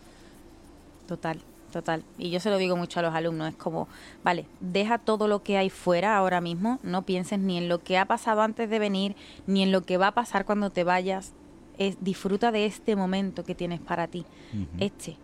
Total, 1.08 1.40
total. 1.72 2.04
Y 2.18 2.30
yo 2.30 2.38
se 2.38 2.50
lo 2.50 2.56
digo 2.58 2.76
mucho 2.76 3.00
a 3.00 3.02
los 3.02 3.12
alumnos, 3.12 3.48
es 3.48 3.56
como, 3.56 3.88
vale, 4.22 4.46
deja 4.60 4.98
todo 4.98 5.26
lo 5.26 5.42
que 5.42 5.58
hay 5.58 5.70
fuera 5.70 6.16
ahora 6.16 6.40
mismo, 6.40 6.78
no 6.84 7.02
pienses 7.02 7.40
ni 7.40 7.58
en 7.58 7.68
lo 7.68 7.82
que 7.82 7.98
ha 7.98 8.04
pasado 8.04 8.42
antes 8.42 8.70
de 8.70 8.78
venir, 8.78 9.16
ni 9.48 9.64
en 9.64 9.72
lo 9.72 9.82
que 9.82 9.96
va 9.96 10.06
a 10.08 10.12
pasar 10.12 10.44
cuando 10.44 10.70
te 10.70 10.84
vayas. 10.84 11.32
Es, 11.78 11.96
disfruta 12.00 12.52
de 12.52 12.66
este 12.66 12.94
momento 12.94 13.42
que 13.42 13.56
tienes 13.56 13.80
para 13.80 14.06
ti. 14.06 14.24
Ujú. 14.52 14.66
Este. 14.78 15.16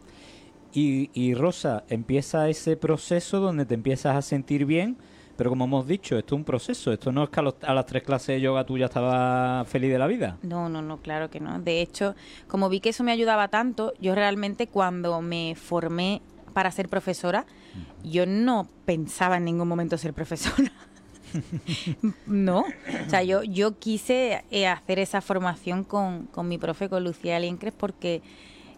Y, 0.72 1.10
y 1.14 1.34
Rosa, 1.34 1.84
empieza 1.88 2.48
ese 2.48 2.76
proceso 2.76 3.40
donde 3.40 3.66
te 3.66 3.74
empiezas 3.74 4.16
a 4.16 4.22
sentir 4.22 4.64
bien, 4.66 4.96
pero 5.36 5.50
como 5.50 5.64
hemos 5.64 5.86
dicho, 5.86 6.16
esto 6.18 6.34
es 6.34 6.38
un 6.38 6.44
proceso, 6.44 6.92
esto 6.92 7.10
no 7.12 7.24
es 7.24 7.30
que 7.30 7.40
a, 7.40 7.42
los- 7.42 7.54
a 7.62 7.74
las 7.74 7.86
tres 7.86 8.02
clases 8.02 8.28
de 8.36 8.40
yoga 8.42 8.64
tú 8.64 8.76
ya 8.78 8.84
estabas 8.86 9.66
feliz 9.68 9.90
de 9.90 9.98
la 9.98 10.06
vida. 10.06 10.36
No, 10.42 10.68
no, 10.68 10.80
no, 10.82 10.98
claro 10.98 11.30
que 11.30 11.40
no. 11.40 11.58
De 11.60 11.80
hecho, 11.80 12.14
como 12.46 12.68
vi 12.68 12.80
que 12.80 12.90
eso 12.90 13.02
me 13.04 13.10
ayudaba 13.12 13.48
tanto, 13.48 13.92
yo 14.00 14.14
realmente 14.14 14.66
cuando 14.66 15.20
me 15.22 15.54
formé 15.56 16.20
para 16.52 16.70
ser 16.70 16.88
profesora, 16.88 17.46
yo 18.04 18.26
no 18.26 18.68
pensaba 18.84 19.38
en 19.38 19.44
ningún 19.46 19.66
momento 19.68 19.96
ser 19.98 20.12
profesora. 20.12 20.70
no, 22.26 22.60
o 22.60 23.10
sea, 23.10 23.22
yo, 23.22 23.42
yo 23.42 23.78
quise 23.78 24.44
eh, 24.50 24.66
hacer 24.66 24.98
esa 24.98 25.20
formación 25.20 25.84
con, 25.84 26.26
con 26.26 26.48
mi 26.48 26.58
profe, 26.58 26.88
con 26.88 27.04
Lucía 27.04 27.38
Liencres, 27.38 27.72
porque 27.76 28.20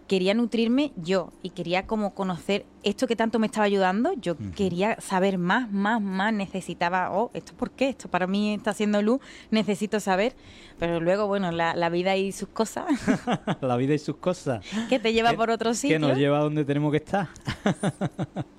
quería 0.08 0.34
nutrirme 0.34 0.92
yo 0.96 1.32
y 1.42 1.50
quería 1.50 1.86
como 1.86 2.14
conocer 2.14 2.66
esto 2.82 3.06
que 3.06 3.16
tanto 3.16 3.38
me 3.38 3.46
estaba 3.46 3.64
ayudando. 3.64 4.12
Yo 4.20 4.36
quería 4.56 5.00
saber 5.00 5.38
más, 5.38 5.70
más, 5.70 6.00
más. 6.02 6.32
Necesitaba, 6.32 7.10
oh, 7.12 7.30
¿esto 7.34 7.52
por 7.56 7.70
qué? 7.70 7.88
Esto 7.90 8.08
para 8.10 8.26
mí 8.26 8.54
está 8.54 8.70
haciendo 8.70 9.00
luz, 9.02 9.20
necesito 9.50 10.00
saber. 10.00 10.34
Pero 10.78 10.98
luego, 11.00 11.26
bueno, 11.28 11.52
la, 11.52 11.74
la 11.76 11.88
vida 11.90 12.16
y 12.16 12.32
sus 12.32 12.48
cosas, 12.48 12.86
la 13.60 13.76
vida 13.76 13.94
y 13.94 13.98
sus 13.98 14.16
cosas. 14.16 14.64
que 14.88 14.98
te 14.98 15.12
lleva 15.12 15.30
Que- 15.30 15.36
por 15.36 15.50
otro 15.50 15.70
Que 15.70 15.76
sitio. 15.76 15.98
nos 16.00 16.18
lleva 16.18 16.38
a 16.38 16.42
donde 16.42 16.64
tenemos 16.64 16.90
que 16.90 16.96
estar. 16.98 17.28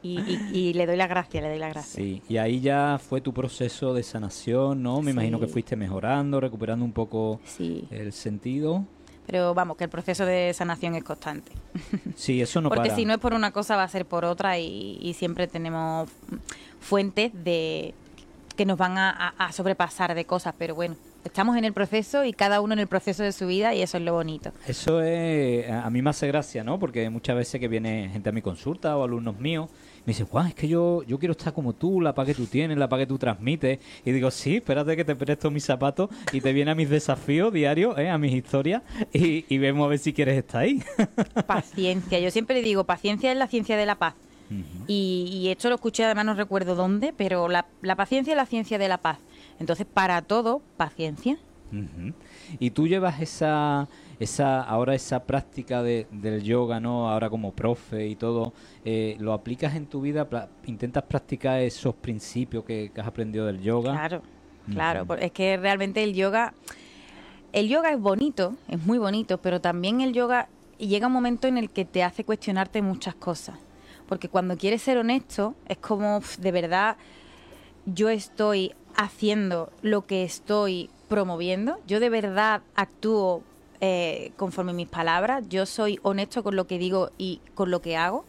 Y, 0.01 0.19
y- 0.19 0.49
y 0.53 0.73
le 0.73 0.85
doy 0.85 0.97
las 0.97 1.09
gracias, 1.09 1.43
le 1.43 1.49
doy 1.49 1.59
las 1.59 1.73
gracias. 1.73 1.95
Sí, 1.95 2.21
y 2.29 2.37
ahí 2.37 2.61
ya 2.61 2.99
fue 3.01 3.21
tu 3.21 3.33
proceso 3.33 3.93
de 3.93 4.03
sanación, 4.03 4.81
¿no? 4.81 5.01
Me 5.01 5.11
imagino 5.11 5.39
que 5.39 5.47
fuiste 5.47 5.75
mejorando, 5.75 6.39
recuperando 6.39 6.85
un 6.85 6.93
poco 6.93 7.39
Sí, 7.45 7.87
el 7.91 8.13
sentido. 8.13 8.85
Pero 9.27 9.53
vamos, 9.53 9.77
que 9.77 9.85
el 9.85 9.89
proceso 9.89 10.25
de 10.25 10.53
sanación 10.53 10.95
es 10.95 11.03
constante. 11.03 11.51
Sí, 12.15 12.41
eso 12.41 12.61
no 12.61 12.69
Porque 12.69 12.89
para. 12.89 12.95
si 12.95 13.05
no 13.05 13.13
es 13.13 13.19
por 13.19 13.33
una 13.33 13.51
cosa, 13.51 13.75
va 13.75 13.83
a 13.83 13.87
ser 13.87 14.05
por 14.05 14.23
otra 14.25 14.59
y, 14.59 14.99
y 15.01 15.13
siempre 15.13 15.47
tenemos 15.47 16.09
fuentes 16.79 17.31
de 17.43 17.93
que 18.55 18.65
nos 18.65 18.77
van 18.77 18.97
a, 18.97 19.33
a- 19.37 19.51
sobrepasar 19.51 20.13
de 20.13 20.25
cosas, 20.25 20.53
pero 20.57 20.75
bueno, 20.75 20.95
estamos 21.25 21.57
en 21.57 21.65
el 21.65 21.73
proceso 21.73 22.23
y 22.23 22.33
cada 22.33 22.61
uno 22.61 22.73
en 22.73 22.79
el 22.79 22.87
proceso 22.87 23.23
de 23.23 23.31
su 23.31 23.47
vida 23.47 23.73
y 23.73 23.81
eso 23.81 23.97
es 23.97 24.03
lo 24.03 24.13
bonito. 24.13 24.51
Eso 24.67 25.01
es, 25.01 25.67
a 25.71 25.85
a 25.85 25.89
mí 25.89 26.01
me 26.03 26.11
hace 26.11 26.27
gracia, 26.27 26.63
¿no? 26.63 26.77
Porque 26.79 27.09
muchas 27.09 27.35
veces 27.35 27.59
que 27.59 27.67
viene 27.67 28.09
gente 28.13 28.29
a 28.29 28.31
mi 28.31 28.41
consulta 28.43 28.95
o 28.95 29.03
alumnos 29.03 29.39
míos, 29.39 29.69
me 30.05 30.11
dicen, 30.11 30.25
Juan, 30.25 30.47
es 30.47 30.55
que 30.55 30.67
yo, 30.67 31.03
yo 31.03 31.17
quiero 31.17 31.31
estar 31.31 31.53
como 31.53 31.73
tú, 31.73 32.01
la 32.01 32.13
paz 32.13 32.25
que 32.27 32.33
tú 32.33 32.45
tienes, 32.45 32.77
la 32.77 32.89
paz 32.89 32.99
que 32.99 33.07
tú 33.07 33.17
transmites. 33.17 33.79
Y 34.03 34.11
digo, 34.11 34.31
sí, 34.31 34.57
espérate 34.57 34.95
que 34.95 35.05
te 35.05 35.15
presto 35.15 35.49
mis 35.49 35.63
zapatos 35.63 36.09
y 36.31 36.41
te 36.41 36.51
viene 36.51 36.71
a 36.71 36.75
mis 36.75 36.89
desafíos 36.89 37.53
diarios, 37.53 37.97
¿eh? 37.97 38.09
a 38.09 38.17
mis 38.17 38.33
historias, 38.33 38.83
y, 39.13 39.45
y 39.47 39.57
vemos 39.57 39.85
a 39.85 39.89
ver 39.89 39.99
si 39.99 40.11
quieres 40.11 40.37
estar 40.37 40.63
ahí. 40.63 40.81
Paciencia, 41.47 42.19
yo 42.19 42.31
siempre 42.31 42.61
digo, 42.61 42.83
paciencia 42.83 43.31
es 43.31 43.37
la 43.37 43.47
ciencia 43.47 43.77
de 43.77 43.85
la 43.85 43.95
paz. 43.95 44.15
Y, 44.87 45.29
y 45.31 45.49
esto 45.49 45.69
lo 45.69 45.75
escuché, 45.75 46.03
además 46.03 46.25
no 46.25 46.33
recuerdo 46.35 46.75
dónde, 46.75 47.11
pero 47.15 47.47
la, 47.47 47.65
la 47.81 47.95
paciencia 47.95 48.33
es 48.33 48.37
la 48.37 48.45
ciencia 48.45 48.77
de 48.77 48.87
la 48.87 48.99
paz. 48.99 49.17
Entonces, 49.59 49.87
para 49.91 50.21
todo, 50.21 50.61
paciencia. 50.77 51.37
Y 52.59 52.69
tú 52.69 52.87
llevas 52.87 53.19
esa, 53.19 53.87
esa 54.19 54.61
ahora 54.61 54.95
esa 54.95 55.23
práctica 55.23 55.81
de, 55.83 56.07
del 56.11 56.43
yoga, 56.43 56.79
¿no? 56.79 57.09
Ahora 57.09 57.29
como 57.29 57.51
profe 57.53 58.07
y 58.07 58.15
todo, 58.15 58.53
eh, 58.85 59.15
¿lo 59.19 59.33
aplicas 59.33 59.75
en 59.75 59.85
tu 59.87 60.01
vida? 60.01 60.27
¿Intentas 60.65 61.03
practicar 61.03 61.59
esos 61.61 61.95
principios 61.95 62.63
que, 62.63 62.91
que 62.93 63.01
has 63.01 63.07
aprendido 63.07 63.45
del 63.45 63.61
yoga? 63.61 63.91
Claro, 63.93 64.21
claro. 64.71 65.05
Por- 65.05 65.21
Es 65.23 65.31
que 65.31 65.57
realmente 65.57 66.03
el 66.03 66.13
yoga, 66.13 66.53
el 67.51 67.67
yoga 67.69 67.91
es 67.91 67.99
bonito, 67.99 68.55
es 68.67 68.83
muy 68.85 68.97
bonito, 68.97 69.37
pero 69.39 69.61
también 69.61 70.01
el 70.01 70.13
yoga 70.13 70.47
llega 70.77 71.07
un 71.07 71.13
momento 71.13 71.47
en 71.47 71.57
el 71.57 71.69
que 71.69 71.85
te 71.85 72.03
hace 72.03 72.23
cuestionarte 72.23 72.81
muchas 72.81 73.15
cosas. 73.15 73.57
Porque 74.07 74.27
cuando 74.29 74.57
quieres 74.57 74.81
ser 74.81 74.97
honesto, 74.97 75.55
es 75.67 75.77
como, 75.77 76.17
"Uf, 76.17 76.37
de 76.37 76.51
verdad, 76.51 76.97
yo 77.85 78.09
estoy 78.09 78.73
haciendo 78.95 79.71
lo 79.81 80.05
que 80.05 80.23
estoy 80.23 80.89
promoviendo, 81.07 81.79
yo 81.87 81.99
de 81.99 82.09
verdad 82.09 82.61
actúo 82.75 83.43
eh, 83.85 84.31
conforme 84.37 84.71
mis 84.71 84.87
palabras, 84.87 85.43
yo 85.49 85.65
soy 85.65 85.99
honesto 86.03 86.41
con 86.41 86.55
lo 86.55 86.67
que 86.67 86.79
digo 86.79 87.11
y 87.17 87.41
con 87.53 87.69
lo 87.69 87.81
que 87.81 87.97
hago. 87.97 88.23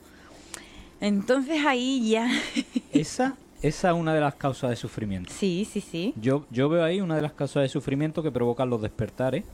Entonces 1.01 1.65
ahí 1.65 2.11
ya... 2.11 2.29
Esa, 2.93 3.37
esa 3.63 3.91
es 3.91 3.95
una 3.95 4.13
de 4.15 4.21
las 4.21 4.35
causas 4.35 4.71
de 4.71 4.77
sufrimiento. 4.77 5.33
sí, 5.33 5.65
sí, 5.71 5.81
sí. 5.81 6.13
Yo, 6.21 6.45
yo 6.51 6.69
veo 6.69 6.83
ahí 6.83 7.01
una 7.01 7.15
de 7.15 7.23
las 7.23 7.35
causas 7.35 7.63
de 7.63 7.69
sufrimiento 7.69 8.21
que 8.21 8.33
provocan 8.33 8.69
los 8.69 8.83
despertares 8.83 9.45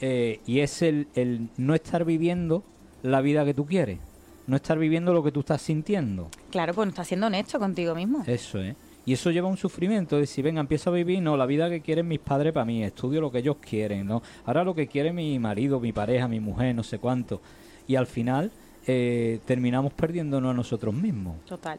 eh, 0.00 0.40
y 0.44 0.58
es 0.58 0.82
el, 0.82 1.06
el 1.14 1.48
no 1.56 1.76
estar 1.76 2.04
viviendo 2.04 2.64
la 3.04 3.20
vida 3.20 3.44
que 3.44 3.54
tú 3.54 3.64
quieres, 3.64 4.00
no 4.48 4.56
estar 4.56 4.76
viviendo 4.76 5.12
lo 5.12 5.22
que 5.22 5.30
tú 5.30 5.40
estás 5.40 5.62
sintiendo. 5.62 6.30
Claro, 6.50 6.74
pues 6.74 6.86
no 6.86 6.90
estás 6.90 7.06
siendo 7.06 7.28
honesto 7.28 7.60
contigo 7.60 7.94
mismo. 7.94 8.24
Eso 8.26 8.60
es. 8.60 8.74
Y 9.06 9.12
eso 9.12 9.30
lleva 9.30 9.48
a 9.48 9.50
un 9.50 9.56
sufrimiento 9.56 10.16
de 10.16 10.22
decir, 10.22 10.44
venga, 10.44 10.60
empiezo 10.60 10.90
a 10.90 10.92
vivir, 10.94 11.20
no, 11.20 11.36
la 11.36 11.44
vida 11.44 11.68
que 11.68 11.82
quieren 11.82 12.08
mis 12.08 12.20
padres 12.20 12.52
para 12.52 12.64
mí, 12.64 12.82
estudio 12.82 13.20
lo 13.20 13.30
que 13.30 13.38
ellos 13.38 13.56
quieren, 13.56 14.06
¿no? 14.06 14.22
Ahora 14.46 14.64
lo 14.64 14.74
que 14.74 14.86
quiere 14.86 15.12
mi 15.12 15.38
marido, 15.38 15.78
mi 15.78 15.92
pareja, 15.92 16.26
mi 16.26 16.40
mujer, 16.40 16.74
no 16.74 16.82
sé 16.82 16.98
cuánto. 16.98 17.42
Y 17.86 17.96
al 17.96 18.06
final 18.06 18.50
eh, 18.86 19.40
terminamos 19.44 19.92
perdiéndonos 19.92 20.50
a 20.50 20.54
nosotros 20.54 20.94
mismos. 20.94 21.36
Total. 21.44 21.78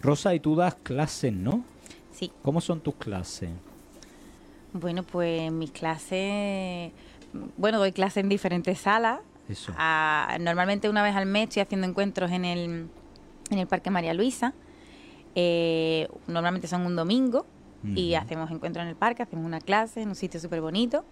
Rosa, 0.00 0.32
y 0.34 0.40
tú 0.40 0.54
das 0.54 0.76
clases, 0.76 1.32
¿no? 1.32 1.64
Sí. 2.12 2.30
¿Cómo 2.42 2.60
son 2.60 2.80
tus 2.80 2.94
clases? 2.94 3.50
Bueno, 4.72 5.02
pues 5.02 5.50
mis 5.50 5.72
clases... 5.72 6.92
Bueno, 7.56 7.78
doy 7.78 7.90
clases 7.90 8.18
en 8.18 8.28
diferentes 8.28 8.78
salas. 8.78 9.20
Eso. 9.48 9.72
Ah, 9.76 10.36
normalmente 10.40 10.88
una 10.88 11.02
vez 11.02 11.16
al 11.16 11.26
mes 11.26 11.48
estoy 11.48 11.62
haciendo 11.62 11.86
encuentros 11.86 12.30
en 12.30 12.44
el, 12.44 12.88
en 13.50 13.58
el 13.58 13.66
Parque 13.66 13.90
María 13.90 14.14
Luisa. 14.14 14.54
Eh, 15.40 16.08
normalmente 16.26 16.66
son 16.66 16.84
un 16.84 16.96
domingo 16.96 17.46
y 17.94 18.14
hacemos 18.14 18.50
encuentros 18.50 18.82
en 18.82 18.88
el 18.88 18.96
parque, 18.96 19.22
hacemos 19.22 19.46
una 19.46 19.60
clase 19.60 20.02
en 20.02 20.08
un 20.08 20.16
sitio 20.16 20.40
súper 20.40 20.60
bonito. 20.60 21.04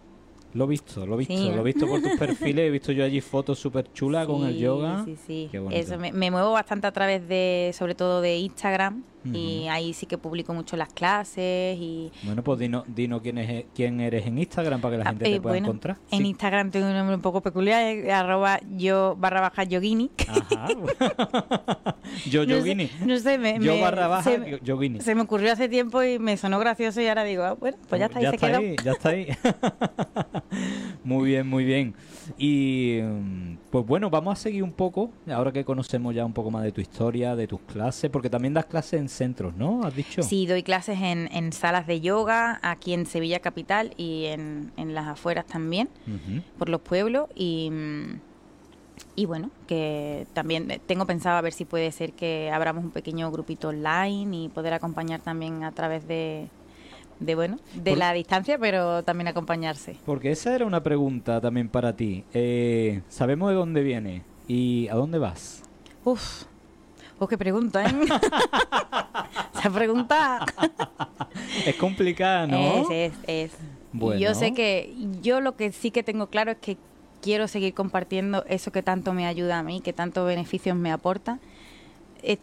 Lo 0.53 0.65
he 0.65 0.69
visto, 0.69 1.07
lo 1.07 1.15
he 1.15 1.19
visto, 1.19 1.37
Sí. 1.37 1.51
lo 1.55 1.61
he 1.61 1.63
visto 1.63 1.87
por 1.87 2.03
tus 2.03 2.11
perfiles, 2.19 2.67
he 2.67 2.71
visto 2.71 2.91
yo 2.91 3.05
allí 3.05 3.21
fotos 3.21 3.59
súper 3.61 3.93
chulas 3.93 4.27
con 4.27 4.45
el 4.45 4.57
yoga. 4.59 5.05
Sí, 5.05 5.17
sí. 5.27 5.49
Qué. 5.53 5.65
Eso, 5.71 5.97
me, 5.97 6.11
me 6.13 6.31
muevo 6.33 6.51
bastante 6.51 6.89
a 6.89 6.93
través 6.93 7.29
de, 7.29 7.71
sobre 7.73 7.95
todo 7.95 8.21
de 8.21 8.39
Instagram, 8.39 9.05
y 9.33 9.69
ahí 9.69 9.93
sí 9.93 10.07
que 10.07 10.19
publico 10.19 10.55
mucho 10.55 10.77
las 10.77 10.93
clases 10.93 11.79
y... 11.79 12.11
Bueno, 12.25 12.43
pues 12.43 12.59
dinos 12.59 12.85
dino 12.87 13.21
quién, 13.23 13.39
es, 13.39 13.65
quién 13.75 14.01
eres 14.01 14.27
en 14.27 14.39
Instagram 14.39 14.81
para 14.81 14.93
que 14.93 14.99
la 14.99 15.05
ah, 15.05 15.11
gente 15.11 15.25
te 15.25 15.35
eh, 15.35 15.41
pueda 15.41 15.57
encontrar. 15.57 15.97
En 16.11 16.27
Instagram 16.27 16.71
tengo 16.71 16.87
un 16.87 16.95
nombre 16.95 17.17
un 17.17 17.23
poco 17.23 17.41
peculiar, 17.41 17.83
eh, 17.83 18.13
arroba 18.13 18.61
yo 18.77 19.17
barra 19.19 19.41
baja 19.41 19.65
yogini. 19.65 20.11
Ajá. 20.29 20.69
yo 22.31 22.45
yogini. 22.45 22.91
No 23.05 23.19
sé, 23.19 23.39
me, 23.39 23.59
yo 23.61 23.81
barra 23.81 24.09
baja 24.09 24.31
se, 24.31 24.61
yogini. 24.63 25.01
Se 25.01 25.15
me 25.15 25.23
ocurrió 25.23 25.53
hace 25.53 25.69
tiempo 25.69 26.03
y 26.03 26.19
me 26.19 26.37
sonó 26.37 26.59
gracioso 26.59 27.01
y 27.01 27.09
ahora 27.09 27.25
digo, 27.25 27.45
ah, 27.45 27.55
bueno, 27.55 27.77
pues 27.89 27.99
ya 27.99 28.07
está, 28.07 28.21
ya 28.21 28.31
ahí 28.31 28.35
está 28.35 28.47
Ahí, 28.57 28.77
ya 28.85 28.93
está 28.93 29.09
ahí. 29.11 29.29
muy 31.05 31.31
bien, 31.31 31.47
muy 31.47 31.65
bien. 31.65 31.95
Y 32.39 33.01
mm, 33.03 33.57
pues 33.71 33.87
bueno, 33.87 34.11
vamos 34.11 34.39
a 34.39 34.43
seguir 34.43 34.63
un 34.63 34.73
poco, 34.73 35.11
ahora 35.31 35.53
que 35.53 35.65
conocemos 35.65 36.15
ya 36.15 36.25
un 36.25 36.33
poco 36.33 36.51
más 36.51 36.63
de 36.63 36.73
tu 36.73 36.81
historia, 36.81 37.37
de 37.37 37.47
tus 37.47 37.61
clases, 37.61 38.11
porque 38.11 38.31
también 38.31 38.55
das 38.55 38.67
clases 38.67 39.01
en 39.01 39.09
centros, 39.09 39.55
¿no? 39.55 39.83
¿Has 39.85 39.95
dicho? 39.95 40.23
Sí, 40.23 40.47
doy 40.47 40.63
clases 40.63 41.01
en, 41.01 41.29
en 41.33 41.53
salas 41.53 41.87
de 41.87 42.01
yoga 42.01 42.59
aquí 42.63 42.93
en 42.93 43.07
Sevilla 43.07 43.41
Capital 43.41 43.93
y 43.97 44.27
en, 44.27 44.73
en 44.77 44.95
las 44.95 45.07
afueras 45.07 45.47
también, 45.47 45.89
por 46.59 46.69
los 46.69 46.81
pueblos. 46.81 47.29
Y, 47.35 47.71
y 49.15 49.27
bueno, 49.27 49.51
que 49.67 50.27
también 50.33 50.81
tengo 50.87 51.07
pensado 51.07 51.37
a 51.37 51.41
ver 51.41 51.53
si 51.53 51.65
puede 51.65 51.91
ser 51.93 52.13
que 52.13 52.51
abramos 52.51 52.85
un 52.85 52.91
pequeño 52.91 53.31
grupito 53.31 53.69
online 53.69 54.37
y 54.37 54.49
poder 54.49 54.73
acompañar 54.75 55.21
también 55.21 55.65
a 55.65 55.73
través 55.73 56.07
de, 56.07 56.49
de 57.21 57.35
bueno, 57.35 57.59
de 57.75 57.97
la 57.97 58.13
distancia, 58.13 58.59
pero 58.59 59.03
también 59.03 59.29
acompañarse. 59.29 59.97
Porque 60.05 60.31
esa 60.31 60.55
era 60.55 60.67
una 60.67 60.83
pregunta 60.83 61.41
también 61.41 61.69
para 61.69 61.95
ti. 61.97 62.25
Eh, 62.35 63.03
sabemos 63.09 63.51
de 63.51 63.55
dónde 63.57 63.83
viene 63.83 64.23
y 64.49 64.89
a 64.89 64.95
dónde 64.95 65.19
vas. 65.19 65.63
Uf, 66.05 66.45
pues 67.19 67.31
qué 67.31 67.39
pregunta, 67.39 67.85
¿eh? 67.85 67.95
Esa 69.59 69.71
pregunta 69.71 70.45
es 71.65 71.75
complicada, 71.77 72.47
¿no? 72.47 72.91
Es, 72.91 73.13
es, 73.27 73.53
es. 73.53 74.19
Yo 74.19 74.35
sé 74.35 74.53
que 74.53 74.95
yo 75.23 75.41
lo 75.41 75.57
que 75.57 75.73
sí 75.73 75.91
que 75.91 76.03
tengo 76.03 76.27
claro 76.27 76.51
es 76.53 76.59
que 76.59 76.77
quiero 77.23 77.49
seguir 77.49 77.75
compartiendo 77.75 78.45
eso 78.47 78.71
que 78.71 78.83
tanto 78.83 79.15
me 79.15 79.27
ayuda 79.27 79.59
a 79.59 79.63
mí, 79.63 79.81
que 79.81 79.93
tanto 79.93 80.25
beneficios 80.25 80.77
me 80.77 80.93
aporta. 80.93 81.39
ese 82.23 82.41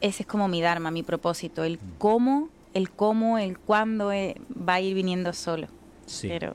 es 0.00 0.26
como 0.26 0.48
mi 0.48 0.62
dharma, 0.62 0.90
mi 0.90 1.02
propósito, 1.02 1.62
el 1.62 1.74
mm. 1.74 1.98
cómo, 1.98 2.48
el 2.74 2.90
cómo, 2.90 3.38
el 3.38 3.58
cuándo 3.58 4.12
eh, 4.12 4.36
va 4.50 4.74
a 4.74 4.80
ir 4.80 4.94
viniendo 4.94 5.32
solo. 5.32 5.68
Sí. 6.06 6.28
Pero 6.28 6.54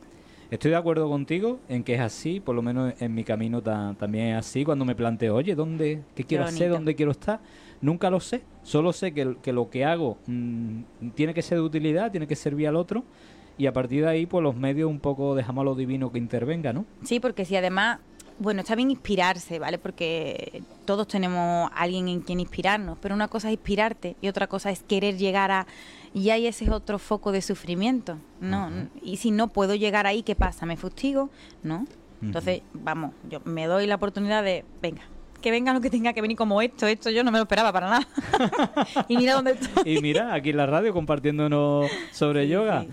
Estoy 0.52 0.72
de 0.72 0.78
acuerdo 0.78 1.08
contigo 1.08 1.60
en 1.70 1.84
que 1.84 1.94
es 1.94 2.02
así, 2.02 2.40
por 2.40 2.56
lo 2.56 2.64
menos 2.64 3.00
en 3.00 3.14
mi 3.14 3.24
camino 3.24 3.62
también 3.62 4.30
es 4.30 4.38
así. 4.38 4.66
Cuando 4.66 4.84
me 4.84 4.96
planteo, 4.96 5.36
oye, 5.36 5.54
¿dónde, 5.54 6.02
qué 6.16 6.24
quiero 6.24 6.44
hacer, 6.44 6.72
dónde 6.72 6.96
quiero 6.96 7.12
estar? 7.12 7.40
Nunca 7.82 8.10
lo 8.10 8.20
sé. 8.20 8.42
Solo 8.64 8.92
sé 8.92 9.14
que, 9.14 9.38
que 9.44 9.54
lo 9.54 9.70
que 9.70 9.86
hago 9.86 10.18
mm, 10.26 11.10
tiene 11.14 11.36
que 11.36 11.44
ser 11.44 11.60
de 11.60 11.64
utilidad, 11.64 12.10
tiene 12.10 12.26
que 12.26 12.36
servir 12.36 12.68
al 12.68 12.78
otro. 12.78 13.04
Y 13.60 13.68
a 13.68 13.74
partir 13.74 14.04
de 14.04 14.10
ahí, 14.10 14.26
pues 14.26 14.42
los 14.42 14.56
medios 14.56 14.90
un 14.90 15.00
poco 15.00 15.36
dejamos 15.36 15.62
a 15.62 15.66
lo 15.66 15.76
divino 15.76 16.12
que 16.12 16.18
intervenga, 16.18 16.74
¿no? 16.74 16.86
Sí, 17.04 17.20
porque 17.20 17.46
si 17.46 17.56
además 17.56 18.00
bueno, 18.40 18.62
está 18.62 18.74
bien 18.74 18.90
inspirarse, 18.90 19.60
¿vale? 19.60 19.78
Porque 19.78 20.64
todos 20.86 21.08
tenemos 21.08 21.70
alguien 21.76 22.08
en 22.08 22.22
quien 22.22 22.40
inspirarnos, 22.40 22.98
pero 23.02 23.14
una 23.14 23.28
cosa 23.28 23.50
es 23.50 23.54
inspirarte 23.54 24.16
y 24.22 24.30
otra 24.30 24.48
cosa 24.48 24.72
es 24.72 24.82
querer 24.82 25.18
llegar 25.18 25.52
a... 25.52 25.68
Y 26.14 26.30
ahí 26.32 26.48
ese 26.48 26.66
es 26.66 26.72
otro 26.72 27.00
foco 27.00 27.32
de 27.32 27.42
sufrimiento, 27.42 28.18
¿no? 28.42 28.72
Y 29.02 29.18
si 29.18 29.32
no 29.32 29.50
puedo 29.50 29.76
llegar 29.76 30.08
ahí, 30.08 30.24
¿qué 30.24 30.36
pasa? 30.36 30.66
¿Me 30.66 30.78
fustigo? 30.78 31.30
¿No? 31.64 31.86
Entonces, 32.22 32.62
vamos, 32.74 33.14
yo 33.30 33.40
me 33.46 33.66
doy 33.66 33.88
la 33.88 33.96
oportunidad 33.96 34.44
de, 34.44 34.66
venga, 34.82 35.04
que 35.42 35.52
venga 35.52 35.74
lo 35.74 35.82
que 35.82 35.90
tenga 35.90 36.14
que 36.14 36.22
venir 36.22 36.38
como 36.38 36.62
esto, 36.62 36.86
esto 36.86 37.10
yo 37.10 37.24
no 37.24 37.32
me 37.32 37.38
lo 37.38 37.44
esperaba 37.44 37.72
para 37.72 37.90
nada. 37.90 38.08
y 39.08 39.18
mira 39.18 39.36
dónde 39.36 39.52
estoy. 39.52 39.98
y 39.98 40.02
mira, 40.02 40.34
aquí 40.34 40.50
en 40.50 40.58
la 40.58 40.66
radio 40.66 40.94
compartiéndonos 40.94 41.90
sobre 42.12 42.48
yoga. 42.48 42.86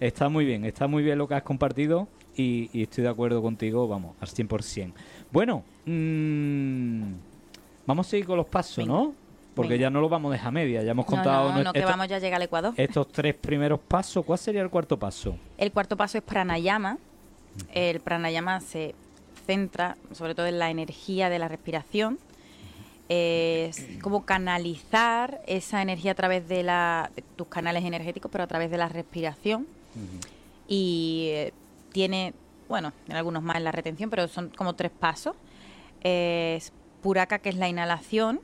Está 0.00 0.28
muy 0.28 0.44
bien, 0.44 0.64
está 0.64 0.86
muy 0.86 1.02
bien 1.02 1.18
lo 1.18 1.26
que 1.26 1.34
has 1.34 1.42
compartido 1.42 2.08
y, 2.36 2.82
estoy 2.82 3.04
de 3.04 3.10
acuerdo 3.10 3.40
contigo, 3.40 3.88
vamos, 3.88 4.16
al 4.20 4.28
100%. 4.28 4.92
Bueno, 5.30 5.64
mmm, 5.86 7.12
vamos 7.86 8.06
a 8.06 8.10
seguir 8.10 8.26
con 8.26 8.36
los 8.36 8.46
pasos, 8.46 8.86
¿no? 8.86 9.14
Porque 9.54 9.78
ya 9.78 9.90
no 9.90 10.00
lo 10.00 10.08
vamos 10.08 10.30
a 10.30 10.32
dejar 10.32 10.52
media, 10.52 10.82
ya 10.82 10.90
hemos 10.90 11.06
contado... 11.06 11.52
No, 11.52 11.62
no, 11.62 11.72
que 11.72 11.84
vamos 11.84 12.08
ya 12.08 12.16
a 12.16 12.18
llegar 12.18 12.36
al 12.36 12.42
Ecuador. 12.42 12.74
Estos 12.76 13.08
tres 13.08 13.34
primeros 13.34 13.78
pasos, 13.80 14.24
¿cuál 14.24 14.38
sería 14.38 14.62
el 14.62 14.70
cuarto 14.70 14.98
paso? 14.98 15.36
El 15.58 15.70
cuarto 15.70 15.96
paso 15.96 16.18
es 16.18 16.24
pranayama. 16.24 16.98
El 17.72 18.00
pranayama 18.00 18.60
se 18.60 18.94
centra 19.46 19.96
sobre 20.12 20.34
todo 20.34 20.46
en 20.46 20.58
la 20.58 20.70
energía 20.70 21.28
de 21.28 21.38
la 21.38 21.48
respiración. 21.48 22.18
Es 23.08 23.86
como 24.02 24.24
canalizar 24.24 25.40
esa 25.46 25.82
energía 25.82 26.12
a 26.12 26.14
través 26.14 26.48
de, 26.48 26.62
la, 26.62 27.10
tus 27.36 27.46
canales 27.46 27.84
energéticos, 27.84 28.30
pero 28.30 28.44
a 28.44 28.46
través 28.46 28.70
de 28.70 28.78
la 28.78 28.88
respiración. 28.88 29.66
Y 30.66 31.28
eh, 31.30 31.52
tiene, 31.92 32.32
bueno, 32.68 32.92
en 33.08 33.16
algunos 33.16 33.42
más 33.42 33.56
en 33.56 33.64
la 33.64 33.72
retención, 33.72 34.10
pero 34.10 34.26
son 34.26 34.48
como 34.48 34.74
tres 34.74 34.90
pasos. 34.90 35.36
Es 36.02 36.72
puraka, 37.02 37.38
que 37.38 37.50
es 37.50 37.56
la 37.56 37.68
inhalación, 37.68 38.40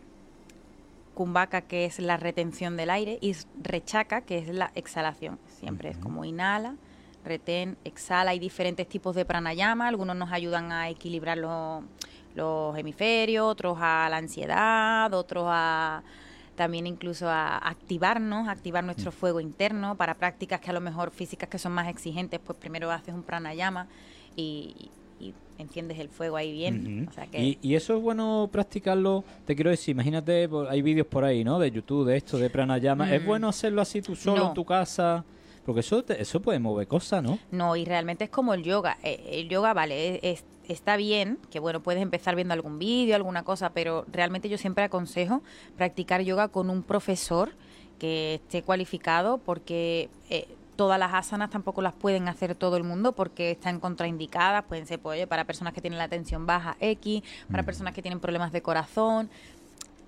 kumbhaka, 1.20 1.60
que 1.60 1.84
es 1.84 1.98
la 1.98 2.16
retención 2.16 2.78
del 2.78 2.88
aire, 2.88 3.18
y 3.20 3.36
rechaka, 3.62 4.22
que 4.22 4.38
es 4.38 4.48
la 4.48 4.72
exhalación. 4.74 5.38
Siempre 5.48 5.90
es 5.90 5.98
como 5.98 6.24
inhala, 6.24 6.76
retén, 7.26 7.76
exhala. 7.84 8.30
Hay 8.30 8.38
diferentes 8.38 8.88
tipos 8.88 9.14
de 9.14 9.26
pranayama, 9.26 9.86
algunos 9.86 10.16
nos 10.16 10.32
ayudan 10.32 10.72
a 10.72 10.88
equilibrar 10.88 11.36
los, 11.36 11.84
los 12.34 12.74
hemisferios, 12.78 13.44
otros 13.44 13.76
a 13.82 14.08
la 14.08 14.16
ansiedad, 14.16 15.12
otros 15.12 15.44
a 15.46 16.02
también 16.54 16.86
incluso 16.86 17.28
a 17.28 17.58
activarnos, 17.68 18.48
activar 18.48 18.82
nuestro 18.82 19.10
mm. 19.10 19.14
fuego 19.14 19.40
interno 19.40 19.96
para 19.96 20.14
prácticas 20.14 20.58
que 20.58 20.70
a 20.70 20.72
lo 20.72 20.80
mejor 20.80 21.10
físicas 21.10 21.50
que 21.50 21.58
son 21.58 21.72
más 21.72 21.88
exigentes, 21.88 22.40
pues 22.40 22.58
primero 22.58 22.90
haces 22.90 23.12
un 23.12 23.24
pranayama 23.24 23.88
y, 24.36 24.90
y 25.20 25.34
enciendes 25.58 25.98
el 25.98 26.08
fuego 26.08 26.36
ahí 26.36 26.52
bien. 26.52 27.08
¿Y, 27.32 27.74
eso 27.74 27.96
es 27.96 28.02
bueno 28.02 28.48
practicarlo, 28.50 29.24
te 29.46 29.54
quiero 29.54 29.70
decir, 29.70 29.92
imagínate, 29.92 30.48
hay 30.68 30.82
vídeos 30.82 31.06
por 31.06 31.24
ahí, 31.24 31.44
¿no? 31.44 31.58
De 31.58 31.70
YouTube, 31.70 32.06
de 32.06 32.16
esto, 32.16 32.38
de 32.38 32.50
pranayama. 32.50 33.12
¿Es 33.14 33.22
mm. 33.22 33.26
bueno 33.26 33.48
hacerlo 33.48 33.82
así 33.82 34.02
tú 34.02 34.16
solo 34.16 34.48
en 34.48 34.54
tu 34.54 34.64
casa? 34.64 35.24
Porque 35.64 35.80
eso, 35.80 36.02
eso 36.08 36.40
puede 36.40 36.58
mover 36.58 36.88
cosas, 36.88 37.22
¿no? 37.22 37.38
No, 37.50 37.76
y 37.76 37.84
realmente 37.84 38.24
es 38.24 38.30
como 38.30 38.54
el 38.54 38.62
yoga. 38.62 38.96
Eh, 39.02 39.40
el 39.40 39.48
yoga, 39.48 39.74
vale, 39.74 40.18
es 40.22 40.44
está 40.72 40.96
bien, 40.96 41.38
que 41.50 41.58
bueno, 41.58 41.80
puedes 41.82 42.02
empezar 42.02 42.36
viendo 42.36 42.54
algún 42.54 42.78
vídeo, 42.78 43.16
alguna 43.16 43.42
cosa, 43.42 43.70
pero 43.70 44.04
realmente 44.10 44.48
yo 44.48 44.58
siempre 44.58 44.84
aconsejo 44.84 45.42
practicar 45.76 46.22
yoga 46.22 46.48
con 46.48 46.70
un 46.70 46.82
profesor 46.82 47.52
que 47.98 48.36
esté 48.36 48.62
cualificado 48.62 49.38
porque 49.38 50.08
eh, 50.30 50.48
todas 50.80 50.98
las 50.98 51.12
asanas 51.12 51.50
tampoco 51.50 51.82
las 51.82 51.92
pueden 51.92 52.26
hacer 52.26 52.54
todo 52.54 52.78
el 52.78 52.84
mundo 52.84 53.12
porque 53.12 53.50
están 53.50 53.80
contraindicadas, 53.80 54.64
pueden 54.64 54.86
ser 54.86 54.98
pues, 54.98 55.26
para 55.26 55.44
personas 55.44 55.74
que 55.74 55.82
tienen 55.82 55.98
la 55.98 56.08
tensión 56.08 56.46
baja 56.46 56.74
X, 56.80 57.22
para 57.50 57.64
personas 57.64 57.92
que 57.92 58.00
tienen 58.00 58.18
problemas 58.18 58.50
de 58.50 58.62
corazón. 58.62 59.28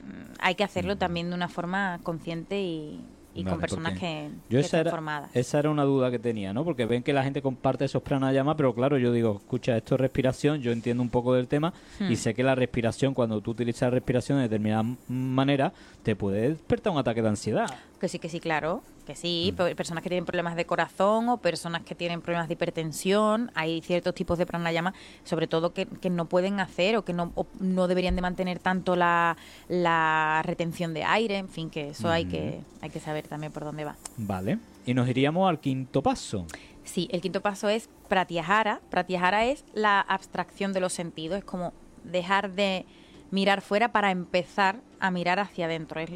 Mm, 0.02 0.32
hay 0.38 0.54
que 0.54 0.64
hacerlo 0.64 0.96
también 0.96 1.28
de 1.28 1.36
una 1.36 1.48
forma 1.48 2.00
consciente 2.02 2.62
y, 2.62 2.98
y 3.34 3.44
con 3.44 3.60
personas 3.60 3.98
que, 3.98 4.30
yo 4.48 4.60
esa 4.60 4.80
era, 4.80 4.90
formadas. 4.90 5.30
Esa 5.34 5.58
era 5.58 5.68
una 5.68 5.84
duda 5.84 6.10
que 6.10 6.18
tenía, 6.18 6.54
¿no? 6.54 6.64
Porque 6.64 6.86
ven 6.86 7.02
que 7.02 7.12
la 7.12 7.22
gente 7.22 7.42
comparte 7.42 7.84
esos 7.84 8.02
pranayama, 8.02 8.56
pero 8.56 8.74
claro, 8.74 8.96
yo 8.96 9.12
digo, 9.12 9.36
escucha, 9.36 9.76
esto 9.76 9.96
es 9.96 10.00
respiración, 10.00 10.62
yo 10.62 10.72
entiendo 10.72 11.02
un 11.02 11.10
poco 11.10 11.34
del 11.34 11.48
tema 11.48 11.74
y 12.00 12.14
hmm. 12.14 12.16
sé 12.16 12.32
que 12.32 12.42
la 12.42 12.54
respiración, 12.54 13.12
cuando 13.12 13.42
tú 13.42 13.50
utilizas 13.50 13.82
la 13.82 13.90
respiración 13.90 14.38
de 14.38 14.44
determinada 14.44 14.84
manera, 15.08 15.74
te 16.02 16.16
puede 16.16 16.48
despertar 16.48 16.94
un 16.94 16.98
ataque 16.98 17.20
de 17.20 17.28
ansiedad. 17.28 17.66
Que 18.00 18.08
sí, 18.08 18.18
que 18.18 18.30
sí, 18.30 18.40
claro. 18.40 18.82
Que 19.06 19.16
sí, 19.16 19.52
mm. 19.52 19.74
personas 19.74 20.02
que 20.02 20.08
tienen 20.08 20.24
problemas 20.24 20.54
de 20.54 20.64
corazón 20.64 21.28
o 21.28 21.38
personas 21.38 21.82
que 21.82 21.94
tienen 21.94 22.20
problemas 22.20 22.48
de 22.48 22.54
hipertensión, 22.54 23.50
hay 23.54 23.80
ciertos 23.80 24.14
tipos 24.14 24.38
de 24.38 24.46
pranayama, 24.46 24.94
sobre 25.24 25.46
todo 25.46 25.72
que, 25.72 25.86
no 26.10 26.26
pueden 26.26 26.60
hacer 26.60 26.96
o 26.96 27.04
que 27.04 27.12
no, 27.12 27.32
no 27.58 27.88
deberían 27.88 28.14
de 28.16 28.22
mantener 28.22 28.58
tanto 28.58 28.96
la, 28.96 29.36
la, 29.68 30.42
retención 30.44 30.94
de 30.94 31.04
aire, 31.04 31.38
en 31.38 31.48
fin, 31.48 31.70
que 31.70 31.90
eso 31.90 32.08
hay, 32.10 32.26
que, 32.26 32.60
hay 32.80 32.90
que 32.90 33.00
saber 33.00 33.26
también 33.26 33.52
por 33.52 33.64
dónde 33.64 33.84
va. 33.84 33.96
Vale, 34.16 34.58
y 34.86 34.94
nos 34.94 35.08
iríamos 35.08 35.48
al 35.48 35.58
quinto 35.58 36.02
paso. 36.02 36.46
Sí, 36.84 37.08
el 37.12 37.20
quinto 37.20 37.40
paso 37.40 37.68
es 37.68 37.88
pratyahara. 38.08 38.80
Pratyahara 38.90 39.46
es 39.46 39.64
la 39.72 40.00
abstracción 40.00 40.72
de 40.72 40.80
los 40.80 40.92
sentidos, 40.92 41.38
es 41.38 41.44
como 41.44 41.72
dejar 42.04 42.52
de 42.52 42.84
mirar 43.30 43.62
fuera 43.62 43.92
para 43.92 44.10
empezar 44.10 44.80
a 45.00 45.10
mirar 45.10 45.38
hacia 45.38 45.66
adentro, 45.66 46.00
es 46.00 46.10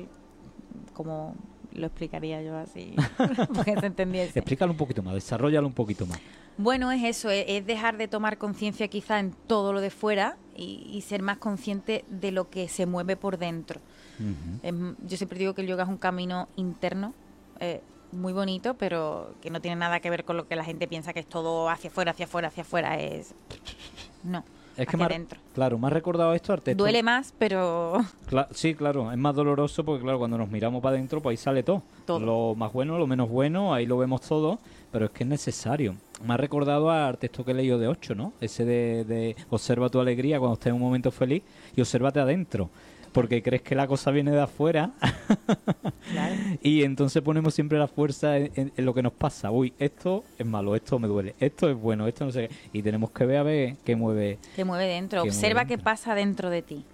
como 0.92 1.34
lo 1.76 1.86
explicaría 1.86 2.42
yo 2.42 2.56
así, 2.56 2.94
porque 3.54 3.78
se 3.78 3.86
entendiese. 3.86 4.38
Explícalo 4.38 4.72
un 4.72 4.78
poquito 4.78 5.02
más, 5.02 5.14
desarrollalo 5.14 5.66
un 5.66 5.72
poquito 5.72 6.06
más. 6.06 6.18
Bueno, 6.58 6.90
es 6.90 7.04
eso, 7.04 7.30
es, 7.30 7.66
dejar 7.66 7.98
de 7.98 8.08
tomar 8.08 8.38
conciencia 8.38 8.88
quizá 8.88 9.20
en 9.20 9.32
todo 9.46 9.72
lo 9.72 9.80
de 9.80 9.90
fuera 9.90 10.38
y, 10.56 11.02
ser 11.06 11.20
más 11.22 11.36
consciente 11.36 12.04
de 12.08 12.32
lo 12.32 12.48
que 12.48 12.68
se 12.68 12.86
mueve 12.86 13.16
por 13.16 13.36
dentro. 13.36 13.80
yo 14.18 15.16
siempre 15.16 15.38
digo 15.38 15.54
que 15.54 15.60
el 15.60 15.68
yoga 15.68 15.84
es 15.84 15.88
un 15.88 15.98
camino 15.98 16.48
interno, 16.56 17.12
eh, 17.60 17.82
muy 18.12 18.32
bonito, 18.32 18.74
pero 18.74 19.34
que 19.42 19.50
no 19.50 19.60
tiene 19.60 19.76
nada 19.76 20.00
que 20.00 20.08
ver 20.08 20.24
con 20.24 20.36
lo 20.36 20.48
que 20.48 20.56
la 20.56 20.64
gente 20.64 20.88
piensa 20.88 21.12
que 21.12 21.20
es 21.20 21.26
todo 21.26 21.68
hacia 21.68 21.90
afuera, 21.90 22.12
hacia 22.12 22.24
afuera, 22.24 22.48
hacia 22.48 22.62
afuera. 22.62 22.98
Es 22.98 23.34
no. 24.24 24.44
Es 24.76 24.86
que 24.86 25.02
adentro. 25.02 25.40
Claro, 25.54 25.78
me 25.78 25.86
ha 25.86 25.90
recordado 25.90 26.32
esto 26.34 26.52
al 26.52 26.60
texto. 26.62 26.82
Duele 26.82 27.02
más, 27.02 27.32
pero 27.38 27.98
Cla- 28.30 28.48
sí, 28.52 28.74
claro, 28.74 29.10
es 29.10 29.18
más 29.18 29.34
doloroso 29.34 29.84
porque, 29.84 30.02
claro, 30.02 30.18
cuando 30.18 30.36
nos 30.38 30.50
miramos 30.50 30.82
para 30.82 30.96
adentro, 30.96 31.20
pues 31.20 31.32
ahí 31.38 31.42
sale 31.42 31.62
todo. 31.62 31.82
Todo. 32.04 32.20
Lo 32.20 32.54
más 32.54 32.72
bueno, 32.72 32.98
lo 32.98 33.06
menos 33.06 33.28
bueno, 33.28 33.72
ahí 33.74 33.86
lo 33.86 33.98
vemos 33.98 34.20
todo, 34.22 34.58
pero 34.92 35.06
es 35.06 35.10
que 35.12 35.24
es 35.24 35.28
necesario. 35.28 35.94
Me 36.24 36.34
ha 36.34 36.36
recordado 36.36 36.90
al 36.90 37.18
texto 37.18 37.44
que 37.44 37.50
he 37.50 37.54
leído 37.54 37.78
de 37.78 37.88
8, 37.88 38.14
¿no? 38.14 38.32
Ese 38.40 38.64
de, 38.64 39.04
de 39.04 39.36
observa 39.50 39.88
tu 39.88 40.00
alegría 40.00 40.38
cuando 40.38 40.54
estés 40.54 40.68
en 40.68 40.74
un 40.76 40.80
momento 40.82 41.10
feliz 41.10 41.42
y 41.74 41.80
obsérvate 41.80 42.20
adentro. 42.20 42.70
Porque 43.16 43.42
crees 43.42 43.62
que 43.62 43.74
la 43.74 43.86
cosa 43.86 44.10
viene 44.10 44.30
de 44.30 44.40
afuera 44.42 44.90
claro. 46.12 46.34
y 46.62 46.82
entonces 46.84 47.22
ponemos 47.22 47.54
siempre 47.54 47.78
la 47.78 47.88
fuerza 47.88 48.36
en, 48.36 48.52
en- 48.54 48.72
en 48.76 48.84
lo 48.84 48.94
que 48.94 49.02
nos 49.02 49.12
pasa. 49.12 49.50
Uy, 49.50 49.72
esto 49.78 50.22
es 50.38 50.46
malo, 50.46 50.76
esto 50.76 50.98
me 50.98 51.08
duele, 51.08 51.34
esto 51.40 51.68
es 51.70 51.76
bueno, 51.76 52.06
esto 52.06 52.24
no 52.26 52.30
sé 52.32 52.48
qué. 52.48 52.54
Y 52.78 52.82
tenemos 52.82 53.10
que 53.10 53.24
ver 53.26 53.38
a 53.38 53.42
ver 53.42 53.76
qué 53.84 53.96
mueve. 53.96 54.38
que 54.54 54.64
mueve 54.64 54.86
dentro. 54.86 55.22
Observa 55.22 55.62
mueve 55.64 55.76
qué 55.76 55.82
pasa 55.82 56.14
dentro 56.14 56.50
de 56.50 56.62
ti. 56.62 56.84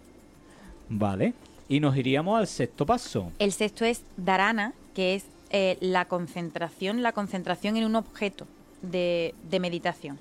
Vale. 0.88 1.34
Y 1.68 1.80
nos 1.80 1.96
iríamos 1.96 2.38
al 2.38 2.46
sexto 2.46 2.84
paso. 2.86 3.32
El 3.38 3.52
sexto 3.52 3.84
es 3.84 4.02
dharana, 4.16 4.74
que 4.94 5.14
es 5.14 5.24
eh, 5.50 5.76
la 5.80 6.04
concentración, 6.06 7.02
la 7.02 7.12
concentración 7.12 7.76
en 7.76 7.84
un 7.84 7.96
objeto 7.96 8.46
de, 8.82 9.34
de 9.50 9.60
meditación. 9.60 10.18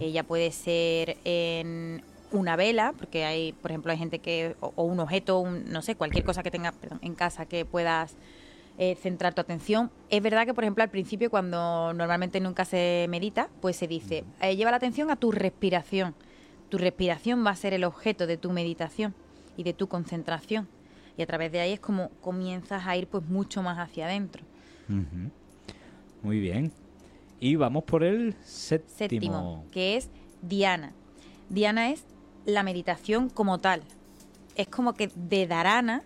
Ella 0.00 0.22
puede 0.22 0.52
ser 0.52 1.18
en 1.24 2.02
una 2.32 2.56
vela, 2.56 2.92
porque 2.98 3.24
hay, 3.24 3.52
por 3.52 3.70
ejemplo, 3.70 3.92
hay 3.92 3.98
gente 3.98 4.18
que, 4.18 4.56
o, 4.60 4.72
o 4.76 4.84
un 4.84 5.00
objeto, 5.00 5.38
un- 5.40 5.64
no 5.70 5.82
sé, 5.82 5.94
cualquier 5.94 6.24
cosa 6.24 6.42
que 6.42 6.50
tengas 6.50 6.74
en 7.02 7.14
casa 7.14 7.46
que 7.46 7.64
puedas 7.64 8.16
eh, 8.78 8.94
centrar 8.96 9.32
tu 9.34 9.40
atención. 9.40 9.90
Es 10.10 10.22
verdad 10.22 10.44
que, 10.44 10.52
por 10.52 10.64
ejemplo, 10.64 10.82
al 10.84 10.90
principio, 10.90 11.30
cuando 11.30 11.92
normalmente 11.94 12.40
nunca 12.40 12.64
se 12.64 13.06
medita, 13.08 13.48
pues 13.62 13.76
se 13.76 13.86
dice, 13.88 14.24
eh, 14.42 14.54
lleva 14.56 14.70
la 14.70 14.76
atención 14.76 15.10
a 15.10 15.16
tu 15.16 15.32
respiración. 15.32 16.14
Tu 16.68 16.76
respiración 16.78 17.44
va 17.46 17.50
a 17.50 17.56
ser 17.56 17.72
el 17.72 17.84
objeto 17.84 18.26
de 18.26 18.36
tu 18.36 18.50
meditación 18.50 19.14
y 19.56 19.62
de 19.62 19.72
tu 19.72 19.86
concentración. 19.88 20.68
Y 21.16 21.22
a 21.22 21.26
través 21.26 21.52
de 21.52 21.60
ahí 21.60 21.72
es 21.72 21.80
como 21.80 22.10
comienzas 22.20 22.86
a 22.86 22.96
ir 22.96 23.06
pues 23.06 23.24
mucho 23.24 23.62
más 23.62 23.78
hacia 23.78 24.04
adentro. 24.06 24.42
Muy 26.22 26.40
bien. 26.40 26.72
Y 27.40 27.56
vamos 27.56 27.84
por 27.84 28.02
el 28.02 28.34
séptimo. 28.44 28.96
Séptimo, 28.98 29.64
que 29.70 29.96
es 29.96 30.10
Diana. 30.42 30.92
Diana 31.48 31.90
es 31.90 32.04
la 32.46 32.62
meditación 32.62 33.28
como 33.28 33.58
tal. 33.58 33.82
Es 34.54 34.68
como 34.68 34.94
que 34.94 35.10
de 35.14 35.46
Dharana 35.46 36.02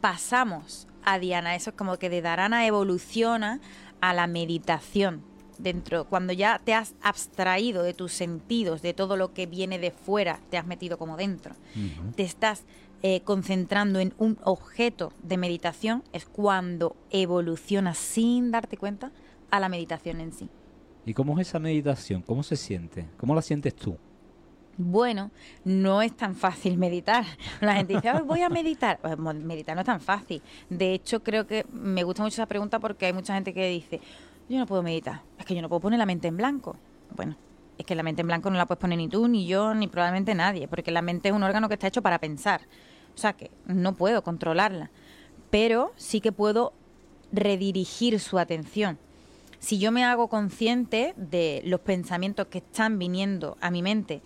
pasamos 0.00 0.86
a 1.04 1.18
Diana. 1.18 1.54
Eso 1.54 1.70
es 1.70 1.76
como 1.76 1.96
que 1.96 2.10
de 2.10 2.20
Dharana 2.20 2.66
evoluciona 2.66 3.60
a 4.00 4.12
la 4.12 4.26
meditación. 4.26 5.22
Dentro, 5.58 6.06
cuando 6.06 6.32
ya 6.32 6.58
te 6.58 6.72
has 6.72 6.94
abstraído 7.02 7.82
de 7.82 7.92
tus 7.92 8.12
sentidos, 8.12 8.80
de 8.80 8.94
todo 8.94 9.16
lo 9.16 9.34
que 9.34 9.44
viene 9.44 9.78
de 9.78 9.90
fuera, 9.90 10.40
te 10.48 10.56
has 10.56 10.66
metido 10.66 10.96
como 10.96 11.18
dentro. 11.18 11.54
Te 12.16 12.22
estás 12.22 12.64
eh, 13.02 13.20
concentrando 13.24 14.00
en 14.00 14.14
un 14.16 14.38
objeto 14.42 15.12
de 15.22 15.36
meditación, 15.36 16.02
es 16.14 16.24
cuando 16.24 16.96
evolucionas 17.10 17.98
sin 17.98 18.50
darte 18.50 18.78
cuenta 18.78 19.12
a 19.50 19.60
la 19.60 19.68
meditación 19.68 20.20
en 20.20 20.32
sí. 20.32 20.48
¿Y 21.04 21.12
cómo 21.12 21.38
es 21.38 21.48
esa 21.48 21.58
meditación? 21.58 22.22
¿Cómo 22.22 22.42
se 22.42 22.56
siente? 22.56 23.08
¿Cómo 23.18 23.34
la 23.34 23.42
sientes 23.42 23.74
tú? 23.74 23.98
Bueno, 24.76 25.30
no 25.64 26.00
es 26.02 26.16
tan 26.16 26.34
fácil 26.34 26.78
meditar. 26.78 27.24
La 27.60 27.74
gente 27.74 27.94
dice, 27.94 28.08
"Ay, 28.08 28.22
voy 28.24 28.42
a 28.42 28.48
meditar. 28.48 28.98
Pues, 29.00 29.18
meditar 29.18 29.74
no 29.74 29.80
es 29.80 29.86
tan 29.86 30.00
fácil. 30.00 30.42
De 30.68 30.94
hecho, 30.94 31.22
creo 31.22 31.46
que 31.46 31.66
me 31.72 32.02
gusta 32.02 32.22
mucho 32.22 32.34
esa 32.34 32.46
pregunta 32.46 32.78
porque 32.78 33.06
hay 33.06 33.12
mucha 33.12 33.34
gente 33.34 33.52
que 33.52 33.68
dice, 33.68 34.00
yo 34.48 34.58
no 34.58 34.66
puedo 34.66 34.82
meditar. 34.82 35.22
Es 35.38 35.44
que 35.44 35.54
yo 35.54 35.62
no 35.62 35.68
puedo 35.68 35.80
poner 35.80 35.98
la 35.98 36.06
mente 36.06 36.28
en 36.28 36.36
blanco. 36.36 36.76
Bueno, 37.14 37.36
es 37.78 37.86
que 37.86 37.94
la 37.94 38.02
mente 38.02 38.22
en 38.22 38.26
blanco 38.26 38.50
no 38.50 38.56
la 38.56 38.66
puedes 38.66 38.80
poner 38.80 38.98
ni 38.98 39.08
tú, 39.08 39.28
ni 39.28 39.46
yo, 39.46 39.74
ni 39.74 39.86
probablemente 39.86 40.34
nadie, 40.34 40.66
porque 40.66 40.90
la 40.90 41.02
mente 41.02 41.28
es 41.28 41.34
un 41.34 41.42
órgano 41.42 41.68
que 41.68 41.74
está 41.74 41.86
hecho 41.86 42.02
para 42.02 42.18
pensar. 42.18 42.62
O 43.14 43.18
sea 43.18 43.32
que 43.34 43.50
no 43.66 43.94
puedo 43.94 44.22
controlarla. 44.22 44.90
Pero 45.50 45.92
sí 45.96 46.20
que 46.20 46.32
puedo 46.32 46.72
redirigir 47.32 48.18
su 48.20 48.38
atención. 48.38 48.98
Si 49.60 49.78
yo 49.78 49.92
me 49.92 50.04
hago 50.04 50.28
consciente 50.28 51.14
de 51.16 51.62
los 51.64 51.80
pensamientos 51.80 52.46
que 52.46 52.58
están 52.58 52.98
viniendo 52.98 53.58
a 53.60 53.70
mi 53.70 53.82
mente, 53.82 54.22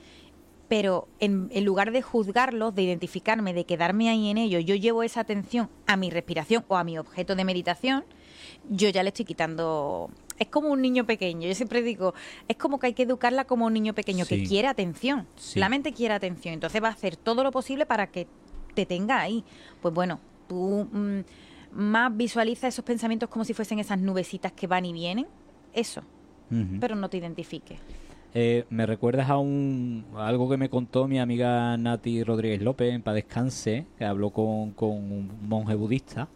pero 0.77 1.07
en, 1.21 1.51
en 1.53 1.65
lugar 1.65 1.93
de 1.93 2.03
juzgarlos, 2.03 2.75
de 2.75 2.83
identificarme, 2.83 3.55
de 3.55 3.65
quedarme 3.65 4.11
ahí 4.11 4.29
en 4.29 4.39
ello, 4.39 4.59
yo 4.59 4.75
llevo 4.75 5.05
esa 5.05 5.21
atención 5.21 5.71
a 5.87 5.97
mi 5.97 6.11
respiración 6.11 6.65
o 6.67 6.77
a 6.77 6.83
mi 6.83 6.99
objeto 6.99 7.37
de 7.37 7.45
meditación, 7.45 8.05
yo 8.69 8.89
ya 8.89 9.05
le 9.05 9.11
estoy 9.11 9.25
quitando... 9.25 10.11
Es 10.37 10.49
como 10.49 10.71
un 10.73 10.83
niño 10.83 11.07
pequeño, 11.07 11.47
yo 11.47 11.55
siempre 11.55 11.81
digo, 11.81 12.13
es 12.49 12.57
como 12.57 12.81
que 12.81 12.89
hay 12.89 12.93
que 12.93 13.05
educarla 13.05 13.45
como 13.45 13.67
un 13.67 13.73
niño 13.73 13.95
pequeño 13.95 14.25
Sí. 14.25 14.43
que 14.43 14.49
quiere 14.49 14.67
atención. 14.67 15.29
Sí. 15.37 15.61
La 15.61 15.69
mente 15.69 15.93
quiere 15.93 16.13
atención, 16.13 16.55
entonces 16.55 16.83
va 16.83 16.89
a 16.89 16.91
hacer 16.93 17.15
todo 17.17 17.45
lo 17.45 17.53
posible 17.53 17.87
para 17.87 18.09
que 18.09 18.27
te 18.75 18.85
tenga 18.85 19.21
ahí. 19.21 19.45
Pues 19.81 19.95
bueno, 19.95 20.19
tú 20.49 20.89
mm, 20.91 21.21
más 21.71 22.17
visualiza 22.17 22.67
esos 22.67 22.85
pensamientos 22.85 23.29
como 23.29 23.45
si 23.45 23.55
fuesen 23.55 23.79
esas 23.79 24.01
nubecitas 24.01 24.51
que 24.51 24.67
van 24.67 24.87
y 24.87 24.93
vienen, 24.93 25.29
eso, 25.73 26.03
pero 26.81 26.97
no 26.97 27.09
te 27.09 27.19
identifiques. 27.19 27.79
Eh, 28.37 28.65
me 28.69 28.85
recuerdas 28.85 29.31
a, 29.31 29.39
un, 29.39 30.05
algo 30.17 30.51
que 30.51 30.57
me 30.57 30.69
contó 30.69 31.07
mi 31.07 31.21
amiga 31.21 31.77
Nati 31.77 32.25
Rodríguez 32.25 32.61
López 32.61 32.93
en 32.93 33.01
Paz 33.01 33.15
Descanse, 33.15 33.87
que 33.97 34.05
habló 34.05 34.31
con, 34.31 34.73
con 34.73 34.91
un 34.91 35.31
monje 35.43 35.77
budista 35.77 36.29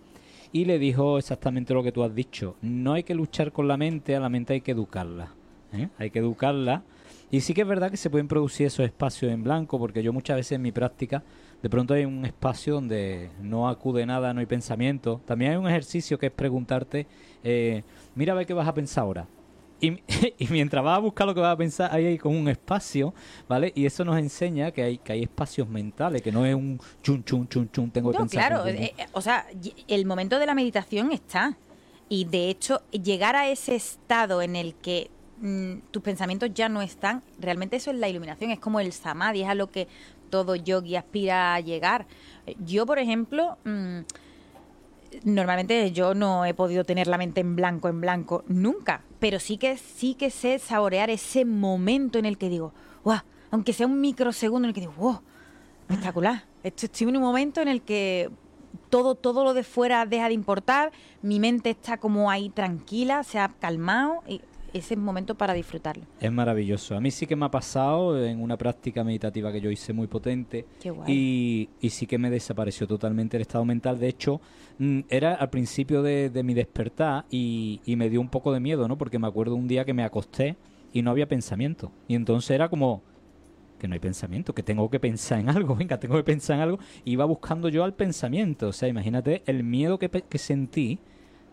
y 0.53 0.65
le 0.65 0.79
dijo 0.79 1.19
exactamente 1.19 1.75
lo 1.75 1.83
que 1.83 1.93
tú 1.93 2.03
has 2.03 2.15
dicho. 2.15 2.57
No 2.63 2.93
hay 2.93 3.03
que 3.03 3.15
luchar 3.15 3.53
con 3.53 3.69
la 3.69 3.77
mente, 3.77 4.15
a 4.15 4.21
la 4.21 4.29
mente 4.29 4.55
hay 4.55 4.61
que 4.61 4.73
educarla. 4.73 5.35
¿eh? 5.73 5.89
Hay 5.99 6.11
que 6.11 6.21
educarla. 6.21 6.83
Y 7.31 7.41
sí 7.41 7.53
que 7.53 7.63
es 7.63 7.69
verdad 7.69 7.91
que 7.91 7.99
se 7.99 8.09
pueden 8.09 8.29
producir 8.29 8.67
esos 8.67 8.87
espacios 8.87 9.31
en 9.31 9.43
blanco, 9.43 9.79
porque 9.79 10.03
yo 10.03 10.13
muchas 10.13 10.37
veces 10.37 10.53
en 10.53 10.63
mi 10.63 10.73
práctica, 10.73 11.23
de 11.63 11.69
pronto 11.69 11.93
hay 11.93 12.07
un 12.07 12.25
espacio 12.25 12.75
donde 12.75 13.31
no 13.43 13.69
acude 13.69 14.07
nada, 14.07 14.33
no 14.33 14.41
hay 14.41 14.47
pensamiento. 14.47 15.21
También 15.27 15.51
hay 15.51 15.57
un 15.59 15.69
ejercicio 15.69 16.19
que 16.19 16.27
es 16.27 16.33
preguntarte, 16.33 17.07
eh, 17.45 17.83
mira 18.15 18.33
a 18.33 18.37
ver 18.37 18.47
qué 18.47 18.55
vas 18.55 18.69
a 18.69 18.73
pensar 18.73 19.03
ahora. 19.03 19.27
Y, 19.81 19.99
y 20.39 20.47
mientras 20.49 20.83
vas 20.85 20.97
a 20.97 21.01
buscar 21.01 21.27
lo 21.27 21.35
que 21.35 21.41
vas 21.41 21.53
a 21.55 21.57
pensar, 21.57 21.91
ahí 21.95 22.07
hay 22.07 22.19
como 22.19 22.39
un 22.39 22.49
espacio, 22.49 23.15
¿vale? 23.49 23.73
Y 23.75 23.87
eso 23.87 24.05
nos 24.05 24.19
enseña 24.19 24.71
que 24.73 24.83
hay, 24.83 24.99
que 24.99 25.13
hay 25.13 25.23
espacios 25.23 25.69
mentales, 25.69 26.23
que 26.23 26.33
no 26.33 26.45
es 26.45 26.55
un 26.55 26.81
chun, 27.03 27.23
chun, 27.25 27.49
chun, 27.49 27.71
chun, 27.71 27.91
tengo 27.91 28.11
que 28.11 28.19
No, 28.19 28.25
pensar. 28.25 28.49
claro, 28.49 28.67
eh, 28.67 28.95
eh, 28.97 29.07
o 29.13 29.21
sea, 29.21 29.47
el 29.87 30.07
momento 30.07 30.39
de 30.39 30.47
la 30.47 30.55
meditación 30.55 31.13
está. 31.13 31.57
Y 32.09 32.25
de 32.25 32.49
hecho, 32.49 32.83
llegar 32.91 33.37
a 33.37 33.49
ese 33.51 33.77
estado 33.77 34.41
en 34.43 34.57
el 34.57 34.75
que 34.75 35.11
mm, 35.41 35.75
tus 35.91 36.03
pensamientos 36.03 36.51
ya 36.55 36.69
no 36.69 36.81
están, 36.83 37.23
realmente 37.39 37.77
eso 37.77 37.91
es 37.91 37.99
la 37.99 38.09
iluminación, 38.09 38.51
es 38.51 38.59
como 38.59 38.81
el 38.81 38.93
samadhi, 38.93 39.43
es 39.43 39.49
a 39.49 39.55
lo 39.55 39.71
que 39.71 39.87
todo 40.31 40.57
yogi 40.57 40.97
aspira 40.97 41.55
a 41.55 41.61
llegar. 41.61 42.07
Eh, 42.47 42.57
Yo, 42.65 42.85
por 42.87 42.99
ejemplo, 42.99 43.59
mm, 43.65 43.99
normalmente 45.25 45.91
yo 45.93 46.15
no 46.15 46.45
he 46.45 46.55
podido 46.55 46.85
tener 46.85 47.07
la 47.07 47.19
mente 47.19 47.41
en 47.41 47.57
blanco, 47.57 47.89
en 47.89 48.01
blanco, 48.01 48.45
nunca, 48.49 49.03
pero 49.19 49.41
sí 49.41 49.57
que 49.57 49.77
sí 49.77 50.15
que 50.15 50.31
sé 50.31 50.59
saborear 50.59 51.11
ese 51.11 51.45
momento 51.45 52.19
en 52.19 52.25
el 52.27 52.39
que 52.39 52.49
digo, 52.49 52.73
¡guau! 53.05 53.21
Aunque 53.51 53.73
sea 53.73 53.87
un 53.87 54.01
microsegundo 54.01 54.67
en 54.67 54.71
el 54.71 54.75
que 54.75 54.81
digo, 54.81 54.93
¡wow! 54.97 55.21
Espectacular. 55.89 56.45
Esto- 56.63 56.87
Estoy 56.87 57.09
en 57.09 57.17
un 57.17 57.23
momento 57.23 57.61
en 57.61 57.69
el 57.69 57.83
que 57.83 58.31
todo, 58.91 59.15
todo 59.15 59.45
lo 59.45 59.55
de 59.55 59.63
fuera 59.65 60.05
deja 60.07 60.29
de 60.29 60.35
importar, 60.35 60.93
mi 61.23 61.41
mente 61.41 61.71
está 61.71 61.97
como 61.99 62.31
ahí 62.31 62.51
tranquila, 62.51 63.23
se 63.25 63.39
ha 63.39 63.49
calmado 63.49 64.23
y 64.27 64.41
ese 64.73 64.95
es 64.95 65.01
momento 65.01 65.35
para 65.37 65.55
disfrutarlo. 65.55 66.05
Es 66.21 66.33
maravilloso. 66.33 66.97
A 66.97 67.01
mí 67.01 67.11
sí 67.11 67.27
que 67.27 67.37
me 67.37 67.47
ha 67.47 67.51
pasado 67.51 68.23
en 68.25 68.41
una 68.41 68.57
práctica 68.57 69.05
meditativa 69.05 69.53
que 69.53 69.61
yo 69.61 69.71
hice 69.71 69.93
muy 69.93 70.07
potente. 70.07 70.67
Qué 70.81 70.91
guay. 70.91 71.13
Y, 71.13 71.69
y 71.81 71.91
sí 71.91 72.07
que 72.07 72.19
me 72.19 72.31
desapareció 72.31 72.87
totalmente 72.87 73.37
el 73.37 73.43
estado 73.43 73.65
mental. 73.65 73.99
De 73.99 74.09
hecho, 74.09 74.41
mm, 74.79 75.01
era 75.09 75.35
al 75.35 75.51
principio 75.51 76.03
de, 76.03 76.31
de 76.31 76.43
mi 76.43 76.55
despertar 76.55 77.25
y, 77.31 77.81
y 77.85 77.97
me 77.97 78.11
dio 78.11 78.21
un 78.21 78.29
poco 78.29 78.53
de 78.53 78.61
miedo, 78.61 78.89
¿no? 78.89 78.99
Porque 78.99 79.19
me 79.19 79.27
acuerdo 79.27 79.55
un 79.55 79.69
día 79.69 79.85
que 79.85 79.95
me 79.95 80.05
acosté 80.05 80.57
y 80.93 81.03
no 81.03 81.11
había 81.11 81.29
pensamiento. 81.29 81.93
Y 82.07 82.15
entonces 82.15 82.51
era 82.51 82.69
como 82.69 83.03
que 83.79 83.89
no 83.89 83.95
hay 83.95 84.01
pensamiento, 84.01 84.55
que 84.55 84.63
tengo 84.63 84.91
que 84.91 85.01
pensar 85.01 85.39
en 85.39 85.49
algo, 85.49 85.75
venga, 85.77 85.99
tengo 85.99 86.17
que 86.17 86.25
pensar 86.25 86.57
en 86.57 86.63
algo. 86.63 86.79
Y 87.05 87.13
iba 87.13 87.25
buscando 87.25 87.69
yo 87.69 87.85
al 87.85 87.95
pensamiento. 87.95 88.69
O 88.69 88.73
sea, 88.73 88.89
imagínate 88.89 89.43
el 89.47 89.65
miedo 89.65 89.99
que, 89.99 90.39
sentí 90.39 90.99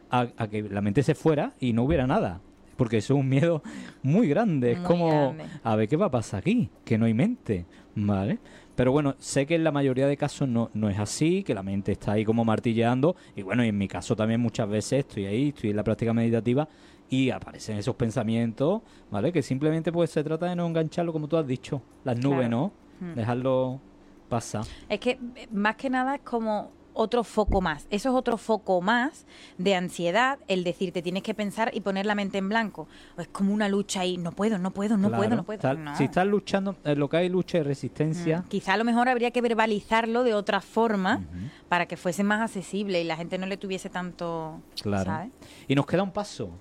a, 0.09 0.27
a 0.37 0.47
que 0.47 0.63
la 0.63 0.81
mente 0.81 1.03
se 1.03 1.15
fuera 1.15 1.53
y 1.59 1.73
no 1.73 1.83
hubiera 1.83 2.07
nada. 2.07 2.41
Porque 2.75 2.97
eso 2.97 3.13
es 3.13 3.19
un 3.19 3.29
miedo 3.29 3.61
muy 4.03 4.27
grande. 4.27 4.73
Es 4.73 4.79
como, 4.79 5.07
grande. 5.33 5.45
a 5.63 5.75
ver 5.75 5.87
qué 5.87 5.95
va 5.95 6.07
a 6.07 6.11
pasar 6.11 6.39
aquí, 6.39 6.69
que 6.83 6.97
no 6.97 7.05
hay 7.05 7.13
mente, 7.13 7.65
¿vale? 7.95 8.39
Pero 8.75 8.91
bueno, 8.91 9.15
sé 9.19 9.45
que 9.45 9.55
en 9.55 9.63
la 9.63 9.71
mayoría 9.71 10.05
de 10.07 10.17
casos 10.17 10.49
no, 10.49 10.69
no 10.73 10.89
es 10.89 10.99
así, 10.99 11.43
que 11.43 11.53
la 11.53 11.63
mente 11.63 11.93
está 11.93 12.13
ahí 12.13 12.25
como 12.25 12.43
martilleando. 12.43 13.15
Y 13.35 13.41
bueno, 13.41 13.63
y 13.63 13.69
en 13.69 13.77
mi 13.77 13.87
caso 13.87 14.15
también 14.15 14.41
muchas 14.41 14.67
veces 14.67 14.99
estoy 14.99 15.25
ahí, 15.25 15.49
estoy 15.49 15.69
en 15.69 15.77
la 15.77 15.83
práctica 15.83 16.13
meditativa 16.13 16.67
y 17.09 17.29
aparecen 17.29 17.77
esos 17.77 17.95
pensamientos, 17.95 18.81
¿vale? 19.11 19.31
Que 19.31 19.41
simplemente 19.41 19.91
pues 19.91 20.09
se 20.09 20.23
trata 20.23 20.47
de 20.47 20.55
no 20.57 20.67
engancharlo, 20.67 21.13
como 21.13 21.27
tú 21.29 21.37
has 21.37 21.47
dicho, 21.47 21.81
las 22.03 22.17
nubes, 22.17 22.47
Claro. 22.47 22.49
¿no? 22.49 22.73
Hmm. 22.99 23.13
Dejarlo 23.15 23.79
pasar. 24.27 24.65
Es 24.89 24.99
que 24.99 25.11
eh, 25.11 25.47
más 25.53 25.75
que 25.77 25.89
nada 25.89 26.15
es 26.15 26.21
como 26.21 26.71
otro 26.95 27.23
foco 27.23 27.61
más. 27.61 27.85
Eso 27.91 28.09
es 28.09 28.15
otro 28.15 28.37
foco 28.37 28.81
más 28.81 29.25
de 29.57 29.75
ansiedad, 29.75 30.39
el 30.47 30.63
decir, 30.63 30.91
te 30.91 31.01
tienes 31.01 31.21
que 31.21 31.33
pensar 31.33 31.69
y 31.73 31.81
poner 31.81 32.05
la 32.05 32.15
mente 32.15 32.37
en 32.39 32.49
blanco. 32.49 32.87
Es 33.17 33.27
como 33.27 33.53
una 33.53 33.69
lucha 33.69 34.01
ahí, 34.01 34.17
no 34.17 34.31
puedo, 34.31 34.57
no 34.57 34.71
puedo, 34.71 34.97
no 34.97 35.11
puedo, 35.11 35.35
no 35.35 35.43
puedo. 35.43 35.61
Si 35.95 36.05
estás 36.05 36.25
luchando, 36.25 36.75
en 36.83 36.99
lo 36.99 37.09
que 37.09 37.17
hay 37.17 37.29
lucha 37.29 37.59
y 37.59 37.63
resistencia. 37.63 38.39
Mm, 38.39 38.47
quizá 38.47 38.73
a 38.73 38.77
lo 38.77 38.85
mejor 38.85 39.09
habría 39.09 39.31
que 39.31 39.41
verbalizarlo 39.41 40.23
de 40.23 40.33
otra 40.33 40.61
forma 40.61 41.21
para 41.69 41.85
que 41.85 41.97
fuese 41.97 42.23
más 42.23 42.41
accesible 42.41 43.01
y 43.01 43.03
la 43.03 43.17
gente 43.17 43.37
no 43.37 43.45
le 43.45 43.57
tuviese 43.57 43.89
tanto. 43.89 44.61
Claro. 44.81 45.29
Y 45.67 45.75
nos 45.75 45.85
queda 45.85 46.01
un 46.03 46.11
paso. 46.11 46.51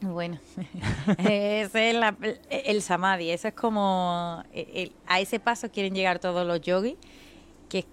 Bueno, 0.00 0.38
ese 1.18 1.90
es 1.90 2.40
el 2.50 2.82
samadhi, 2.82 3.30
eso 3.30 3.48
es 3.48 3.54
como, 3.54 4.44
a 5.06 5.20
ese 5.20 5.40
paso 5.40 5.70
quieren 5.72 5.92
llegar 5.92 6.20
todos 6.20 6.46
los 6.46 6.60
yogis, 6.60 6.94
que 7.68 7.84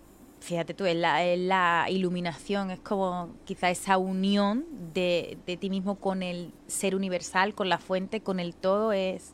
fíjate 0.46 0.76
tú, 0.76 0.86
es 0.86 0.96
la, 0.96 1.88
iluminación, 1.89 2.70
es 2.70 2.80
como 2.80 3.30
quizá 3.46 3.72
esa 3.72 3.98
unión 3.98 4.66
de, 4.93 5.39
de, 5.48 5.58
ti 5.58 5.72
mismo 5.72 5.96
con 5.96 6.22
el 6.22 6.52
ser 6.68 6.96
universal, 6.96 7.56
con 7.56 7.68
la 7.68 7.80
fuente, 7.80 8.22
con 8.22 8.39
el 8.39 8.56
todo, 8.56 8.93
es... 8.93 9.34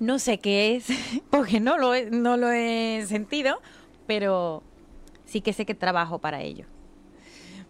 No 0.00 0.18
sé 0.18 0.38
qué 0.38 0.74
es, 0.74 0.86
porque 1.30 1.60
no 1.60 1.76
lo, 1.76 1.92
no 2.10 2.36
lo 2.36 2.50
he 2.50 3.04
sentido, 3.06 3.60
pero 4.06 4.62
sí 5.26 5.40
que 5.40 5.52
sé 5.52 5.66
que 5.66 5.74
trabajo 5.74 6.18
para 6.18 6.40
ello. 6.40 6.64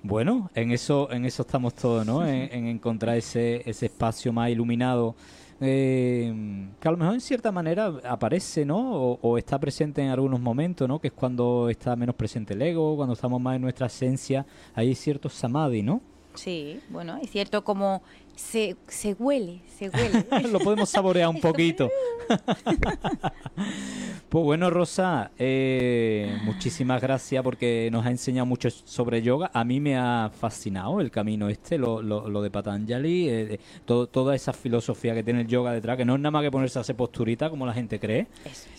Bueno, 0.02 0.50
en 0.54 0.70
eso, 0.70 1.10
en 1.10 1.24
eso 1.24 1.42
estamos 1.42 1.74
todos, 1.74 2.06
¿no? 2.06 2.26
en, 2.26 2.66
encontrar 2.66 3.16
ese, 3.16 3.68
ese 3.68 3.86
espacio 3.86 4.32
más 4.32 4.50
iluminado. 4.50 5.16
Eh, 5.60 6.32
que 6.80 6.88
a 6.88 6.90
lo 6.90 6.96
mejor 6.96 7.14
en 7.14 7.20
cierta 7.20 7.52
manera 7.52 7.92
aparece, 8.08 8.64
¿no? 8.64 9.16
O, 9.20 9.38
está 9.38 9.58
presente 9.58 10.02
en 10.02 10.08
algunos 10.08 10.40
momentos, 10.40 10.88
¿no? 10.88 11.00
Que 11.00 11.08
es 11.08 11.14
cuando 11.14 11.68
está 11.68 11.96
menos 11.96 12.14
presente 12.14 12.54
el 12.54 12.62
ego, 12.62 12.96
cuando 12.96 13.14
estamos 13.14 13.40
más 13.40 13.56
en 13.56 13.62
nuestra 13.62 13.86
esencia. 13.86 14.44
Hay 14.74 14.94
cierto 14.94 15.28
samadhi, 15.28 15.82
¿no? 15.82 16.00
Sí, 16.34 16.80
bueno, 16.90 17.18
es 17.22 17.30
cierto 17.30 17.62
como 17.62 18.02
se, 18.36 18.76
se 18.86 19.14
huele, 19.14 19.60
se 19.78 19.90
huele. 19.90 20.26
Lo 20.50 20.60
podemos 20.60 20.88
saborear 20.88 21.28
un 21.28 21.40
poquito. 21.40 21.90
pues 24.28 24.44
bueno, 24.44 24.70
Rosa, 24.70 25.30
eh, 25.38 26.38
muchísimas 26.44 27.00
gracias 27.00 27.42
porque 27.42 27.88
nos 27.92 28.04
ha 28.06 28.10
enseñado 28.10 28.46
mucho 28.46 28.70
sobre 28.70 29.22
yoga. 29.22 29.50
A 29.52 29.64
mí 29.64 29.80
me 29.80 29.96
ha 29.96 30.30
fascinado 30.32 31.00
el 31.00 31.10
camino 31.10 31.48
este, 31.48 31.78
lo, 31.78 32.02
lo, 32.02 32.42
de 32.42 32.50
Patanjali, 32.50 33.28
eh, 33.28 33.60
toda 33.84 34.34
esa 34.34 34.52
filosofía 34.52 35.14
que 35.14 35.22
tiene 35.22 35.42
el 35.42 35.46
yoga 35.46 35.72
detrás, 35.72 35.96
que 35.96 36.04
no 36.04 36.14
es 36.14 36.20
nada 36.20 36.32
más 36.32 36.42
que 36.42 36.50
ponerse 36.50 36.78
a 36.78 36.82
hacer 36.82 36.96
posturita 36.96 37.50
como 37.50 37.66
la 37.66 37.74
gente 37.74 37.98
cree. 37.98 38.26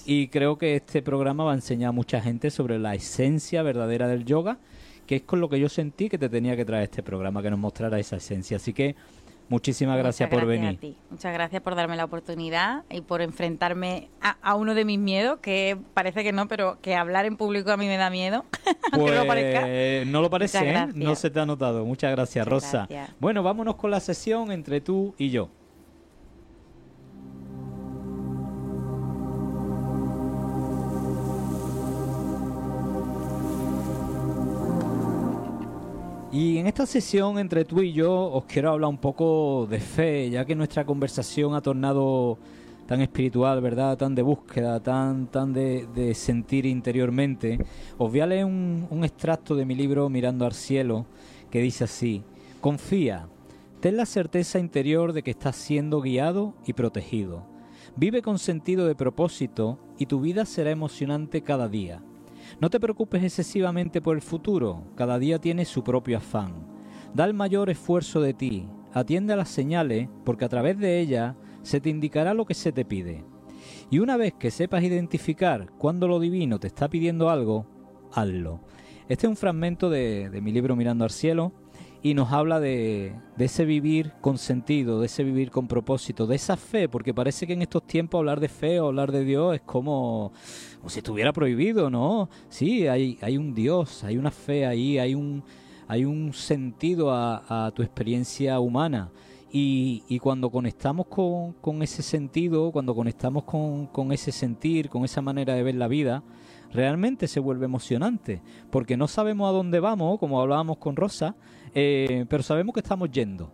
Y 0.06 0.28
creo 0.28 0.58
que 0.58 0.76
este 0.76 1.02
programa 1.02 1.46
va 1.46 1.52
a 1.52 1.56
enseñar 1.56 1.90
a 1.90 1.94
mucha 1.94 2.22
gente 2.22 2.52
sobre 2.52 2.80
la 2.80 2.96
esencia 2.96 3.64
verdadera 3.64 4.08
del 4.08 4.26
yoga 4.26 4.58
que 5.06 5.18
es 5.18 5.22
con 5.22 5.40
lo 5.40 5.50
que 5.50 5.60
yo 5.60 5.70
sentí 5.70 6.10
que 6.10 6.18
te 6.18 6.30
tenía 6.30 6.56
que 6.56 6.66
traer 6.66 6.86
este 6.86 7.04
programa, 7.04 7.42
que 7.42 7.50
nos 7.50 7.60
mostrara 7.60 8.00
esa 8.00 8.16
esencia. 8.16 8.58
Así 8.58 8.74
que 8.74 8.96
muchísimas 9.50 9.98
gracias, 9.98 10.30
por 10.30 10.46
venir. 10.46 10.96
Muchas 11.10 11.34
gracias 11.34 11.62
por 11.62 11.76
darme 11.76 11.96
la 11.96 12.06
oportunidad 12.06 12.84
y 12.90 13.02
por 13.02 13.22
enfrentarme 13.22 14.10
a, 14.22 14.56
uno 14.56 14.74
de 14.74 14.86
mis 14.86 15.00
miedos, 15.00 15.40
que 15.40 15.78
parece 15.94 16.24
que 16.24 16.32
no, 16.32 16.48
pero 16.48 16.80
que 16.82 16.96
hablar 16.96 17.26
en 17.26 17.38
público 17.38 17.72
a 17.72 17.78
mí 17.78 17.88
me 17.88 17.98
da 17.98 18.10
miedo. 18.10 18.46
Pues, 18.96 19.14
no, 19.14 19.24
lo 19.24 19.28
parezca. 19.28 19.68
no 20.06 20.22
lo 20.22 20.30
parece, 20.30 20.70
¿eh? 20.70 20.88
no 20.94 21.16
se 21.16 21.30
te 21.30 21.40
ha 21.40 21.46
notado. 21.46 21.84
Muchas 21.86 22.12
gracias, 22.12 22.48
Rosa. 22.48 22.88
Bueno, 23.20 23.44
vámonos 23.44 23.76
con 23.76 23.92
la 23.92 24.00
sesión 24.00 24.52
entre 24.52 24.80
tú 24.80 25.14
y 25.18 25.32
yo. 25.32 25.50
Y 36.36 36.58
en 36.58 36.68
esta 36.68 36.86
sesión 36.86 37.40
entre 37.40 37.64
tú 37.64 37.82
y 37.82 37.94
yo 37.94 38.14
os 38.14 38.44
quiero 38.44 38.72
hablar 38.72 38.90
un 38.90 38.98
poco 38.98 39.66
de 39.70 39.80
fe, 39.80 40.30
ya 40.30 40.44
que 40.44 40.54
nuestra 40.54 40.86
conversación 40.86 41.56
ha 41.56 41.62
tornado 41.62 42.38
tan 42.86 43.00
espiritual, 43.00 43.62
¿verdad? 43.62 43.98
Tan 43.98 44.14
de 44.16 44.22
búsqueda, 44.22 44.82
tan, 44.82 45.28
tan 45.28 45.54
de, 45.54 46.12
sentir 46.14 46.66
interiormente. 46.66 47.58
Os 47.98 48.12
voy 48.12 48.20
a 48.20 48.28
leer 48.28 48.44
un, 48.44 48.86
un 48.90 49.06
extracto 49.06 49.56
de 49.56 49.64
mi 49.64 49.76
libro 49.76 50.10
Mirando 50.10 50.46
al 50.46 50.52
cielo, 50.52 51.06
que 51.50 51.62
dice 51.62 51.86
así, 51.86 52.22
confía, 52.60 53.30
ten 53.80 53.96
la 53.96 54.06
certeza 54.06 54.60
interior 54.60 55.14
de 55.14 55.24
que 55.24 55.32
estás 55.32 55.56
siendo 55.56 56.02
guiado 56.02 56.54
y 56.68 56.74
protegido. 56.74 57.46
Vive 57.96 58.22
con 58.22 58.40
sentido 58.40 58.88
de 58.88 58.96
propósito 58.96 59.80
y 59.98 60.08
tu 60.08 60.20
vida 60.20 60.44
será 60.44 60.72
emocionante 60.72 61.44
cada 61.44 61.70
día. 61.70 62.02
No 62.60 62.70
te 62.70 62.80
preocupes 62.80 63.24
excesivamente 63.24 64.02
por 64.02 64.16
el 64.16 64.22
futuro, 64.22 64.84
cada 64.96 65.20
día 65.20 65.40
tiene 65.40 65.66
su 65.66 65.84
propio 65.84 66.18
afán. 66.18 66.68
Da 67.14 67.26
el 67.26 67.34
mayor 67.34 67.70
esfuerzo 67.70 68.22
de 68.22 68.34
ti, 68.34 68.68
atiende 68.94 69.34
a 69.34 69.38
las 69.38 69.50
señales, 69.50 70.10
porque 70.24 70.46
a 70.46 70.50
través 70.50 70.78
de 70.78 71.00
ellas 71.00 71.36
se 71.64 71.82
te 71.82 71.90
indicará 71.90 72.34
lo 72.34 72.46
que 72.46 72.54
se 72.54 72.72
te 72.72 72.86
pide. 72.86 73.24
Y 73.90 74.00
una 74.00 74.18
vez 74.18 74.34
que 74.34 74.52
sepas 74.52 74.84
identificar 74.84 75.72
cuando 75.78 76.08
lo 76.08 76.20
divino 76.20 76.60
te 76.60 76.68
está 76.68 76.90
pidiendo 76.90 77.30
algo, 77.30 77.66
hazlo. 78.14 78.62
Este 79.08 79.28
es 79.28 79.30
un 79.30 79.36
fragmento 79.36 79.90
de, 79.90 80.30
de 80.30 80.42
mi 80.42 80.52
libro 80.52 80.76
Mirando 80.76 81.04
al 81.04 81.12
Cielo, 81.12 81.54
y 82.06 82.14
nos 82.14 82.32
habla 82.32 82.60
de, 82.60 83.16
ese 83.36 83.66
vivir 83.66 84.12
con 84.22 84.38
sentido, 84.38 85.00
de 85.00 85.08
ese 85.08 85.24
vivir 85.24 85.50
con 85.50 85.68
propósito, 85.68 86.28
de 86.28 86.36
esa 86.36 86.56
fe, 86.56 86.88
porque 86.88 87.16
parece 87.16 87.48
que 87.48 87.54
en 87.54 87.64
estos 87.64 87.82
tiempos 87.88 88.20
hablar 88.20 88.40
de 88.40 88.48
fe 88.48 88.80
o 88.80 88.86
hablar 88.86 89.12
de 89.12 89.26
Dios 89.26 89.56
es 89.56 89.62
como, 89.62 90.32
si 90.86 91.00
estuviera 91.00 91.34
prohibido, 91.34 91.90
¿no? 91.90 92.30
Sí, 92.48 92.86
hay, 92.86 93.18
hay 93.24 93.40
un 93.40 93.56
Dios, 93.56 94.04
hay 94.04 94.20
una 94.20 94.30
fe 94.30 94.68
ahí, 94.68 95.00
hay 95.00 95.16
un, 95.16 95.44
hay 95.88 96.06
un 96.06 96.32
sentido 96.32 97.12
a, 97.12 97.72
tu 97.76 97.82
experiencia 97.82 98.60
humana. 98.60 99.10
Y, 99.52 100.20
cuando 100.20 100.52
conectamos 100.52 101.08
con, 101.08 101.82
ese 101.82 102.04
sentido, 102.04 102.72
cuando 102.72 102.94
conectamos 102.94 103.46
con, 103.46 103.88
con 103.88 104.12
ese 104.12 104.32
sentir, 104.32 104.90
con 104.90 105.06
esa 105.06 105.24
manera 105.24 105.56
de 105.56 105.64
ver 105.64 105.74
la 105.74 105.88
vida, 105.88 106.22
realmente 106.72 107.28
se 107.28 107.40
vuelve 107.40 107.66
emocionante, 107.66 108.42
porque 108.70 108.98
no 108.98 109.08
sabemos 109.08 109.50
a 109.50 109.54
dónde 109.54 109.80
vamos, 109.80 110.20
como 110.20 110.42
hablábamos 110.42 110.78
con 110.78 110.96
Rosa, 110.96 111.36
eh, 111.76 112.26
pero 112.28 112.42
sabemos 112.42 112.74
que 112.74 112.80
estamos 112.80 113.12
yendo. 113.12 113.52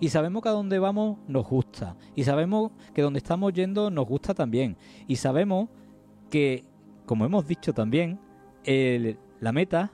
Y 0.00 0.08
sabemos 0.08 0.42
que 0.42 0.48
a 0.48 0.52
dónde 0.52 0.78
vamos 0.78 1.18
nos 1.28 1.46
gusta. 1.46 1.96
Y 2.14 2.24
sabemos 2.24 2.72
que 2.94 3.02
donde 3.02 3.18
estamos 3.18 3.52
yendo 3.52 3.90
nos 3.90 4.06
gusta 4.06 4.34
también. 4.34 4.76
Y 5.06 5.16
sabemos 5.16 5.68
que, 6.30 6.64
como 7.06 7.24
hemos 7.24 7.46
dicho 7.46 7.72
también, 7.72 8.18
la 8.64 9.52
meta 9.52 9.92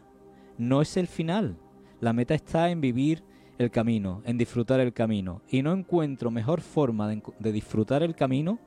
no 0.59 0.81
es 0.81 0.97
el 0.97 1.09
final. 1.09 1.57
La 2.01 2.13
meta 2.13 2.35
está 2.35 2.71
en 2.71 2.81
vivir 2.81 3.25
el 3.59 3.71
camino, 3.71 4.23
en 4.25 4.39
disfrutar 4.39 4.81
el 4.81 4.93
camino. 4.93 5.43
Y 5.49 5.63
no 5.63 5.73
encuentro 5.73 6.31
mejor 6.31 6.61
forma 6.61 7.09
de 7.09 7.53
disfrutar 7.53 8.03
el 8.03 8.15
camino 8.15 8.59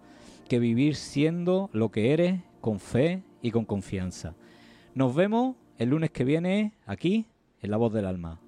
que 0.50 0.60
vivir 0.60 0.96
siendo 0.96 1.70
lo 1.74 1.90
que 1.90 2.12
eres, 2.12 2.42
con 2.60 2.80
fe 2.80 3.24
y 3.42 3.52
con 3.52 3.66
confianza. 3.66 4.36
Nos 4.96 5.16
vemos 5.16 5.56
el 5.78 5.90
lunes 5.90 6.12
que 6.12 6.26
viene 6.26 6.74
aquí 6.86 7.28
en 7.62 7.72
La 7.72 7.78
Voz 7.78 7.94
del 7.94 8.06
Alma. 8.06 8.42